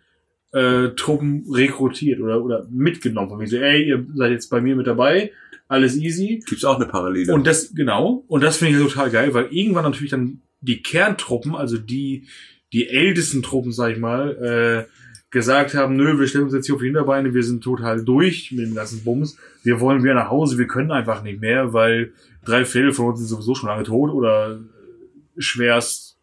[0.52, 3.28] äh, Truppen rekrutiert oder, oder mitgenommen.
[3.30, 5.32] Von wegen so, ey, ihr seid jetzt bei mir mit dabei,
[5.68, 6.42] alles easy.
[6.46, 7.32] Gibt's auch eine Parallele.
[7.32, 11.54] Und das, genau, und das finde ich total geil, weil irgendwann natürlich dann die Kerntruppen,
[11.54, 12.26] also die,
[12.72, 15.01] die ältesten Truppen, sag ich mal, äh,
[15.32, 18.52] gesagt haben, nö, wir stellen uns jetzt hier auf die Hinterbeine, wir sind total durch
[18.52, 22.12] mit dem ganzen Bums, wir wollen wieder nach Hause, wir können einfach nicht mehr, weil
[22.44, 24.60] drei Viertel von uns sind sowieso schon lange tot oder
[25.38, 26.18] schwerst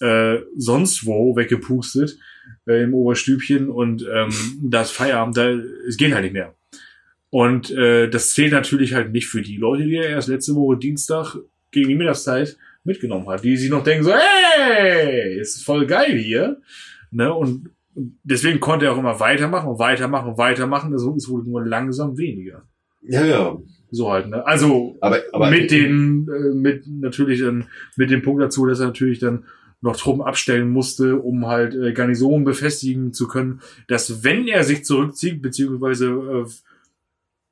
[0.00, 2.18] äh, sonst wo weggepustet
[2.66, 5.50] äh, im Oberstübchen und ähm, das Feierabend, da,
[5.86, 6.54] es geht halt nicht mehr.
[7.30, 10.76] Und äh, das zählt natürlich halt nicht für die Leute, die er erst letzte Woche
[10.76, 11.36] Dienstag
[11.70, 16.60] gegen die Mittagszeit mitgenommen hat, die sich noch denken so, hey, ist voll geil hier.
[17.10, 17.32] Ne?
[17.32, 20.92] Und und deswegen konnte er auch immer weitermachen und weitermachen und weitermachen.
[20.92, 22.62] Also es wurde nur langsam weniger.
[23.02, 23.56] ja, ja.
[23.94, 24.46] So halt, ne?
[24.46, 27.66] Also Aber, aber mit den, äh, mit natürlich dann
[27.96, 29.44] mit dem Punkt dazu, dass er natürlich dann
[29.82, 34.84] noch Truppen abstellen musste, um halt äh, Garnisonen befestigen zu können, dass wenn er sich
[34.86, 36.50] zurückzieht, beziehungsweise äh,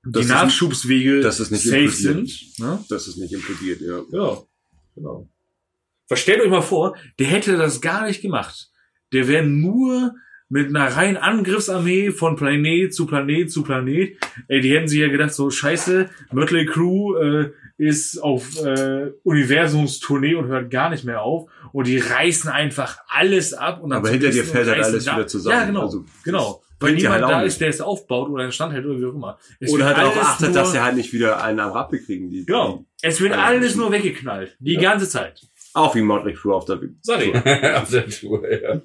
[0.07, 2.29] die Das Nachschubswege das ist nicht safe implodiert.
[2.29, 2.59] sind.
[2.59, 2.85] Ne?
[2.89, 4.01] das ist nicht implodiert, ja.
[4.11, 4.39] Ja,
[4.95, 5.29] genau.
[6.07, 8.71] Verstellt euch mal vor, der hätte das gar nicht gemacht.
[9.13, 10.15] Der wäre nur
[10.51, 14.17] mit einer reinen Angriffsarmee von Planet zu Planet zu Planet.
[14.49, 20.35] Ey, die hätten sich ja gedacht, so scheiße, Mötley Crew äh, ist auf äh, Universumstournee
[20.35, 21.49] und hört gar nicht mehr auf.
[21.73, 23.81] Und die reißen einfach alles ab.
[23.83, 25.57] Und dann Aber hinter dir fällt halt alles da- wieder zusammen.
[25.59, 25.83] Ja, genau.
[25.83, 26.63] Also, genau.
[26.83, 29.15] Weil niemand halt da ist, der es aufbaut oder einen Stand hält oder wie auch
[29.15, 29.39] immer.
[29.61, 32.31] Es Oder halt darauf achtet, dass sie halt nicht wieder einen am Rappe kriegen.
[32.31, 32.87] Die, Genau.
[33.03, 34.57] Es wird Alle alles nur weggeknallt.
[34.61, 34.81] Die Ja.
[34.81, 35.43] ganze Zeit.
[35.73, 37.33] Auch wie Motley Crue auf der Sorry.
[37.77, 38.81] Auf der Tour, ja.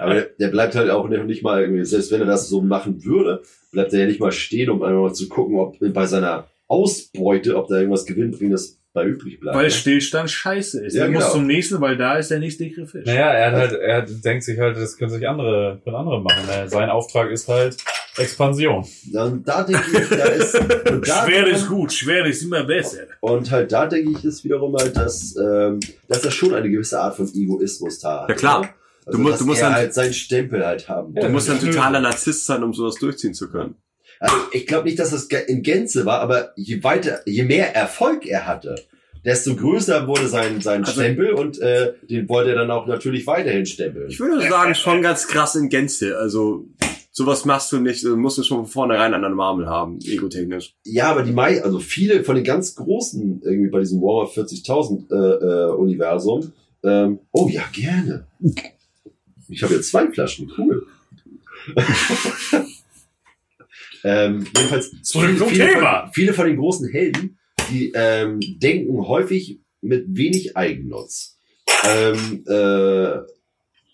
[0.00, 3.04] Aber der, der bleibt halt auch nicht mal irgendwie, selbst wenn er das so machen
[3.04, 3.42] würde,
[3.72, 7.56] bleibt er ja nicht mal stehen, um einfach mal zu gucken, ob bei seiner Ausbeute,
[7.56, 9.56] ob da irgendwas Gewinnbringendes bei übrig bleibt.
[9.56, 9.70] Weil ne?
[9.70, 10.94] Stillstand scheiße ist.
[10.94, 11.34] Ja, er muss genau.
[11.34, 13.06] zum nächsten, weil da ist der nächste dicke Fisch.
[13.06, 16.46] Naja, er hat halt, er denkt sich halt, das können sich andere, können andere machen.
[16.46, 16.68] Ne?
[16.68, 17.76] Sein Auftrag ist halt
[18.18, 18.84] Expansion.
[19.14, 22.98] Und da denke ich, da ist, da Schwer ist gut, schwer ist immer besser.
[23.20, 27.00] Und halt da denke ich, ist wiederum halt, dass, ähm, dass er schon eine gewisse
[27.00, 28.28] Art von Egoismus da hat.
[28.28, 28.60] Ja, klar.
[28.62, 28.68] ne?
[29.04, 31.14] Also, Du musst- dass du musst er dann- halt seinen Stempel halt haben.
[31.14, 33.74] Du Ja, musst ein totaler Narzisst sein, um sowas durchziehen zu können.
[34.22, 38.24] Also ich glaube nicht, dass das in Gänze war, aber je weiter, je mehr Erfolg
[38.24, 38.76] er hatte,
[39.24, 43.26] desto größer wurde sein, sein Also- Stempel und äh, den wollte er dann auch natürlich
[43.26, 44.08] weiterhin stempeln.
[44.08, 46.16] Ich würde sagen, schon ganz krass in Gänze.
[46.18, 46.66] Also,
[47.10, 50.74] sowas machst du nicht, du musst du schon von vornherein an der Marmel haben, egotechnisch.
[50.84, 55.10] Ja, aber die Mai, also viele von den ganz großen irgendwie bei diesem Warhammer 40.000
[55.10, 56.52] äh, äh, Universum.
[56.84, 58.26] Ähm, oh ja, gerne.
[59.48, 60.86] Ich habe jetzt zwei Flaschen, cool.
[64.04, 66.02] ähm, jedenfalls viele, Thema.
[66.02, 67.38] Von, viele von den großen Helden,
[67.70, 71.38] die ähm, denken häufig mit wenig Eigennutz.
[71.84, 73.18] Ähm, äh,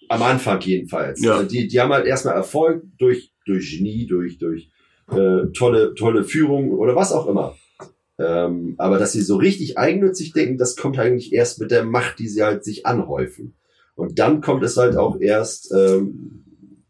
[0.09, 1.22] am Anfang jedenfalls.
[1.22, 1.40] Ja.
[1.40, 4.70] Äh, Die, die haben halt erstmal Erfolg durch, durch Genie, durch, durch
[5.11, 7.56] äh, tolle, tolle Führung oder was auch immer.
[8.18, 12.18] Ähm, aber dass sie so richtig eigennützig denken, das kommt eigentlich erst mit der Macht,
[12.18, 13.54] die sie halt sich anhäufen.
[13.94, 16.44] Und dann kommt es halt auch erst, ähm,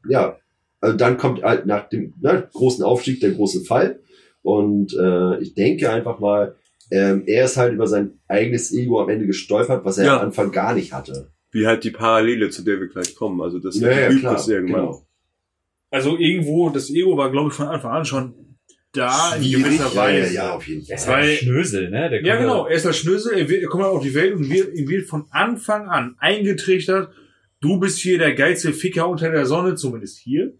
[0.08, 0.38] ja,
[0.80, 4.00] also dann kommt halt nach dem ne, großen Aufstieg der große Fall.
[4.42, 6.54] Und äh, ich denke einfach mal,
[6.90, 10.16] ähm, er ist halt über sein eigenes Ego am Ende gestolpert, was er Ja.
[10.18, 11.30] am Anfang gar nicht hatte.
[11.50, 13.40] Wie halt die Parallele, zu der wir gleich kommen.
[13.40, 14.80] Also, das Ja, ja, klar, irgendwann.
[14.86, 15.06] genau.
[15.90, 18.34] Also irgendwo, das Ego war, glaube ich, von Anfang an schon
[18.92, 20.34] da in Schwierig, gewisser ja, ja, Weise.
[20.34, 21.14] ja, auf jeden Er ist Fall.
[21.14, 22.10] Weil- halt ein Schnösel, ne?
[22.10, 22.66] Der Ja, genau.
[22.66, 23.36] Er ist der Schlüssel.
[23.38, 27.10] Er, wird, er kommt auf die Welt und wird, ihm wird von Anfang an eingetrichtert.
[27.60, 30.54] Du bist hier der geilste Ficker unter der Sonne, zumindest hier.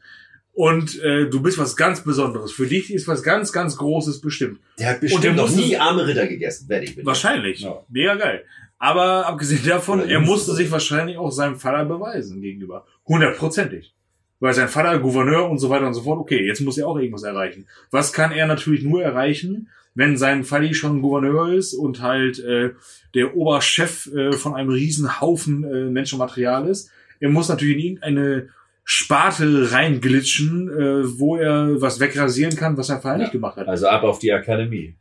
[0.52, 2.50] Und äh, du bist was ganz Besonderes.
[2.50, 4.58] Für dich ist was ganz, ganz Großes bestimmt.
[4.78, 7.06] Der hat Und der bestimmt noch nie arme Ritter gegessen, werde ich mit.
[7.06, 7.60] Wahrscheinlich.
[7.60, 7.84] Ja.
[7.88, 8.44] Mega geil.
[8.78, 12.86] Aber abgesehen davon, Oder er musste sich wahrscheinlich auch seinem Vater beweisen gegenüber.
[13.06, 13.94] Hundertprozentig.
[14.40, 16.96] Weil sein Vater Gouverneur und so weiter und so fort, okay, jetzt muss er auch
[16.96, 17.66] irgendwas erreichen.
[17.90, 19.68] Was kann er natürlich nur erreichen,
[19.98, 22.70] wenn sein Vati schon Gouverneur ist und halt äh,
[23.14, 26.90] der Oberchef äh, von einem riesen Haufen äh, Menschenmaterial ist?
[27.20, 28.48] Er muss natürlich in irgendeine
[28.84, 33.22] Sparte reinglitschen, äh, wo er was wegrasieren kann, was sein Vater Ja.
[33.24, 33.66] nicht gemacht hat.
[33.66, 34.94] Also ab auf die Akademie.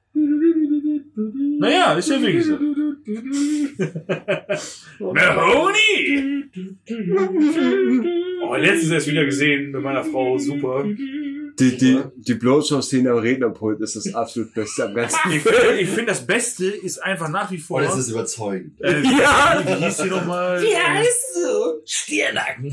[1.60, 2.58] Naja, ist ja wirklich so.
[5.00, 6.46] Mahoney!
[8.44, 10.86] Oh, letztens erst wieder gesehen mit meiner Frau, super.
[11.60, 16.06] Die, die, die Blowjob-Szene am Rednerpult ist das absolut Beste am ganzen Ich, ich finde,
[16.08, 17.80] das Beste ist einfach nach wie vor.
[17.82, 18.80] Und es ist überzeugend.
[18.82, 19.64] äh, Ja.
[19.66, 20.62] Wie hieß die nochmal?
[20.62, 21.82] Wie heißt du?
[21.86, 22.70] Stirnacken.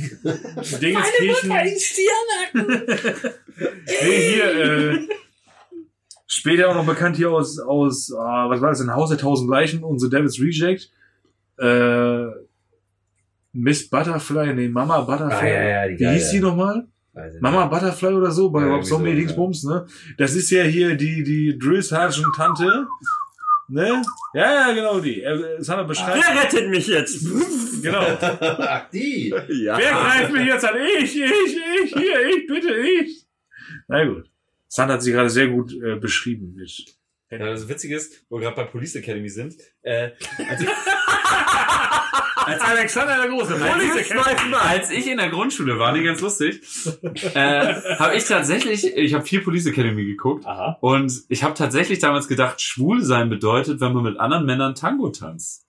[0.80, 1.53] Dingenskirchen.
[1.78, 2.87] Stirnacken.
[3.57, 4.45] Nee, hier,
[4.93, 5.09] äh,
[6.26, 9.49] später auch noch bekannt hier aus, aus, äh, was war das, ein Haus der tausend
[9.49, 10.91] Leichen und The Devil's Reject.
[11.59, 12.26] Äh,
[13.53, 15.37] Miss Butterfly, nee, Mama Butterfly.
[15.37, 16.89] Ah, ja, ja, die Wie hieß die nochmal?
[17.41, 19.87] Mama Butterfly oder so, bei Ja, Rob Zombie so, Dingsbums, ne?
[20.19, 22.87] Das ist ja hier die, die Drill Sergeant Tante.
[23.69, 24.03] Ne?
[24.35, 25.23] Ja, ja, genau die.
[25.23, 26.23] Äh, Sandra beschreibt.
[26.23, 27.27] Wer rettet mich jetzt?
[27.83, 28.01] Genau.
[28.01, 29.29] Ach, die.
[29.29, 29.77] Ja.
[29.77, 30.75] Wer greift mich jetzt an?
[31.01, 33.27] Ich, ich, ich, hier, ich, bitte, ich.
[33.89, 34.31] Na gut.
[34.69, 36.55] Sandra hat sie gerade sehr gut äh, beschrieben.
[36.57, 36.97] Mit.
[37.31, 40.11] Ja, das Witzige ist, wo wir gerade bei Police Academy sind, äh,
[40.49, 40.69] als ich,
[42.47, 43.57] Als Alexander der Große.
[44.61, 46.61] Als ich in der Grundschule war, nee, ganz lustig,
[47.34, 51.99] äh, habe ich tatsächlich, ich habe viel Police Academy geguckt aha, und ich habe tatsächlich
[51.99, 55.62] damals gedacht, schwul sein bedeutet, wenn man mit anderen Männern Tango tanzt.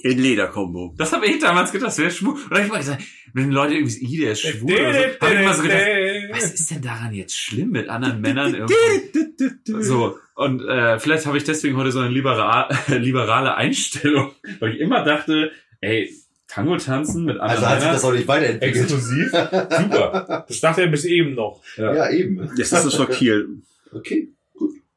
[0.00, 0.94] In Lederkombo.
[0.96, 2.34] Das habe ich damals gedacht, das wäre schwul.
[2.34, 3.02] Und dann hab ich mal gesagt,
[3.34, 5.82] wenn Leute irgendwie, so, "Ih, der ist schwul oder so, habe ich immer so gedacht,
[6.30, 9.82] was ist denn daran jetzt schlimm mit anderen Männern irgendwie?
[9.82, 14.80] So, und äh, vielleicht habe ich deswegen heute so eine liberal, liberale Einstellung, weil ich
[14.80, 15.50] immer dachte,
[15.80, 16.10] ey,
[16.48, 18.84] Tango tanzen mit anderen Also hat sich das auch nicht weiterentwickelt.
[18.84, 20.44] exklusiv, super.
[20.48, 21.62] Das dachte er bis eben noch.
[21.76, 22.50] Ja, eben.
[22.56, 23.46] Jetzt ist es schockiert.
[23.92, 24.28] Okay.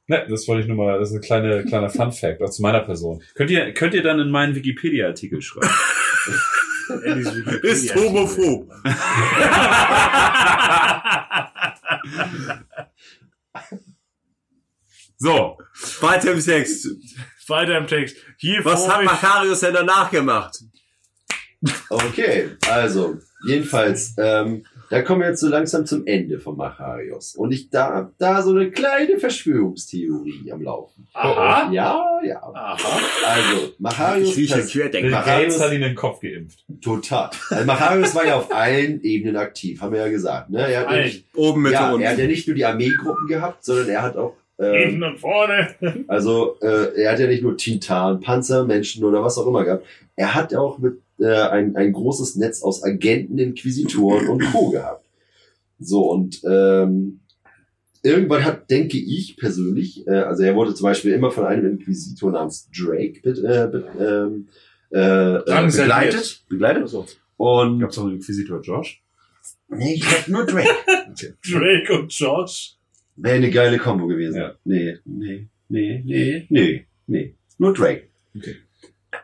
[0.08, 2.62] Ne, das wollte ich nur mal, das ist ein kleiner, kleiner Fun Fact, auch zu
[2.62, 3.22] meiner Person.
[3.36, 5.70] Könnt ihr, könnt ihr dann in meinen Wikipedia-Artikel schreiben?
[7.64, 8.70] Ist homophob.
[15.18, 15.58] So,
[16.02, 16.88] Weiter im Text.
[17.48, 18.18] Weiter im Text.
[18.38, 20.58] Hier Was hat Macarius denn danach gemacht?
[21.90, 27.36] Okay, also, jedenfalls, ähm, da kommen wir jetzt so langsam zum Ende von Macharios.
[27.36, 31.08] Und ich da, da so eine kleine Verschwörungstheorie am Laufen.
[31.14, 31.72] Aha.
[31.72, 32.42] Ja, ja.
[32.42, 32.78] Aha.
[33.28, 35.10] Also, Macharios, Ich rieche Querdenker.
[35.10, 36.66] Macharius- hat ihn in den Kopf geimpft.
[36.82, 37.30] total.
[37.50, 40.50] Also Macharios war ja auf allen Ebenen aktiv, haben wir ja gesagt.
[40.50, 40.60] Ne?
[40.68, 42.02] Er, hat ja nicht, Oben, Mitte, ja, unten.
[42.04, 45.74] er hat ja nicht nur die Armeegruppen gehabt, sondern er hat auch ähm, und vorne.
[46.08, 49.86] Also äh, er hat ja nicht nur Titan, Panzer, Menschen oder was auch immer gehabt.
[50.16, 54.70] Er hat auch mit äh, ein, ein großes Netz aus Agenten, Inquisitoren und Co.
[54.72, 55.08] gehabt.
[55.80, 57.22] So und ähm,
[58.04, 62.32] irgendwann hat, denke ich persönlich, äh, also er wurde zum Beispiel immer von einem Inquisitor
[62.32, 64.48] namens Drake be, äh, be, ähm,
[64.92, 66.44] äh, äh, begleitet.
[66.50, 66.84] Begleitet.
[66.84, 67.06] Also,
[67.38, 69.04] Und gab's noch einen Inquisitor Josh?
[69.70, 70.70] nee, ich glaube nur Drake.
[71.50, 72.72] Drake und George.
[73.16, 74.38] Wäre eine geile Kombo gewesen.
[74.38, 74.56] Ja.
[74.64, 77.36] Nee, nee, nee, nee, nee, nee.
[77.58, 78.08] Nur Drake.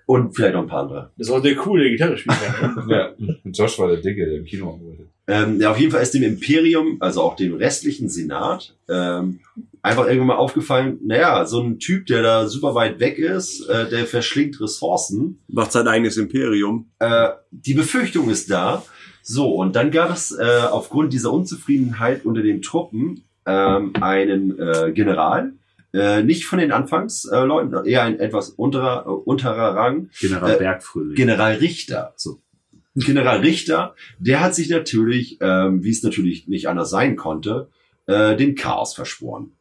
[0.05, 1.11] Und vielleicht noch ein paar andere.
[1.17, 2.38] Das war der coole Gitarre spielen.
[2.38, 2.85] kann?
[2.89, 3.13] Ja,
[3.43, 5.07] und Josh war der Dicke, der im Kino arbeitet.
[5.29, 9.39] Ähm, ja, auf jeden Fall ist dem Imperium, also auch dem restlichen Senat, ähm,
[9.81, 13.89] einfach irgendwann mal aufgefallen, naja, so ein Typ, der da super weit weg ist, äh,
[13.89, 15.39] der verschlingt Ressourcen.
[15.49, 16.89] Macht sein eigenes Imperium.
[16.99, 18.83] Äh, die Befürchtung ist da.
[19.21, 24.93] So, und dann gab es äh, aufgrund dieser Unzufriedenheit unter den Truppen ähm, einen äh,
[24.93, 25.51] General,
[25.97, 30.57] äh, nicht von den Anfangsleuten, äh, eher ein etwas unterer, äh, unterer Rang, General Äh,
[30.57, 31.15] Bergfröhlich.
[31.15, 32.13] General Richter.
[32.15, 32.39] So.
[32.95, 37.69] General Richter, der hat sich natürlich, ähm, wie es natürlich nicht anders sein konnte,
[38.07, 39.51] äh, dem Chaos verschworen.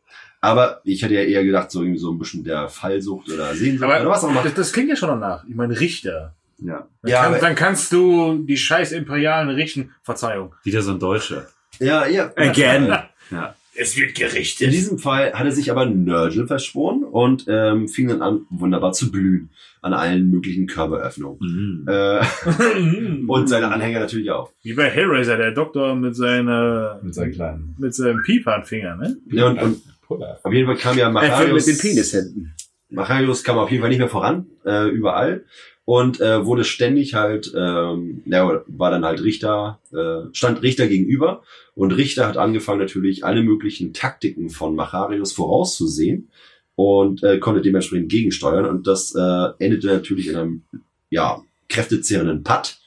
[0.41, 3.83] Aber ich hätte ja eher gedacht, so irgendwie so ein bisschen der Fallsucht oder Sehnsucht
[3.85, 4.43] Aber oder was auch immer.
[4.43, 5.45] Das, das klingt ja schon danach.
[5.49, 6.35] Ich meine, Richter.
[6.59, 6.87] ja.
[7.03, 9.91] Dann, Ja, kann, aber- dann kannst du die scheiß Imperialen richten.
[10.03, 10.55] Verzeihung.
[10.63, 11.47] Wieder so ein Deutscher.
[11.81, 12.31] Ja, ja.
[12.37, 12.87] Again.
[13.31, 13.55] Ja.
[13.79, 14.73] Es wird In gerichtet.
[14.73, 19.11] diesem Fall hat er sich aber Nurgle verschworen und ähm, fing dann an, wunderbar zu
[19.11, 19.51] blühen
[19.83, 21.39] an allen möglichen Körperöffnungen.
[21.41, 21.89] Mhm.
[21.89, 24.53] Äh, und seine Anhänger natürlich auch.
[24.63, 29.17] Wie bei Hellraiser, der Doktor mit seiner, Mit seinen kleinen mit seinem Piepernfinger, ne?
[29.31, 32.55] Ja, und, und auf jeden Fall kam ja Macharius, mit den Penishänden.
[32.91, 35.45] Macharius kam auf jeden Fall nicht mehr voran, äh, überall.
[35.87, 41.45] Und äh, wurde ständig halt, ähm, ja, war dann halt Richter, äh, stand Richter gegenüber.
[41.75, 46.29] Und Richter hat angefangen natürlich alle möglichen Taktiken von Macharius vorauszusehen
[46.75, 48.67] und äh, konnte dementsprechend gegensteuern.
[48.67, 50.63] Und das äh, endete natürlich in einem,
[51.09, 52.79] ja, kräftezehrenden Putt,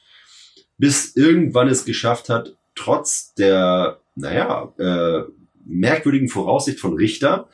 [0.76, 5.22] bis irgendwann es geschafft hat, trotz der, naja, äh,
[5.64, 7.48] merkwürdigen Voraussicht von Richter,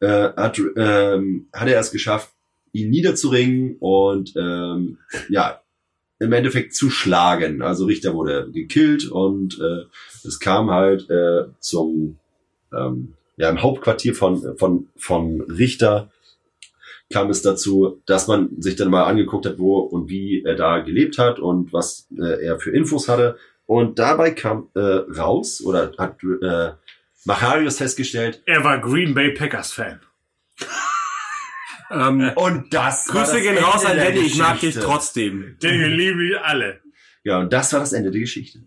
[0.00, 2.30] äh, hat, ähm, hat er es geschafft,
[2.76, 4.98] ihn niederzuringen und ähm,
[5.28, 5.60] ja,
[6.18, 7.62] im Endeffekt zu schlagen.
[7.62, 9.84] Also Richter wurde gekillt und äh,
[10.26, 12.18] es kam halt äh, zum
[12.72, 16.10] ähm, ja im Hauptquartier von von von Richter
[17.12, 20.80] kam es dazu, dass man sich dann mal angeguckt hat, wo und wie er da
[20.80, 23.36] gelebt hat und was äh, er für Infos hatte.
[23.64, 26.72] Und dabei kam äh, raus oder hat äh,
[27.24, 30.00] Macharius festgestellt, Er war Green Bay Packers Fan.
[31.90, 34.74] Ähm, und das war Grüße das gehen Ende raus an der Danny, ich mag dich
[34.74, 34.80] Geschichte.
[34.80, 35.56] trotzdem.
[35.62, 36.80] Den lieben wir alle.
[37.24, 38.60] Ja, und das war das Ende der Geschichte.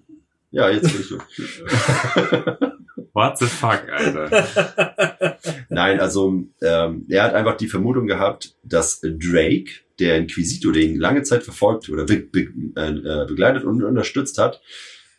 [0.51, 1.23] Ja, jetzt bin ich durch.
[3.13, 5.37] What the fuck, Alter.
[5.69, 10.99] Nein, also ähm, er hat einfach die Vermutung gehabt, dass Drake, der Inquisitor, den ihn
[10.99, 14.61] lange Zeit verfolgt oder be be äh, äh, begleitet und unterstützt hat,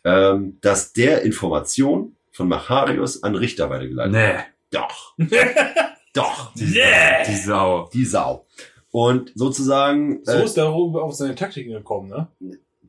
[0.03, 4.35] ähm, dass der Information von Macharius an Richter weitergeleitet hat.
[4.35, 4.51] Nee.
[4.71, 5.15] Doch.
[6.13, 6.53] Doch.
[6.55, 7.89] Die, die Sau.
[7.93, 8.45] Die Sau.
[8.91, 12.27] Und sozusagen, So äh, ist er auf seine Taktiken gekommen, ne?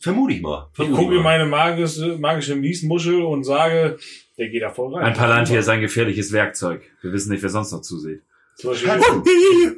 [0.02, 0.68] vermute ich mal.
[0.70, 3.98] Ich Vermute gucke mir meine magische, magische Miesmuschel und sage,
[4.36, 5.04] der geht da voll rein.
[5.04, 6.82] Ein Palantir ist ein gefährliches Werkzeug.
[7.02, 8.22] Wir wissen nicht, wer sonst noch zusieht.
[8.56, 8.90] Zum Beispiel,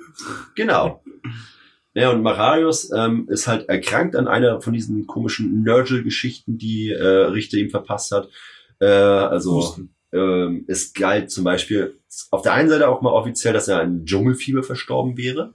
[0.54, 1.02] Genau.
[1.92, 7.04] Ja, und Marius ähm, ist halt erkrankt an einer von diesen komischen Nurgle-Geschichten, die äh,
[7.04, 8.28] Richter ihm verpasst hat.
[8.80, 9.93] Äh, also Husten.
[10.14, 11.98] Ähm, es galt zum Beispiel
[12.30, 15.54] auf der einen Seite auch mal offiziell, dass er an Dschungelfieber verstorben wäre,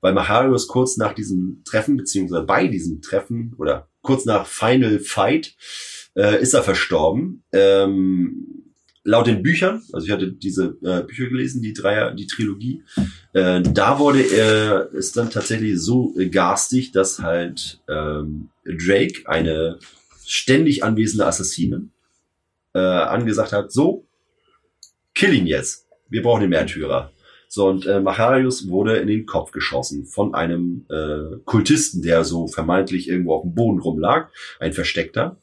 [0.00, 5.56] weil Maharius kurz nach diesem Treffen, beziehungsweise bei diesem Treffen oder kurz nach Final Fight
[6.16, 7.42] äh, ist er verstorben.
[7.52, 8.46] Ähm,
[9.02, 12.84] laut den Büchern, also ich hatte diese äh, Bücher gelesen, die Dreier, die Trilogie,
[13.32, 19.78] äh, da wurde er, ist dann tatsächlich so garstig, dass halt ähm, Drake, eine
[20.24, 21.88] ständig anwesende Assassine,
[22.74, 24.06] äh, angesagt hat, so,
[25.14, 25.86] kill ihn jetzt.
[26.08, 27.12] Wir brauchen den Märtyrer.
[27.48, 32.46] So, und äh, Macharius wurde in den Kopf geschossen von einem äh, Kultisten, der so
[32.46, 34.28] vermeintlich irgendwo auf dem Boden rumlag,
[34.60, 35.36] ein Versteckter.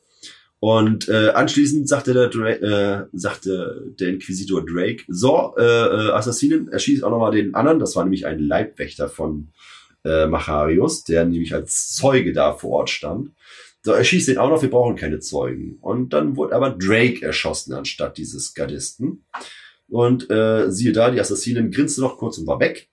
[0.59, 6.69] Und äh, anschließend sagte der, Dra äh, sagte der Inquisitor Drake, so, äh, äh, Assassinen,
[6.69, 7.79] erschießt auch nochmal den anderen.
[7.79, 9.49] Das war nämlich ein Leibwächter von
[10.03, 13.31] äh, Macharius, der nämlich als Zeuge da vor Ort stand.
[13.87, 15.77] So, erschießt den auch noch, wir brauchen keine Zeugen.
[15.79, 19.23] Und dann wurde aber Drake erschossen anstatt dieses Gardisten.
[19.87, 22.89] Und äh, siehe da, die Assassinen grinste noch kurz und war weg.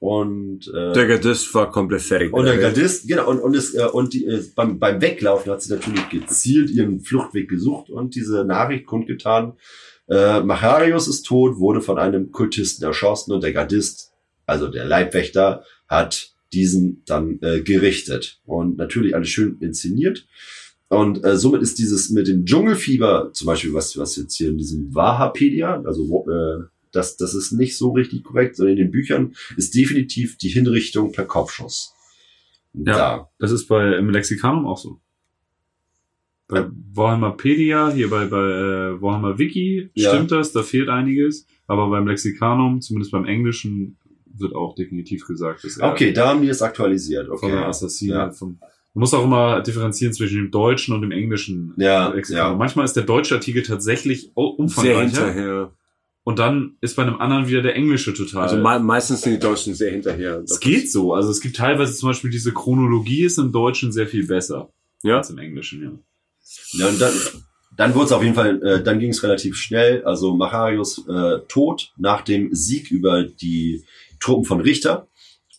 [0.00, 2.32] Und äh, Der Gardist war komplett fertig.
[2.32, 2.58] und der.
[2.58, 6.08] Gardist, genau, und, und, es, äh, und die, äh, beim, beim Weglaufen hat sie natürlich
[6.08, 9.52] gezielt ihren Fluchtweg gesucht und diese Nachricht kundgetan.
[10.08, 14.10] Äh, Macharius ist tot, wurde von einem Kultisten erschossen und der Gardist,
[14.44, 18.40] also der Leibwächter, hat diesen dann äh, gerichtet.
[18.44, 20.26] Und natürlich alles schön inszeniert.
[20.88, 24.58] Und äh, somit ist dieses mit dem Dschungelfieber, zum Beispiel, was, was jetzt hier in
[24.58, 29.34] diesem Wahapedia, also äh, das, das ist nicht so richtig korrekt, sondern in den Büchern
[29.56, 31.94] ist definitiv die Hinrichtung per Kopfschuss.
[32.74, 32.94] Ja.
[32.94, 33.30] Da.
[33.38, 35.00] Das ist bei im Lexikanum auch so.
[36.48, 40.10] Bei Warhammerpedia, hier bei, bei äh, Warhammer Wiki Ja.
[40.10, 41.46] stimmt das, da fehlt einiges.
[41.66, 43.96] Aber beim Lexikanum, zumindest beim Englischen,
[44.38, 47.26] wird auch definitiv gesagt, dass er Okay, da haben die es aktualisiert.
[47.28, 47.68] von der Okay.
[47.68, 48.30] Assassine Ja.
[48.30, 48.58] vom
[48.94, 52.52] man muss auch immer differenzieren zwischen dem deutschen und dem englischen Ja, Lexikanum.
[52.52, 52.58] ja.
[52.58, 55.00] Manchmal ist der deutsche Artikel tatsächlich o- Sehr umfangreicher
[55.32, 55.72] hinterher.
[56.24, 58.42] und dann ist bei einem anderen wieder der englische total.
[58.42, 60.42] Also me meistens sind die Deutschen sehr hinterher.
[60.44, 61.14] es geht so.
[61.14, 64.68] Also es gibt teilweise zum Beispiel diese Chronologie ist im Deutschen sehr viel besser
[65.02, 65.16] Ja.
[65.16, 65.82] als im Englischen.
[65.82, 65.90] Ja.
[66.84, 67.14] Ja, und dann,
[67.78, 70.04] dann wurde es auf jeden Fall, äh, dann ging es relativ schnell.
[70.04, 73.84] Also Macharius äh, tot nach dem Sieg über die
[74.22, 75.08] Truppen von Richter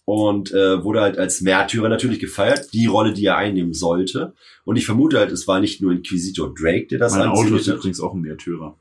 [0.05, 4.33] und äh, wurde halt als Märtyrer natürlich gefeiert, die Rolle, die er einnehmen sollte.
[4.65, 7.67] Und ich vermute halt, es war nicht nur Inquisitor Drake, der das Mein Auto ist
[7.67, 8.77] übrigens auch ein Märtyrer.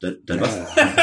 [0.00, 0.58] Dann, dann was?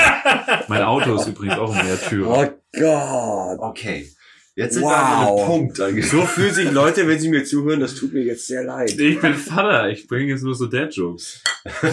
[0.68, 2.54] Mein Auto ist übrigens auch ein Märtyrer.
[2.74, 3.60] Gott.
[3.60, 4.10] Okay.
[4.56, 4.92] Jetzt sind Wow.
[4.92, 6.22] wir an einem Punkt angekommen.
[6.22, 9.00] So fühlen sich Leute, wenn sie mir zuhören, das tut mir jetzt sehr leid.
[9.00, 11.42] Ich bin Vater, ich bringe jetzt nur so Dad-Jokes.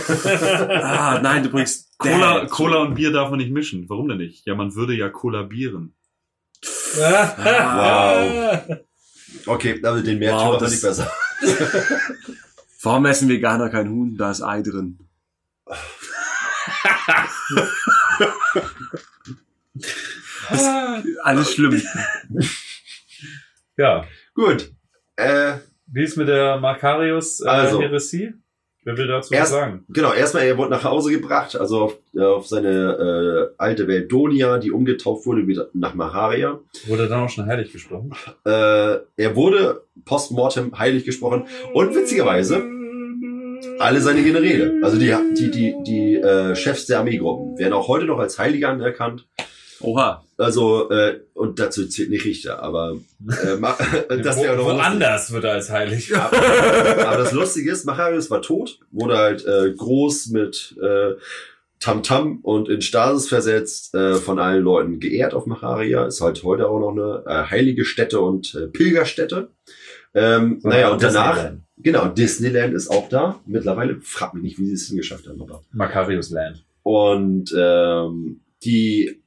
[0.68, 2.46] Ah, nein, du bringst Cola.
[2.46, 3.88] Cola und Bier darf man nicht mischen.
[3.88, 4.46] Warum denn nicht?
[4.46, 5.94] Ja, man würde ja kollabieren.
[6.96, 8.78] Wow.
[9.46, 11.10] Okay, aber den Märtyrer Wow, das- ich besser.
[12.82, 14.16] Warum essen Veganer kein Huhn?
[14.16, 14.98] Da ist Ei drin.
[21.22, 21.80] Alles schlimm.
[23.76, 24.04] Ja.
[24.34, 24.72] Gut.
[25.16, 27.80] Äh, Wie ist mit der Makarius äh, Also.
[27.80, 28.34] Heresie?
[28.82, 29.84] Wer will dazu Erst- was sagen?
[29.90, 34.10] Genau, erstmal, er wurde nach Hause gebracht, also auf, äh, auf seine äh, alte Welt
[34.10, 36.60] Donia, die umgetauft wurde wieder nach Maharia.
[36.86, 38.12] Wurde dann auch schon heilig gesprochen?
[38.46, 38.50] Äh,
[39.16, 41.44] er wurde postmortem heilig gesprochen
[41.74, 42.62] und witzigerweise
[43.78, 48.06] alle seine Generäle, also die, die, die, die äh, Chefs der Armeegruppen, werden auch heute
[48.06, 49.26] noch als Heilige anerkannt.
[49.80, 50.24] Oha.
[50.36, 52.96] Also, äh, und dazu zählt nicht Richter, aber
[53.44, 53.76] äh, ma-
[54.08, 54.78] das wäre Wo, doch lustig.
[54.78, 56.14] woanders wird er als heilig.
[56.16, 61.12] Aber das Lustige ist, Macharius war tot, wurde halt äh, groß mit äh,
[61.78, 66.04] Tamtam und in Stasis versetzt, äh, von allen Leuten geehrt auf Macharia.
[66.06, 69.48] Ist halt heute auch noch eine äh, heilige Stätte und äh, Pilgerstätte.
[70.12, 71.62] Ähm, So, naja, und danach, Disneyland.
[71.78, 73.40] genau, Disneyland ist auch da.
[73.46, 75.62] Mittlerweile, frag mich nicht, wie sie es hingeschafft haben, aber.
[75.72, 76.64] Macarius Land.
[76.82, 79.19] Und ähm, die,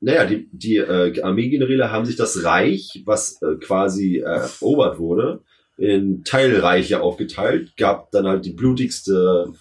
[0.00, 5.40] naja, die, die äh, Armeegeneräle haben sich das Reich, was äh, quasi äh, erobert wurde,
[5.76, 9.52] in Teilreiche aufgeteilt, gab dann halt die blutigste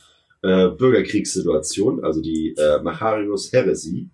[0.41, 4.09] äh, Bürgerkriegssituation, also die äh, Macharius Heresy.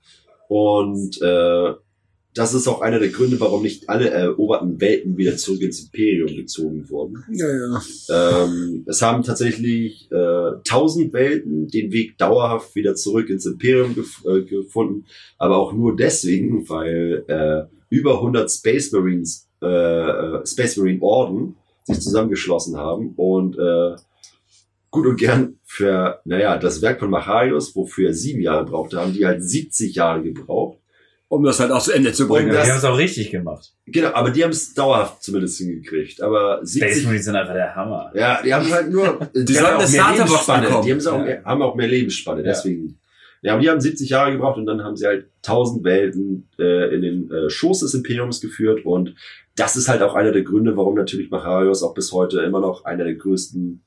[0.48, 1.74] Und äh,
[2.34, 6.36] das ist auch einer der Gründe, warum nicht alle eroberten Welten wieder zurück ins Imperium
[6.36, 7.24] gezogen wurden.
[7.32, 8.46] Ja, ja.
[8.46, 14.24] Ähm, es haben tatsächlich äh, 1000 Welten den Weg dauerhaft wieder zurück ins Imperium gef
[14.26, 15.06] äh, gefunden,
[15.38, 21.56] aber auch nur deswegen, weil äh, über 100 Space Marines, äh, äh, Space Marine Orden
[21.84, 23.96] sich zusammengeschlossen haben und äh,
[24.90, 29.14] gut und gern für, naja, das Werk von Macharius, wofür er sieben Jahre brauchte, haben
[29.14, 30.80] die halt 70 Jahre gebraucht.
[31.34, 32.46] Um das halt auch zu Ende zu bringen.
[32.46, 33.74] Um Die das- haben es auch richtig gemacht.
[33.88, 36.22] Genau, aber die haben es dauerhaft zumindest hingekriegt.
[36.22, 38.12] Aber Space 70 Marines sind einfach der Hammer.
[38.16, 39.20] Ja, die haben halt nur.
[39.36, 40.68] Die, sollen haben eine auch mehr Lebensspanne.
[40.68, 40.86] bekommen.
[40.86, 41.24] Die haben, auch Ja.
[41.24, 42.48] mehr, haben auch mehr Lebensspanne, Ja.
[42.50, 43.00] deswegen.
[43.42, 46.96] Ja, aber die haben 70 Jahre gebraucht und dann haben sie halt 1000 Welten äh,
[46.96, 49.16] in den äh, Schoß des Imperiums geführt und
[49.58, 52.86] das ist halt auch einer der Gründe, warum natürlich Macharius auch bis heute immer noch
[52.86, 53.84] einer der größten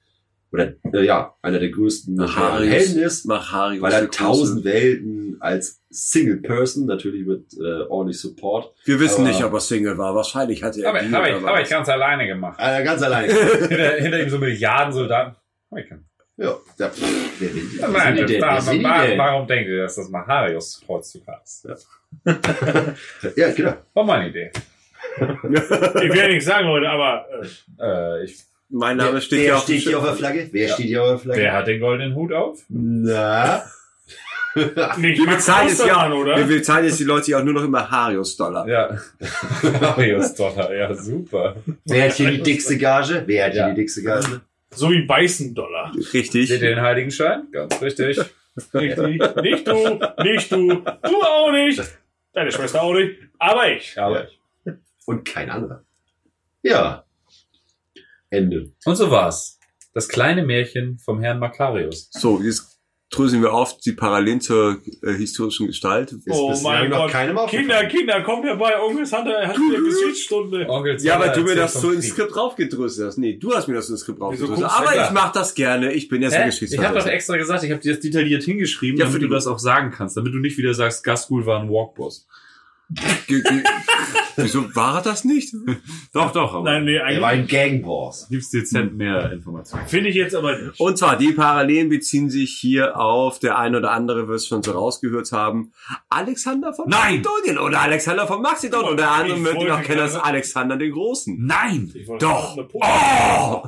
[0.53, 2.19] oder äh, ja, einer der größten.
[2.29, 3.83] Helden ist, Macharius.
[3.83, 4.01] weil er.
[4.03, 9.53] 1000 Welten als Single Person natürlich mit äh, ordentlich Support Wir wissen aber- nicht, ob
[9.53, 10.15] er Single war.
[10.15, 12.59] Wahrscheinlich hatte er ich, die hab ich, hab ich ganz alleine gemacht.
[12.63, 13.33] äh, ganz alleine.
[13.69, 15.37] hinter, hinter ihm so Milliarden Soldaten.
[15.77, 15.87] Ich
[16.39, 17.79] ja, ja, pff, wer will die?
[17.79, 19.19] Ja, Nein, denn?
[19.19, 21.67] warum denkt ihr, dass das Macharius Kreuzzug heißt?
[23.37, 23.75] Ja, genau.
[23.95, 24.51] War meine Idee.
[25.19, 25.23] Ich
[26.13, 27.25] will ja nichts sagen, Leute, aber
[27.79, 28.37] äh, Äh, ich,
[28.69, 30.15] Mein Name wer steht wer hier auf steht hier auf der.
[30.15, 30.49] Flagge?
[30.53, 31.41] Wer steht hier auf der Flagge?
[31.41, 32.65] wer hat den goldenen Hut auf?
[32.69, 33.63] Na?
[34.97, 36.37] nicht Wir bezahlen jetzt ja, oder?
[36.37, 38.67] wir bezahlen jetzt die Leute ja auch nur noch immer Harius-Dollar.
[38.67, 38.99] Ja.
[39.63, 41.57] Macharius Dollar, ja, super.
[41.85, 43.23] Wer hat hier die dickste Gage?
[43.27, 43.69] Wer hat hier Ja.
[43.71, 44.41] die dickste Gage?
[44.71, 45.93] So wie Beißen-Dollar.
[46.13, 46.49] Richtig.
[46.49, 47.45] Seht ihr den Heiligenschein?
[47.53, 48.19] Ganz richtig.
[48.75, 49.21] Richtig.
[49.43, 51.83] Nicht du, nicht du, du auch nicht.
[52.33, 53.99] Deine Schwester auch nicht, aber ich.
[53.99, 54.27] Aber
[55.05, 55.83] Und kein anderer.
[56.63, 57.05] Ja.
[58.31, 58.73] Ende.
[58.85, 59.59] Und so war's.
[59.95, 62.09] Das kleine Märchen vom Herrn Makarius.
[62.13, 62.77] So, jetzt
[63.09, 66.13] dröseln wir auf die Parallelen zur äh, historischen Gestalt.
[66.13, 67.49] Ist Oh bislang mein Gott.
[67.49, 68.75] Kinder, Kinder, kommt herbei.
[68.81, 70.69] Onkel Hunter hat wieder Geschichtsstunde.
[70.69, 72.09] Onkel Ja, weil du mir das so ins.
[72.09, 73.19] Skript draufgedröselt hast.
[73.19, 74.69] Nee, du hast mir das ins Skript draufgedröselt.
[74.69, 75.93] Aber ich mach das gerne.
[75.93, 76.49] Ich bin jetzt ein Hä?
[76.49, 77.13] Ich habe doch Geschichtsverfasser.
[77.13, 80.17] extra gesagt, ich habe dir das detailliert hingeschrieben, Ja, damit du das auch sagen kannst,
[80.17, 82.27] damit du nicht wieder sagst, Gaskuhl war ein Walkboss.
[84.37, 85.53] Wieso war er das nicht?
[86.13, 88.29] Doch, doch, aber Nein, nee, Er war eigentlich ein Gangboss.
[88.31, 89.89] gibt's dezent mehr Informationen.
[89.89, 90.79] finde ich jetzt aber nicht.
[90.79, 94.63] Und zwar, die Parallelen beziehen sich hier auf, der ein oder andere wird es schon
[94.63, 95.73] so rausgehört haben,
[96.09, 97.23] Alexander von Nein!
[97.23, 101.45] Mazedonien oder Alexander von Maxidon und der andere möchte wollte kennen als Alexander den Großen.
[101.45, 101.93] Nein!
[102.21, 102.57] Doch.
[102.73, 103.63] Oh!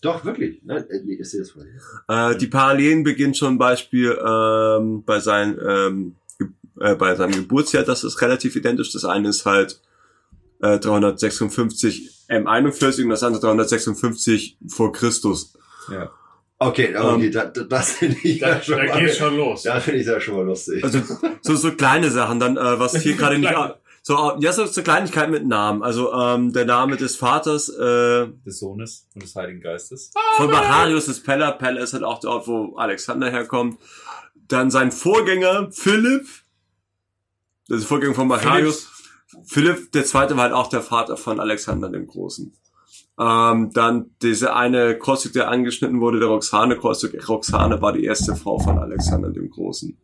[0.00, 0.60] Doch, wirklich.
[0.64, 1.52] Nein, äh, nee, ist das.
[2.08, 6.14] Äh, die Parallelen beginnen schon Beispiel ähm, bei, seinen, ähm,
[6.80, 8.92] äh, bei seinem Geburtsjahr, das ist relativ identisch.
[8.92, 9.80] Das eine ist halt
[10.62, 15.54] äh, 356 M41 und das andere 356 vor Christus.
[15.90, 16.10] Ja.
[16.58, 19.62] Okay, okay, da, da, das finde ich Da, schon da mal, geht's schon los.
[19.64, 20.82] Da finde ich das schon mal lustig.
[20.82, 21.00] Also
[21.42, 23.52] so, so kleine Sachen, dann äh, was hier gerade nicht...
[24.06, 25.82] So, ja, so, so Kleinigkeiten mit Namen.
[25.82, 30.12] Also ähm, der Name des Vaters äh, Des Sohnes und des Heiligen Geistes.
[30.36, 31.50] von Macharius ist Pella.
[31.50, 33.80] Pella ist halt auch der Ort, wo Alexander herkommt.
[34.46, 36.28] Dann sein Vorgänger Philipp.
[37.68, 38.88] Das ist Vorgänger von Macharius.
[39.46, 42.52] Philipp, der zweite war halt auch der Vater von Alexander dem Großen.
[43.18, 47.28] Ähm, dann diese eine Kreuzzug, der angeschnitten wurde, der Roxane-Kreuzzug.
[47.28, 49.96] Roxane war die erste Frau von Alexander dem Großen.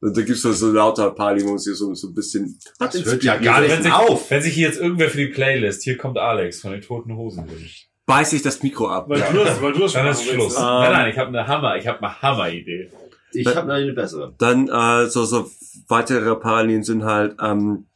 [0.00, 2.58] Und da gibt's so, so lauter wo sie so, so ein bisschen...
[2.78, 4.30] Das hört ja gar wenn nicht sich, auf.
[4.30, 7.48] Wenn sich hier jetzt irgendwer für die Playlist, hier kommt Alex von den Toten Hosen
[7.50, 7.88] wünscht.
[8.04, 9.08] Beiß ich das Mikro ab.
[9.08, 10.56] Weil du das, weil du das schon Dann ist machen Schluss.
[10.56, 10.62] ne?
[10.62, 12.90] nein, nein, ich habe eine Hammer, ich habe eine Hammer-Idee.
[13.32, 14.34] Ich habe eine bessere.
[14.38, 15.50] Dann äh, so, so
[15.88, 17.86] weitere Parallelen sind halt ähm,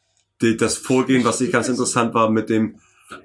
[0.42, 2.76] die, das Vorgehen, was ich ganz interessant war, mit dem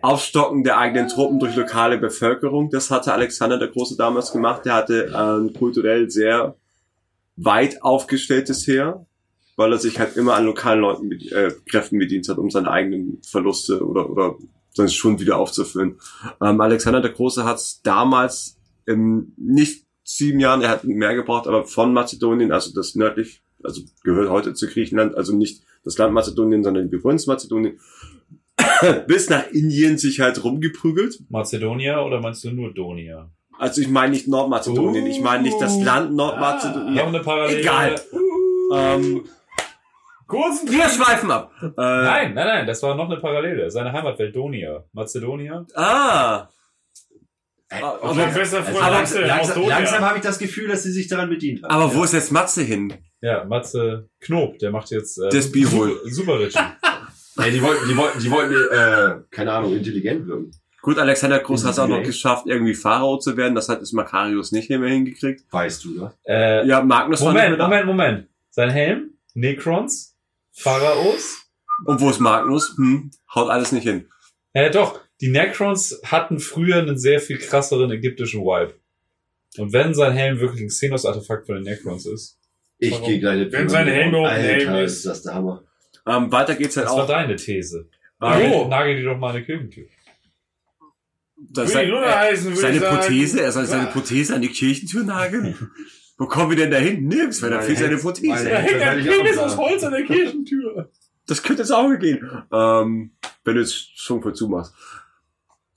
[0.02, 2.70] Aufstocken der eigenen Truppen durch lokale Bevölkerung.
[2.70, 4.66] Das hatte Alexander der Große damals gemacht.
[4.66, 6.56] Der hatte äh, ein kulturell sehr
[7.36, 9.06] weit aufgestelltes Heer,
[9.56, 12.72] weil er sich halt immer an lokalen Leuten mit, äh, Kräften bedient hat, um seine
[12.72, 14.36] eigenen Verluste oder, oder
[14.74, 16.00] seinen Schwund wieder aufzufüllen.
[16.42, 21.48] Ähm, Alexander der Große hat es damals in nicht sieben Jahren, er hat mehr gebraucht,
[21.48, 26.14] aber von Mazedonien, also das nördlich, also gehört heute zu Griechenland, also nicht das Land
[26.14, 27.80] Mazedonien, sondern die Provinz Mazedonien,
[29.08, 31.20] bis nach Indien sich halt rumgeprügelt.
[31.30, 33.30] Mazedonia oder meinst du nur Donia?
[33.58, 37.00] Also ich meine nicht Nordmazedonien, ich meine nicht das Land Noch Nordmazedonien.
[37.00, 37.60] eine Parallele.
[37.62, 38.02] Egal.
[38.74, 39.24] Ähm,
[40.28, 41.52] Kurzen wir schweifen ab.
[41.62, 43.70] Äh, Nein, nein, nein, das war noch eine Parallele.
[43.70, 44.84] Seine Heimatwelt Donia.
[44.92, 45.66] Mazedonia.
[45.76, 46.48] Ah.
[47.84, 51.30] Aber- Freund Also Matze aus langsam, langsam habe ich das Gefühl, dass sie sich daran
[51.30, 51.72] bedient hat.
[51.72, 52.94] Aber wo ist jetzt Matze hin?
[53.22, 56.00] Ja, Matze Knob, der macht jetzt äh, Das Bihol.
[56.06, 56.58] Super Richie.
[56.58, 56.78] Ja,
[57.50, 60.52] die wollten, die wollten, die wollten, äh, keine Ahnung, intelligent wirken.
[60.82, 63.56] Gut, Alexander Groß hat es auch noch geschafft, irgendwie Pharao zu werden.
[63.56, 65.42] Das hat es Makarios nicht mehr hingekriegt.
[65.52, 66.14] Weißt du, ne?
[66.28, 68.28] Äh, Ja, Magnus war Moment, nicht mehr Moment, Moment.
[68.52, 70.16] Sein Helm, Necrons,
[70.54, 71.42] Pharaos.
[71.86, 72.76] Und wo ist Magnus?
[72.78, 74.08] Hm, haut alles nicht hin.
[74.54, 78.74] Äh, doch, die Necrons hatten früher einen sehr viel krasseren ägyptischen Vibe.
[79.58, 82.38] Und wenn sein Helm wirklich ein Xenos-Artefakt von den Necrons ist,
[82.78, 84.98] Ich gehe gleich nicht Wenn seine Helme auf dem Helm ist.
[84.98, 85.64] ist das der Hammer.
[86.08, 87.08] Ähm, weiter geht's halt das war auch.
[87.08, 87.88] deine These.
[88.22, 89.86] Ähm, Nagel, nagel die doch mal eine Kirchentür.
[91.38, 92.98] das ich Luna sein, heißen, würde seine sagen.
[92.98, 93.90] Prothese, er soll seine Ja.
[93.92, 95.56] Prothese an die Kirchentür nageln.
[96.18, 97.08] Wo kommen wir denn da hin?
[97.08, 98.50] Nirgends, weil da fehlt seine Prothese.
[98.50, 99.58] Da hängt ein Das Penis aus.
[99.58, 100.92] Holz an der Kirchentür.
[101.28, 102.20] Das könnte ins Auge gehen.
[102.52, 103.12] Ähm,
[103.44, 104.74] wenn du es schon voll zumachst.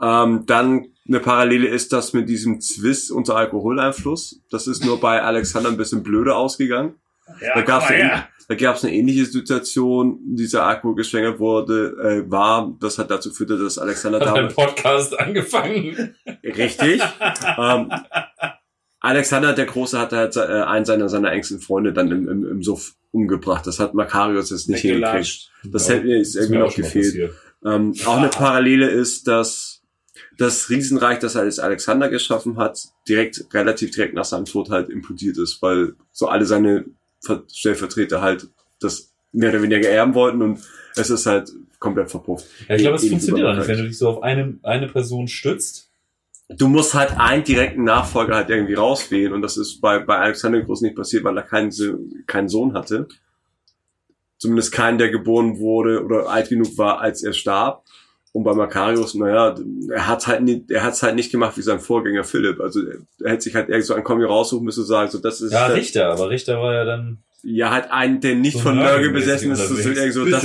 [0.00, 4.40] Ähm, dann eine Parallele ist das mit diesem Zwist unter Alkoholeinfluss.
[4.50, 6.94] Das ist nur bei Alexander ein bisschen blöder ausgegangen.
[7.40, 12.98] Ja, Da komm mal eine, eine ähnliche Situation, dieser Alkohol geschwängert wurde, äh, war, das
[12.98, 16.14] hat dazu führte, dass Alexander Hat damals, Podcast angefangen.
[16.42, 17.02] richtig,
[17.58, 17.92] ähm,
[19.00, 22.62] Alexander der Große hat halt äh, einen seiner, seiner engsten Freunde dann im, im, im
[22.62, 23.66] Suff umgebracht.
[23.66, 25.50] Das hat Makarios jetzt nicht hingekriegt.
[25.64, 27.32] Das hätte mir irgendwie noch gefehlt.
[27.64, 29.77] Ähm, auch eine Parallele ist, dass
[30.38, 35.36] das Riesenreich, das alles Alexander geschaffen hat, direkt, relativ direkt nach seinem Tod halt implodiert
[35.36, 36.86] ist, weil so alle seine
[37.20, 38.48] Ver Stellvertreter halt
[38.80, 40.60] das mehr oder weniger erben wollten und
[40.94, 41.50] es ist halt
[41.80, 42.46] komplett verpufft.
[42.68, 45.26] Ja, ich glaube, es funktioniert auch nicht, wenn du dich so auf eine, eine Person
[45.26, 45.90] stützt.
[46.48, 50.62] Du musst halt einen direkten Nachfolger halt irgendwie rauswählen und das ist bei, bei Alexander
[50.62, 51.72] Groß nicht passiert, weil er keinen,
[52.26, 53.08] keinen Sohn hatte.
[54.38, 57.84] Zumindest keinen, der geboren wurde oder alt genug war, als er starb.
[58.32, 59.54] Und bei Makarios, naja,
[59.90, 62.60] er hat halt nicht, er hat's halt nicht gemacht wie sein Vorgänger Philipp.
[62.60, 62.80] Also
[63.22, 65.52] er, hätte sich halt irgend so einen Kommi raussuchen müssen und sagen, so das ist
[65.52, 67.18] Ja, der, Richter, aber Richter war ja dann.
[67.42, 70.42] ja halt einen, der nicht So von Nörgel besessen ist, ist irgend so, das,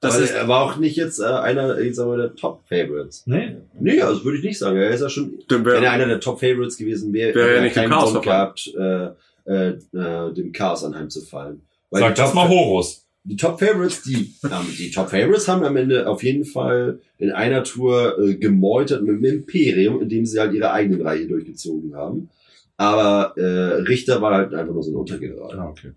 [0.00, 3.24] das Aber ist, er war auch nicht jetzt äh, einer, ich sag mal, der Top-Favorites.
[3.26, 3.56] Nee.
[3.78, 4.76] Nee, also würde ich nicht sagen.
[4.76, 7.54] Er ist ja schon, dann wenn er wär, einer der Top-Favorites gewesen wäre, Wäre er
[7.54, 9.08] hätte nicht keinen Chaos Grund gehabt, äh,
[9.46, 11.62] äh, äh, dem Chaos anheimzufallen.
[11.90, 13.04] Weil Sag das mal Horus.
[13.28, 17.30] Die Top Favorites, die, ähm, die Top Favorites haben am Ende auf jeden Fall in
[17.30, 22.30] einer Tour äh, gemeutert mit dem Imperium, indem sie halt ihre eigenen Reihe durchgezogen haben.
[22.78, 25.58] Aber äh, Richter war halt einfach nur so ein Untergeneral.
[25.58, 25.92] Ah, okay.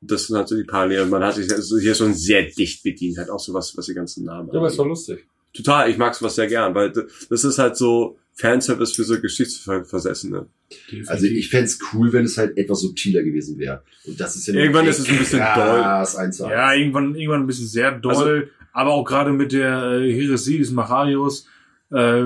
[0.00, 1.10] das sind halt so die Parallelen.
[1.10, 3.94] Man hat sich also hier schon sehr dicht bedient, halt auch so was, was die
[3.94, 5.26] ganzen Namen Ja, aber es war lustig.
[5.52, 10.46] Total, ich mag sowas sehr gern, weil das ist halt so Fanservice für so Geschichtsversessene.
[11.06, 13.82] Also ich fänd's cool, wenn es halt etwas subtiler gewesen wäre.
[14.04, 16.38] Und das ist ja Irgendwann ist es ein bisschen eins.
[16.38, 20.58] Ja, irgendwann, irgendwann ein bisschen sehr doll, Also- aber auch gerade mit der äh, Heresie
[20.58, 21.46] des Macharios
[21.92, 22.24] äh,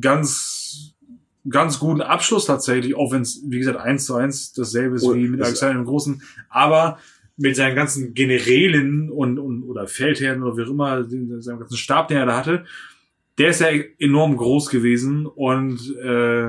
[0.00, 0.94] ganz
[1.48, 5.18] ganz guten Abschluss tatsächlich, auch wenn es, wie gesagt, eins zu eins dasselbe ist Und
[5.18, 6.98] wie mit Alexander dem Großen, aber
[7.38, 11.78] mit seinen ganzen Generälen und, und oder Feldherren oder wie auch immer, den- seinem ganzen
[11.78, 12.64] Stab, den er da hatte,
[13.40, 13.68] der ist ja
[13.98, 16.48] enorm groß gewesen und äh,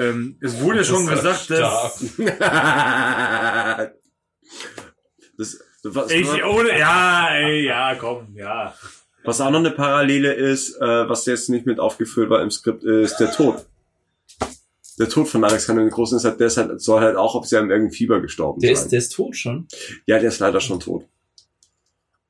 [0.00, 2.14] ähm, es wurde ja schon gesagt, dass
[5.36, 8.74] das, was, ich ohne ja, ey, ja, komm, ja.
[9.24, 12.84] was auch noch eine Parallele ist, äh, was jetzt nicht mit aufgeführt war im Skript,
[12.84, 13.66] ist der Tod.
[15.00, 17.48] Der Tod von Alexander dem Großen ist halt, der ist halt, soll halt auch auf
[17.48, 18.84] seinem irgendeinem Fieber gestorben Der sein.
[18.84, 19.66] ist, der ist tot schon.
[20.06, 21.08] ja, der ist leider schon tot.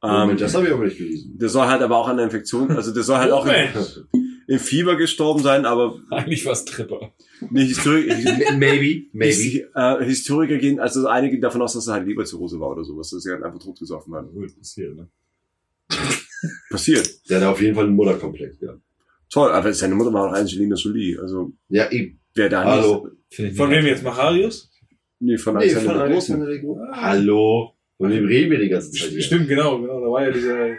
[0.02, 1.38] Moment, Ähm, das habe ich aber nicht gelesen.
[1.38, 4.06] der soll halt aber auch an der Infektion, also der soll halt auch im, Moment.
[4.48, 7.12] im Fieber gestorben sein, aber Eigentlich war es Tripper.
[7.50, 8.14] nee, Historiker,
[8.58, 9.26] maybe, maybe.
[9.32, 12.82] His, äh, Historiker gehen, also einige gehen davon aus, dass er halt Leberzirrhose war oder
[12.84, 14.32] sowas, dass er halt einfach totgesoffen hat.
[14.32, 15.08] Gut, passiert, ne?
[16.70, 17.08] Passiert.
[17.30, 18.74] Der hat auf jeden Fall einen Mutterkomplex, ja.
[19.30, 22.18] Toll, aber seine Mutter war auch Angelina Jolie, also Ja, eben.
[22.34, 23.08] wer da Hallo.
[23.30, 24.02] Ich Von wem jetzt?
[24.02, 24.70] Macharius?
[25.20, 26.34] Nee, von Nee, Alexander von der Großen.
[26.34, 27.00] Alexander der Große.
[27.00, 27.72] Hallo.
[28.02, 29.10] Von dem reden wir die ganze Zeit.
[29.10, 29.22] hier.
[29.22, 30.00] Stimmt, genau, genau.
[30.00, 30.76] Da war ja dieser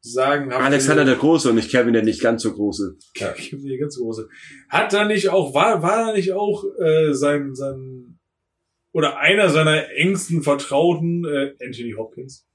[0.00, 0.52] sagen.
[0.52, 2.96] Alexander der Große und nicht Kevin der nicht ganz so große.
[3.16, 4.28] Ja, die ganz große.
[4.68, 8.18] Hat da nicht auch, war, war da nicht auch äh, sein, sein
[8.92, 12.46] oder einer seiner engsten Vertrauten, äh, Anthony Hopkins?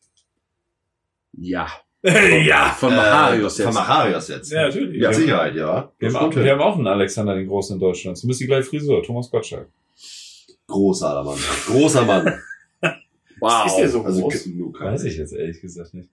[1.34, 1.68] Ja.
[2.04, 2.70] ja.
[2.78, 3.80] Von Maharius Äh, Von jetzt.
[3.80, 4.52] Maharius jetzt.
[4.52, 5.02] Ja, natürlich.
[5.02, 5.10] Ja.
[5.10, 5.92] Mit Sicherheit, ja.
[5.98, 8.18] Wir haben, auch, wir haben auch einen Alexander den Großen in Deutschland.
[8.18, 9.70] Zumindest die gleiche Frisur, Thomas Gottschalk.
[10.68, 11.38] Großer Mann.
[11.68, 12.42] Großer Mann.
[13.40, 13.66] Wow.
[13.68, 14.46] Ist der so Also, groß?
[14.48, 16.10] nur Weiß ich jetzt ehrlich gesagt nicht.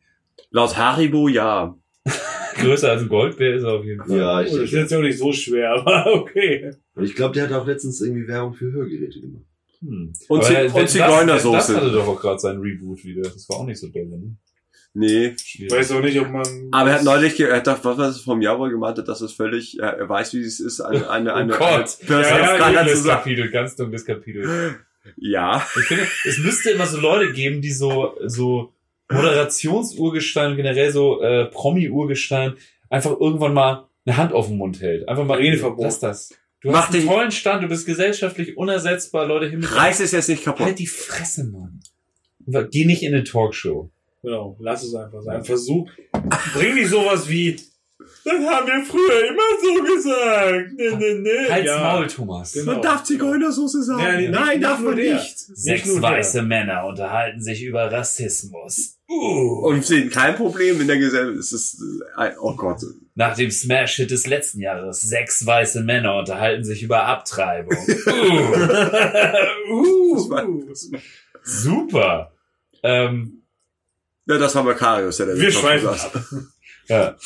[0.50, 1.76] Laut Haribo ja.
[2.56, 4.18] Größer als ein Goldbär ist er auf jeden Fall.
[4.18, 6.70] Ja, ich Oh, das ist jetzt auch nicht so schwer, aber okay.
[6.94, 9.44] Und ich glaube, der hat auch letztens irgendwie Werbung für Hörgeräte gemacht.
[9.80, 10.12] Hm.
[10.28, 11.56] Und Aber Zi- wenn und das- Zigeunersoße.
[11.56, 13.22] Das hatte doch auch gerade sein Reboot wieder.
[13.22, 14.36] Das war auch nicht so doll, ne?
[14.94, 15.28] Nee.
[15.28, 15.72] Ich Schwierig.
[15.72, 16.44] weiß auch nicht, ob man.
[16.70, 18.98] Aber er hat neulich, er hat doch, was war das vom Jahr, wo er gemeint
[18.98, 21.96] hat, dass es völlig, er, er weiß, wie es ist, eine, eine, eine, oh Gott.
[22.06, 24.74] eine Ja, ja, ganz dunkles Kapitel.
[25.16, 25.66] Ja.
[25.78, 28.72] Ich finde, es müsste immer so Leute geben, die so, so
[29.10, 32.54] Moderationsurgestein und generell so äh, Promi-Urgestein
[32.90, 35.08] einfach irgendwann mal eine Hand auf den Mund hält.
[35.08, 35.84] Einfach mal Redeverbot.
[35.84, 36.34] Lass das.
[36.60, 40.00] Du Mach hast einen dich- tollen Stand, du bist gesellschaftlich unersetzbar, Leute hin mit Reiß
[40.00, 40.66] es jetzt nicht kaputt.
[40.66, 41.80] Halt die Fresse, Mann.
[42.70, 43.90] Geh nicht in eine Talkshow.
[44.22, 45.44] Genau, lass es einfach sein.
[45.44, 45.88] Versuch.
[46.54, 47.56] Bring nicht sowas wie.
[48.24, 50.72] Das haben wir früher immer so gesagt.
[50.76, 51.48] Nee, nee, nee.
[51.50, 51.78] Halt's ja.
[51.80, 52.52] Maul, Thomas.
[52.52, 52.72] Genau.
[52.72, 54.02] Man darf Zigeunersoße sagen.
[54.02, 55.14] Ja, nee, Nein, nicht- darf nicht man nur der.
[55.14, 55.48] nicht.
[55.64, 56.42] Nicht nur der.
[56.42, 58.98] Männer unterhalten sich über Rassismus.
[59.08, 61.38] Und sehen kein Problem in der Gesellschaft.
[61.38, 61.82] Es ist,
[62.18, 62.80] äh, oh Gott.
[63.14, 67.76] Nach dem Smash-Hit des letzten Jahres, sechs weiße Männer unterhalten sich über Abtreibung.
[69.70, 70.14] uh.
[70.16, 71.00] Das war, das war,
[71.42, 72.32] Super.
[72.82, 73.42] Ähm,
[74.26, 76.24] ja, das war Makarius, der da Wir schweifen ab.
[76.88, 77.16] ja.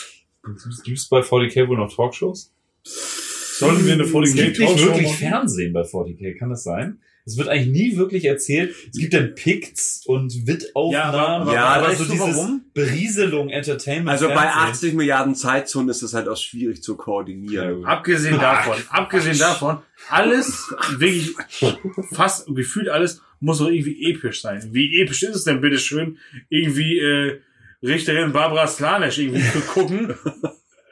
[0.84, 2.52] Gibt es bei 40k wohl noch Talkshows?
[2.82, 5.16] Sollten wir eine Es 40 gibt nicht Talkshow wirklich machen?
[5.16, 7.00] Fernsehen bei 40k, kann das sein?
[7.24, 8.72] Es wird eigentlich nie wirklich erzählt.
[8.92, 11.52] Es gibt dann Picts und WIT-Aufnahmen.
[11.52, 12.64] Ja, aber weißt so du dieses warum?
[12.72, 14.10] Berieselung, Entertainment.
[14.10, 14.70] Also bei Fernsehen.
[14.70, 17.84] 80 Milliarden Zeitzonen ist das halt auch schwierig zu koordinieren.
[17.84, 19.78] Abgesehen Ach, davon, abgesehen davon,
[20.08, 21.34] alles, wirklich,
[22.12, 24.68] fast gefühlt alles, muss doch irgendwie episch sein.
[24.70, 26.18] Wie episch ist es denn, bitteschön,
[26.48, 27.40] irgendwie, äh,
[27.86, 30.14] Richterin Barbara Slanesh irgendwie zu gucken,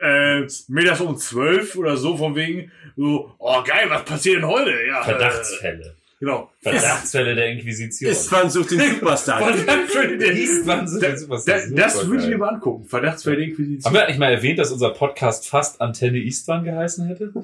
[0.00, 4.72] äh, mittags um zwölf oder so, von wegen, so, oh geil, was passiert denn heute?
[4.86, 5.96] Ja, Verdachtsfälle.
[6.24, 6.50] Genau.
[6.58, 8.10] Verdachtsfälle der Inquisition.
[8.10, 9.46] Istvan sucht den Superstar.
[9.54, 11.58] Verdachtsfälle der Istvan sucht den Superstar.
[11.68, 12.86] Da, das Super würde ich mir mal angucken.
[12.86, 13.84] Verdachtsfälle der Inquisition.
[13.84, 17.34] Haben wir eigentlich mal erwähnt, dass unser Podcast fast Antenne Istvan geheißen hätte?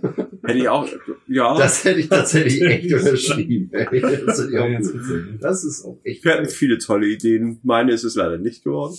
[0.42, 0.88] Hätte ich auch,
[1.28, 1.58] ja.
[1.58, 3.70] Das hätte ich tatsächlich echt unterschrieben.
[3.74, 4.00] ey.
[5.38, 6.24] Das, ist auch echt.
[6.24, 7.60] Wir hatten viele tolle Ideen.
[7.62, 8.96] Meine ist es leider nicht geworden.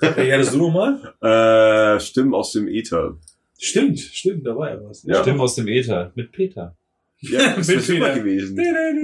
[0.00, 1.14] Hey, hattest du nochmal?
[1.20, 3.18] Äh, Stimmen aus dem Äther.
[3.58, 5.02] Stimmt, stimmt, da war ja was.
[5.02, 5.20] Ja.
[5.22, 6.76] Stimmen aus dem Äther mit Peter.
[7.20, 8.56] Ja, das wäre super gewesen.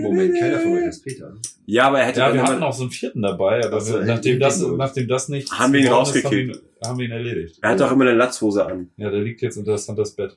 [0.03, 1.35] Moment, keiner von euch ist Peter.
[1.67, 3.95] Ja, aber er hätte Ja, wir hatten auch so einen vierten dabei, aber Ach so,
[3.95, 6.27] wir, nachdem, das, ich nachdem das nicht Haben wir ihn ist, rausgekickt.
[6.35, 7.59] Haben wir ihn, haben wir ihn erledigt.
[7.63, 8.91] er hat doch immer eine Latzhose an.
[8.97, 10.37] Ja, der liegt jetzt unter Santas Bett.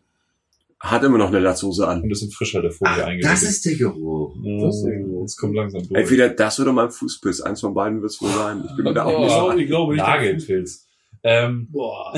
[0.79, 2.03] Hat immer noch eine Latzhose an.
[2.03, 4.35] Ein bisschen frischer der Folie Ach, das ist der Geruch.
[4.43, 4.85] ja, das,
[5.21, 5.99] das kommt langsam durch.
[5.99, 7.41] Entweder das oder mein Fußpilz.
[7.41, 8.63] Eins von beiden wird es wohl sein.
[8.69, 10.03] Ich bin mir da auch nicht so Oh, ich glaube nicht.
[10.03, 10.85] Nagelpilz.
[11.23, 12.13] Ähm, Boah.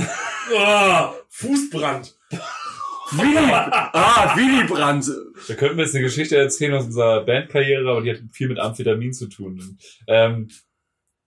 [0.53, 2.15] Oh, Fußbrand.
[3.11, 3.37] Willi!
[3.51, 5.09] Ah, Willy Brandt!
[5.47, 8.59] da könnten wir jetzt eine Geschichte erzählen aus unserer Bandkarriere, aber die hat viel mit
[8.59, 9.77] Amphetamin zu tun.
[10.07, 10.49] Ähm,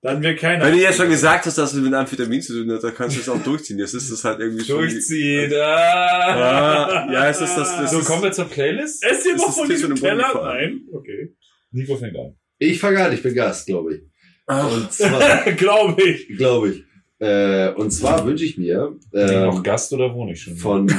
[0.02, 0.65] Dann wäre keiner.
[0.65, 3.16] Wenn du jetzt schon gesagt hast, dass es mit Amphetamin zu tun hat, dann kannst
[3.16, 3.78] du es auch durchziehen.
[3.78, 4.78] Jetzt ist es halt irgendwie schon...
[4.78, 5.52] durchziehen.
[5.55, 7.07] Ah.
[7.07, 7.77] Ah, ja, es ist das...
[7.77, 9.02] das So, ist, kommen wir zur Playlist.
[9.05, 10.31] Ess dir Das noch von diesem Teller?
[10.43, 10.82] Nein.
[10.93, 11.35] Okay.
[11.73, 12.35] Nico fängt an.
[12.59, 14.01] Ich fange an, ich bin Gast, glaube ich.
[14.47, 16.28] Ah, Und zwar, Glaube ich.
[16.36, 16.85] glaube ich.
[17.20, 20.56] Äh, und zwar wünsche ich mir ich noch ähm, Gast oder wohne ich schon?
[20.56, 20.90] von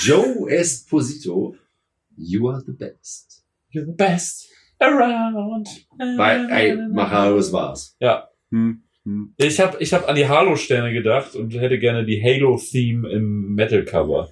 [0.00, 1.54] Joe Esposito
[2.16, 3.44] You are the best.
[3.72, 4.48] You're the best
[4.80, 5.68] around.
[6.16, 7.96] Bei, ey, Machado, das war's.
[8.00, 8.28] Ja.
[8.50, 9.34] hm, hm.
[9.36, 14.30] Ich habe ich hab an die Halo-Sterne gedacht und hätte gerne die Halo-Theme im Metal-Cover.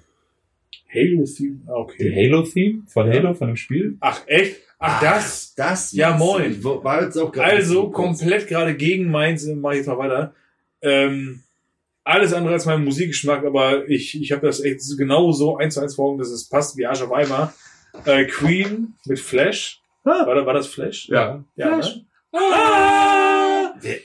[0.93, 1.61] Halo-Theme.
[1.67, 2.13] Ah, Die Okay.
[2.29, 3.13] Halo-Theme von Ja.
[3.13, 3.95] Halo, von dem Spiel?
[4.01, 4.57] Ach, echt?
[4.79, 5.53] Ach, das?
[5.55, 6.61] Das Ja, moin.
[6.63, 10.33] War jetzt auch gerade Also komplett gerade gegen meins, mach ich jetzt mal weiter.
[10.81, 11.43] Ähm,
[12.03, 15.81] alles andere als mein Musikgeschmack, aber ich, ich habe das echt genau so eins zu
[15.81, 17.53] eins vor Augen, dass es passt wie Arsch auf Eimer.
[18.05, 19.81] Äh, Queen mit Flash.
[20.05, 20.25] Ah.
[20.25, 21.09] War, war das Flash?
[21.09, 21.43] Ja.
[21.55, 21.95] Ja, Flash.
[21.95, 22.05] ne?
[22.33, 23.26] Der-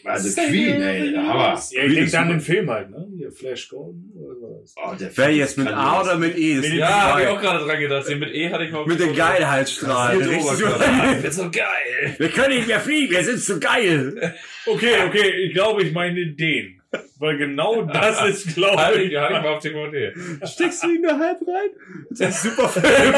[0.05, 1.61] Also Queen, ey, Hammer.
[1.71, 3.07] Ja, ich denke an den Film halt, ne?
[3.17, 4.11] Hier, Flash Gordon.
[4.17, 4.75] oder was?
[4.77, 6.07] Oh, der Wer jetzt mit A los.
[6.09, 6.53] oder mit E?
[6.55, 7.39] Ist Ja, habe ich Frage.
[7.39, 8.09] auch gerade dran gedacht.
[8.09, 8.87] Den mit E hatte ich mal.
[8.87, 10.23] Mit den Geilheitsstrahlen.
[10.23, 10.41] Richtig
[11.25, 12.15] ist so- Ich geil.
[12.19, 14.35] Wir können nicht mehr fliegen, wir sind zu geil.
[14.67, 16.79] Okay, okay, ich glaube, ich meine den.
[17.19, 19.13] Weil genau das ist, glaube Halt ich.
[19.13, 20.13] ich, halt ich mal auf DVD.
[20.45, 21.71] Steckst du ihn nur halb rein?
[22.11, 23.15] Das ist super Film.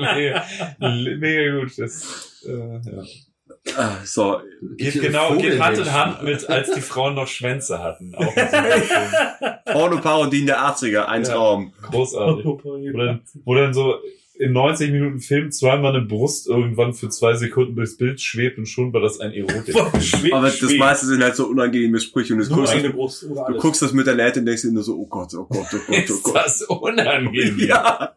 [0.00, 0.46] Mega,
[1.18, 1.72] mega gut.
[1.78, 3.02] Das, äh, ja.
[3.76, 4.40] Ah, so,
[4.76, 5.92] Geht genau, geht Hand in.
[5.92, 8.14] Hand mit, als die Frauen noch Schwänze hatten.
[8.14, 8.34] Auch.
[9.72, 11.28] Pornoparodien der 80er, ein Ja.
[11.32, 11.72] Traum.
[11.90, 12.44] Großartig.
[12.44, 13.94] Wo dann, wo dann so
[14.34, 18.66] in 90 Minuten Film zweimal eine Brust irgendwann für zwei Sekunden durchs Bild schwebt und
[18.66, 19.74] schon war das ein Erotik.
[20.02, 20.78] Schweb, Aber das schweb.
[20.78, 23.92] meiste sind halt so unangenehme Sprüche und du guckst, eine Brust oder du guckst das
[23.92, 26.12] mit der Nähte und denkst dir nur so, oh Gott, oh Gott, oh Gott, oh
[26.14, 26.34] Ist Gott.
[26.34, 27.58] das unangenehm?
[27.68, 28.12] Ja.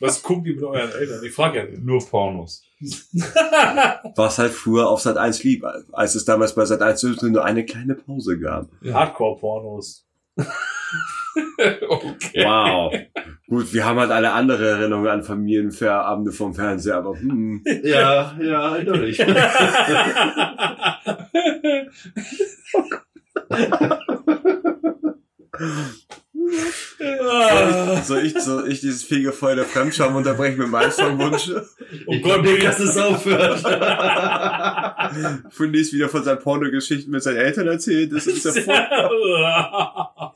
[0.00, 1.24] Was guckt ihr mit euren Eltern?
[1.24, 1.82] Ich frage ja nicht.
[1.82, 2.62] Nur Pornos.
[4.16, 7.64] Was halt früher auf Sat 1 lieb, als es damals bei Sat 1 nur eine
[7.64, 8.68] kleine Pause gab.
[8.84, 10.06] Hardcore-Pornos.
[11.88, 12.44] Okay.
[12.44, 12.92] Wow.
[13.48, 17.64] Gut, wir haben halt alle andere Erinnerungen an Familienabende vom Fernseher, aber hm.
[17.82, 19.18] Ja, ja, eindeutig.
[28.04, 31.50] Soll ich, soll ich dieses Fegefeuer der Fremdscham unterbrechen mit meinem Songwunsch?
[32.06, 33.60] Oh glaube nicht, dass es aufhört.
[35.50, 38.12] Fundis wieder von seinen Pornogeschichten mit seinen Eltern erzählt.
[38.12, 38.52] Das ist ja
[39.08, 40.32] voll.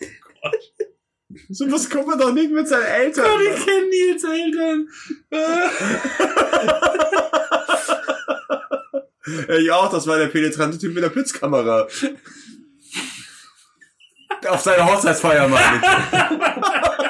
[1.48, 3.26] So was kommt man doch nicht mit seinen Eltern.
[3.42, 4.88] Ich kenne Nils Eltern.
[9.48, 11.88] Ja, ich auch, das war der penetrante Typ mit der Blitzkamera.
[14.48, 15.82] Auf seiner Hochzeitsfeier, meine ich.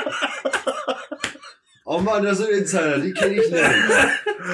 [1.88, 3.64] Oh Mann, das sind Insider, die kenne ich nicht.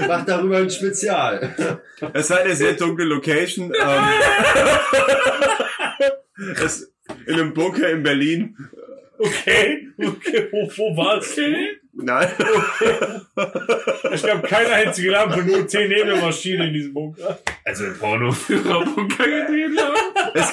[0.07, 1.81] Mach darüber ein Spezial.
[2.13, 3.73] Es ist eine sehr dunkle Location.
[3.75, 4.05] Ähm,
[6.63, 6.93] es,
[7.27, 8.55] in einem Bunker in Berlin.
[9.19, 11.35] Okay, okay, wo, wo war's?
[11.93, 12.29] Nein.
[14.15, 17.39] Ich glaube, keine einzige Lampe, nur 10 Nebelmaschinen in diesem Bunker.
[17.65, 19.97] Also ein Pornoführer-Bunker gedreht haben.
[20.35, 20.53] Es,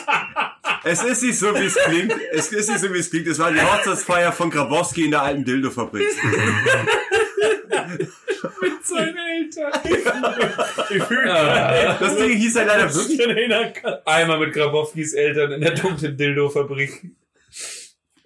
[0.83, 2.13] es ist nicht so, wie es klingt.
[2.31, 3.27] Es ist nicht so, wie es klingt.
[3.27, 6.07] Es war die Hochzeitsfeier von Grabowski in der alten Dildo-Fabrik.
[8.61, 9.71] Mit seinen Eltern.
[10.91, 11.97] Ich fühle Ah.
[11.99, 13.19] Das Ding hieß ja leider wirklich.
[13.19, 13.83] wirklich.
[14.05, 17.11] Einmal mit Grabowskis Eltern in der dunklen Dildo-Fabrik.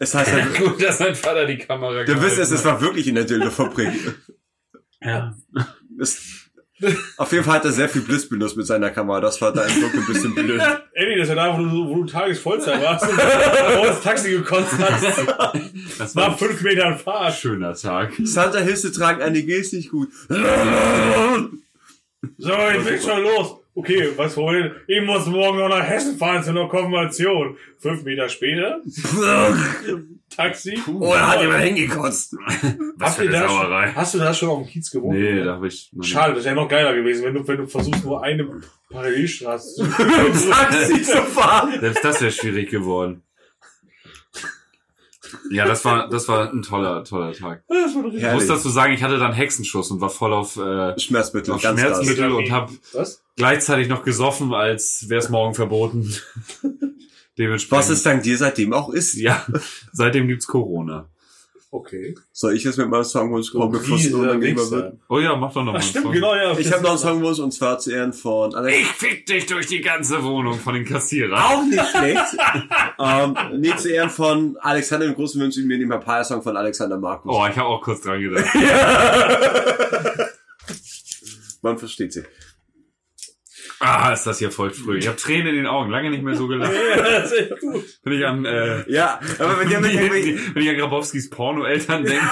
[0.03, 3.07] Es heißt halt, Gut, dass sein Vater die Kamera du wisst es, es war wirklich
[3.07, 3.89] in der Dildo-Fabrik.
[5.05, 5.35] Ja.
[5.99, 6.17] Es,
[7.17, 9.19] auf jeden Fall hat er sehr viel Bliss benutzt mit seiner Kamera.
[9.19, 10.61] Das war da im Dunkeln ein bisschen blöd.
[10.93, 14.71] Eddie, das war da, wo du, wo du Tagesvollzeit warst und wo das Taxi gekotzt
[14.79, 15.03] hast.
[15.99, 17.35] Das War war fünf Meter ein Fahrt.
[17.35, 18.13] schöner Tag.
[18.23, 20.07] Santa Hilfe tragen eine Geste nicht gut.
[22.37, 23.57] So, jetzt geht's schon los.
[23.75, 24.71] Okay, was wollen?
[24.87, 27.57] Ich muss morgen noch nach Hessen fahren zu einer Konfirmation.
[27.79, 28.81] Fünf Meter später,
[30.35, 30.77] Taxi.
[30.87, 32.35] Oh, da hat jemand hingekotzt.
[32.97, 33.87] Was für eine da Sauerei.
[33.87, 35.17] schon, hast du da schon auf dem Kiez gewohnt?
[35.19, 37.67] Nee, da habe ich noch Schade, das wäre noch geiler gewesen, wenn du, wenn du
[37.67, 38.47] versuchst, nur eine
[38.91, 39.89] Parallelstraße zu
[40.51, 41.79] Taxi zu fahren.
[41.79, 43.23] Selbst das wäre schwierig geworden.
[45.49, 47.63] Ja, das war, das war ein toller, toller Tag.
[47.69, 51.61] Ich muss dazu sagen, ich hatte dann Hexenschuss und war voll auf, äh, Schmerzmittel, auf
[51.61, 51.79] ganz.
[51.79, 53.23] Schmerzmittel und habe Was?
[53.35, 56.13] gleichzeitig noch gesoffen, als wäre es morgen verboten.
[57.37, 57.71] Dementsprechend.
[57.71, 59.15] Was es dank dir seitdem auch ist.
[59.15, 59.45] Ja,
[59.91, 61.09] seitdem gibt's Corona.
[61.73, 62.13] Okay.
[62.31, 64.93] Soll ich jetzt mit meinem Songwunsch kommen, bevor es unangenehmer wird?
[65.09, 65.79] Oh ja, mach doch noch mal.
[65.79, 66.13] Ach, stimmt, Song.
[66.13, 66.55] genau, ja.
[66.55, 68.77] Ich habe noch einen Songwunsch und zwar zu Ehren von Alex.
[68.77, 71.33] Ich fick dich durch die ganze Wohnung von den Kassierern.
[71.33, 72.37] Auch nicht schlecht.
[72.99, 76.99] ähm, nee, zu Ehren von Alexander den Großen wünsche ich mir den Papaya-Song von Alexander
[76.99, 77.35] Markus.
[77.35, 78.45] Oh, ich habe auch kurz dran gedacht.
[81.63, 82.23] Man versteht sie.
[83.83, 84.97] Ah, ist das hier voll früh.
[84.97, 86.71] Ich habe Tränen in den Augen, lange nicht mehr so gelacht.
[86.97, 87.83] Ja, das ist echt gut.
[88.03, 92.25] Wenn ich an, äh, Ja, aber wenn mit irgendwelchen- wenn ich an Grabowskis Porno-Eltern denke.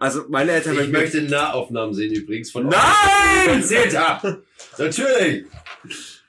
[0.00, 3.58] Also meine Eltern Ich wenn möchte Nahaufnahmen sehen übrigens von Nein!
[3.60, 4.42] Erzählt habe.
[4.76, 5.44] Natürlich.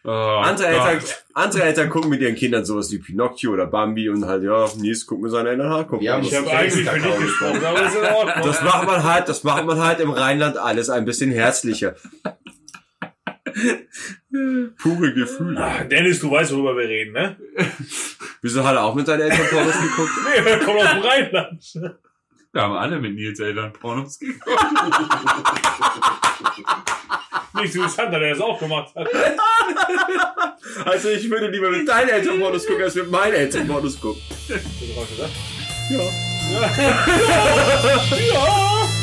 [0.04, 0.68] Oh, Andere.
[0.68, 1.00] Eltern,
[1.34, 5.06] andere Eltern gucken mit ihren Kindern sowas wie Pinocchio oder Bambi und halt, ja, Nies
[5.06, 6.02] guckt mit seinen Eltern Haar gucken.
[6.02, 8.46] Wir haben Ich habe eigentlich für dich gesprochen, aber ist in Ordnung.
[8.48, 11.96] Das macht man halt, das macht man halt im Rheinland alles ein bisschen herzlicher.
[14.82, 15.60] Pure Gefühle.
[15.60, 17.38] Ah, Dennis, du weißt, worüber wir reden, ne?
[18.42, 20.12] Wieso hat er auch mit seinen Eltern Pornos geguckt?
[20.36, 21.74] Nee, wir kommen aus dem Rheinland.
[22.52, 24.58] Wir haben alle mit Nils Eltern Pornos geguckt.
[27.56, 29.08] Nicht so Santa, der das auch gemacht hat.
[30.86, 34.22] Also ich würde lieber mit deinen Eltern Pornos gucken, als mit meinen Eltern Pornos gucken.
[34.30, 35.32] Hast du drauf gesagt?
[35.90, 36.00] Ja.
[36.52, 36.70] Ja.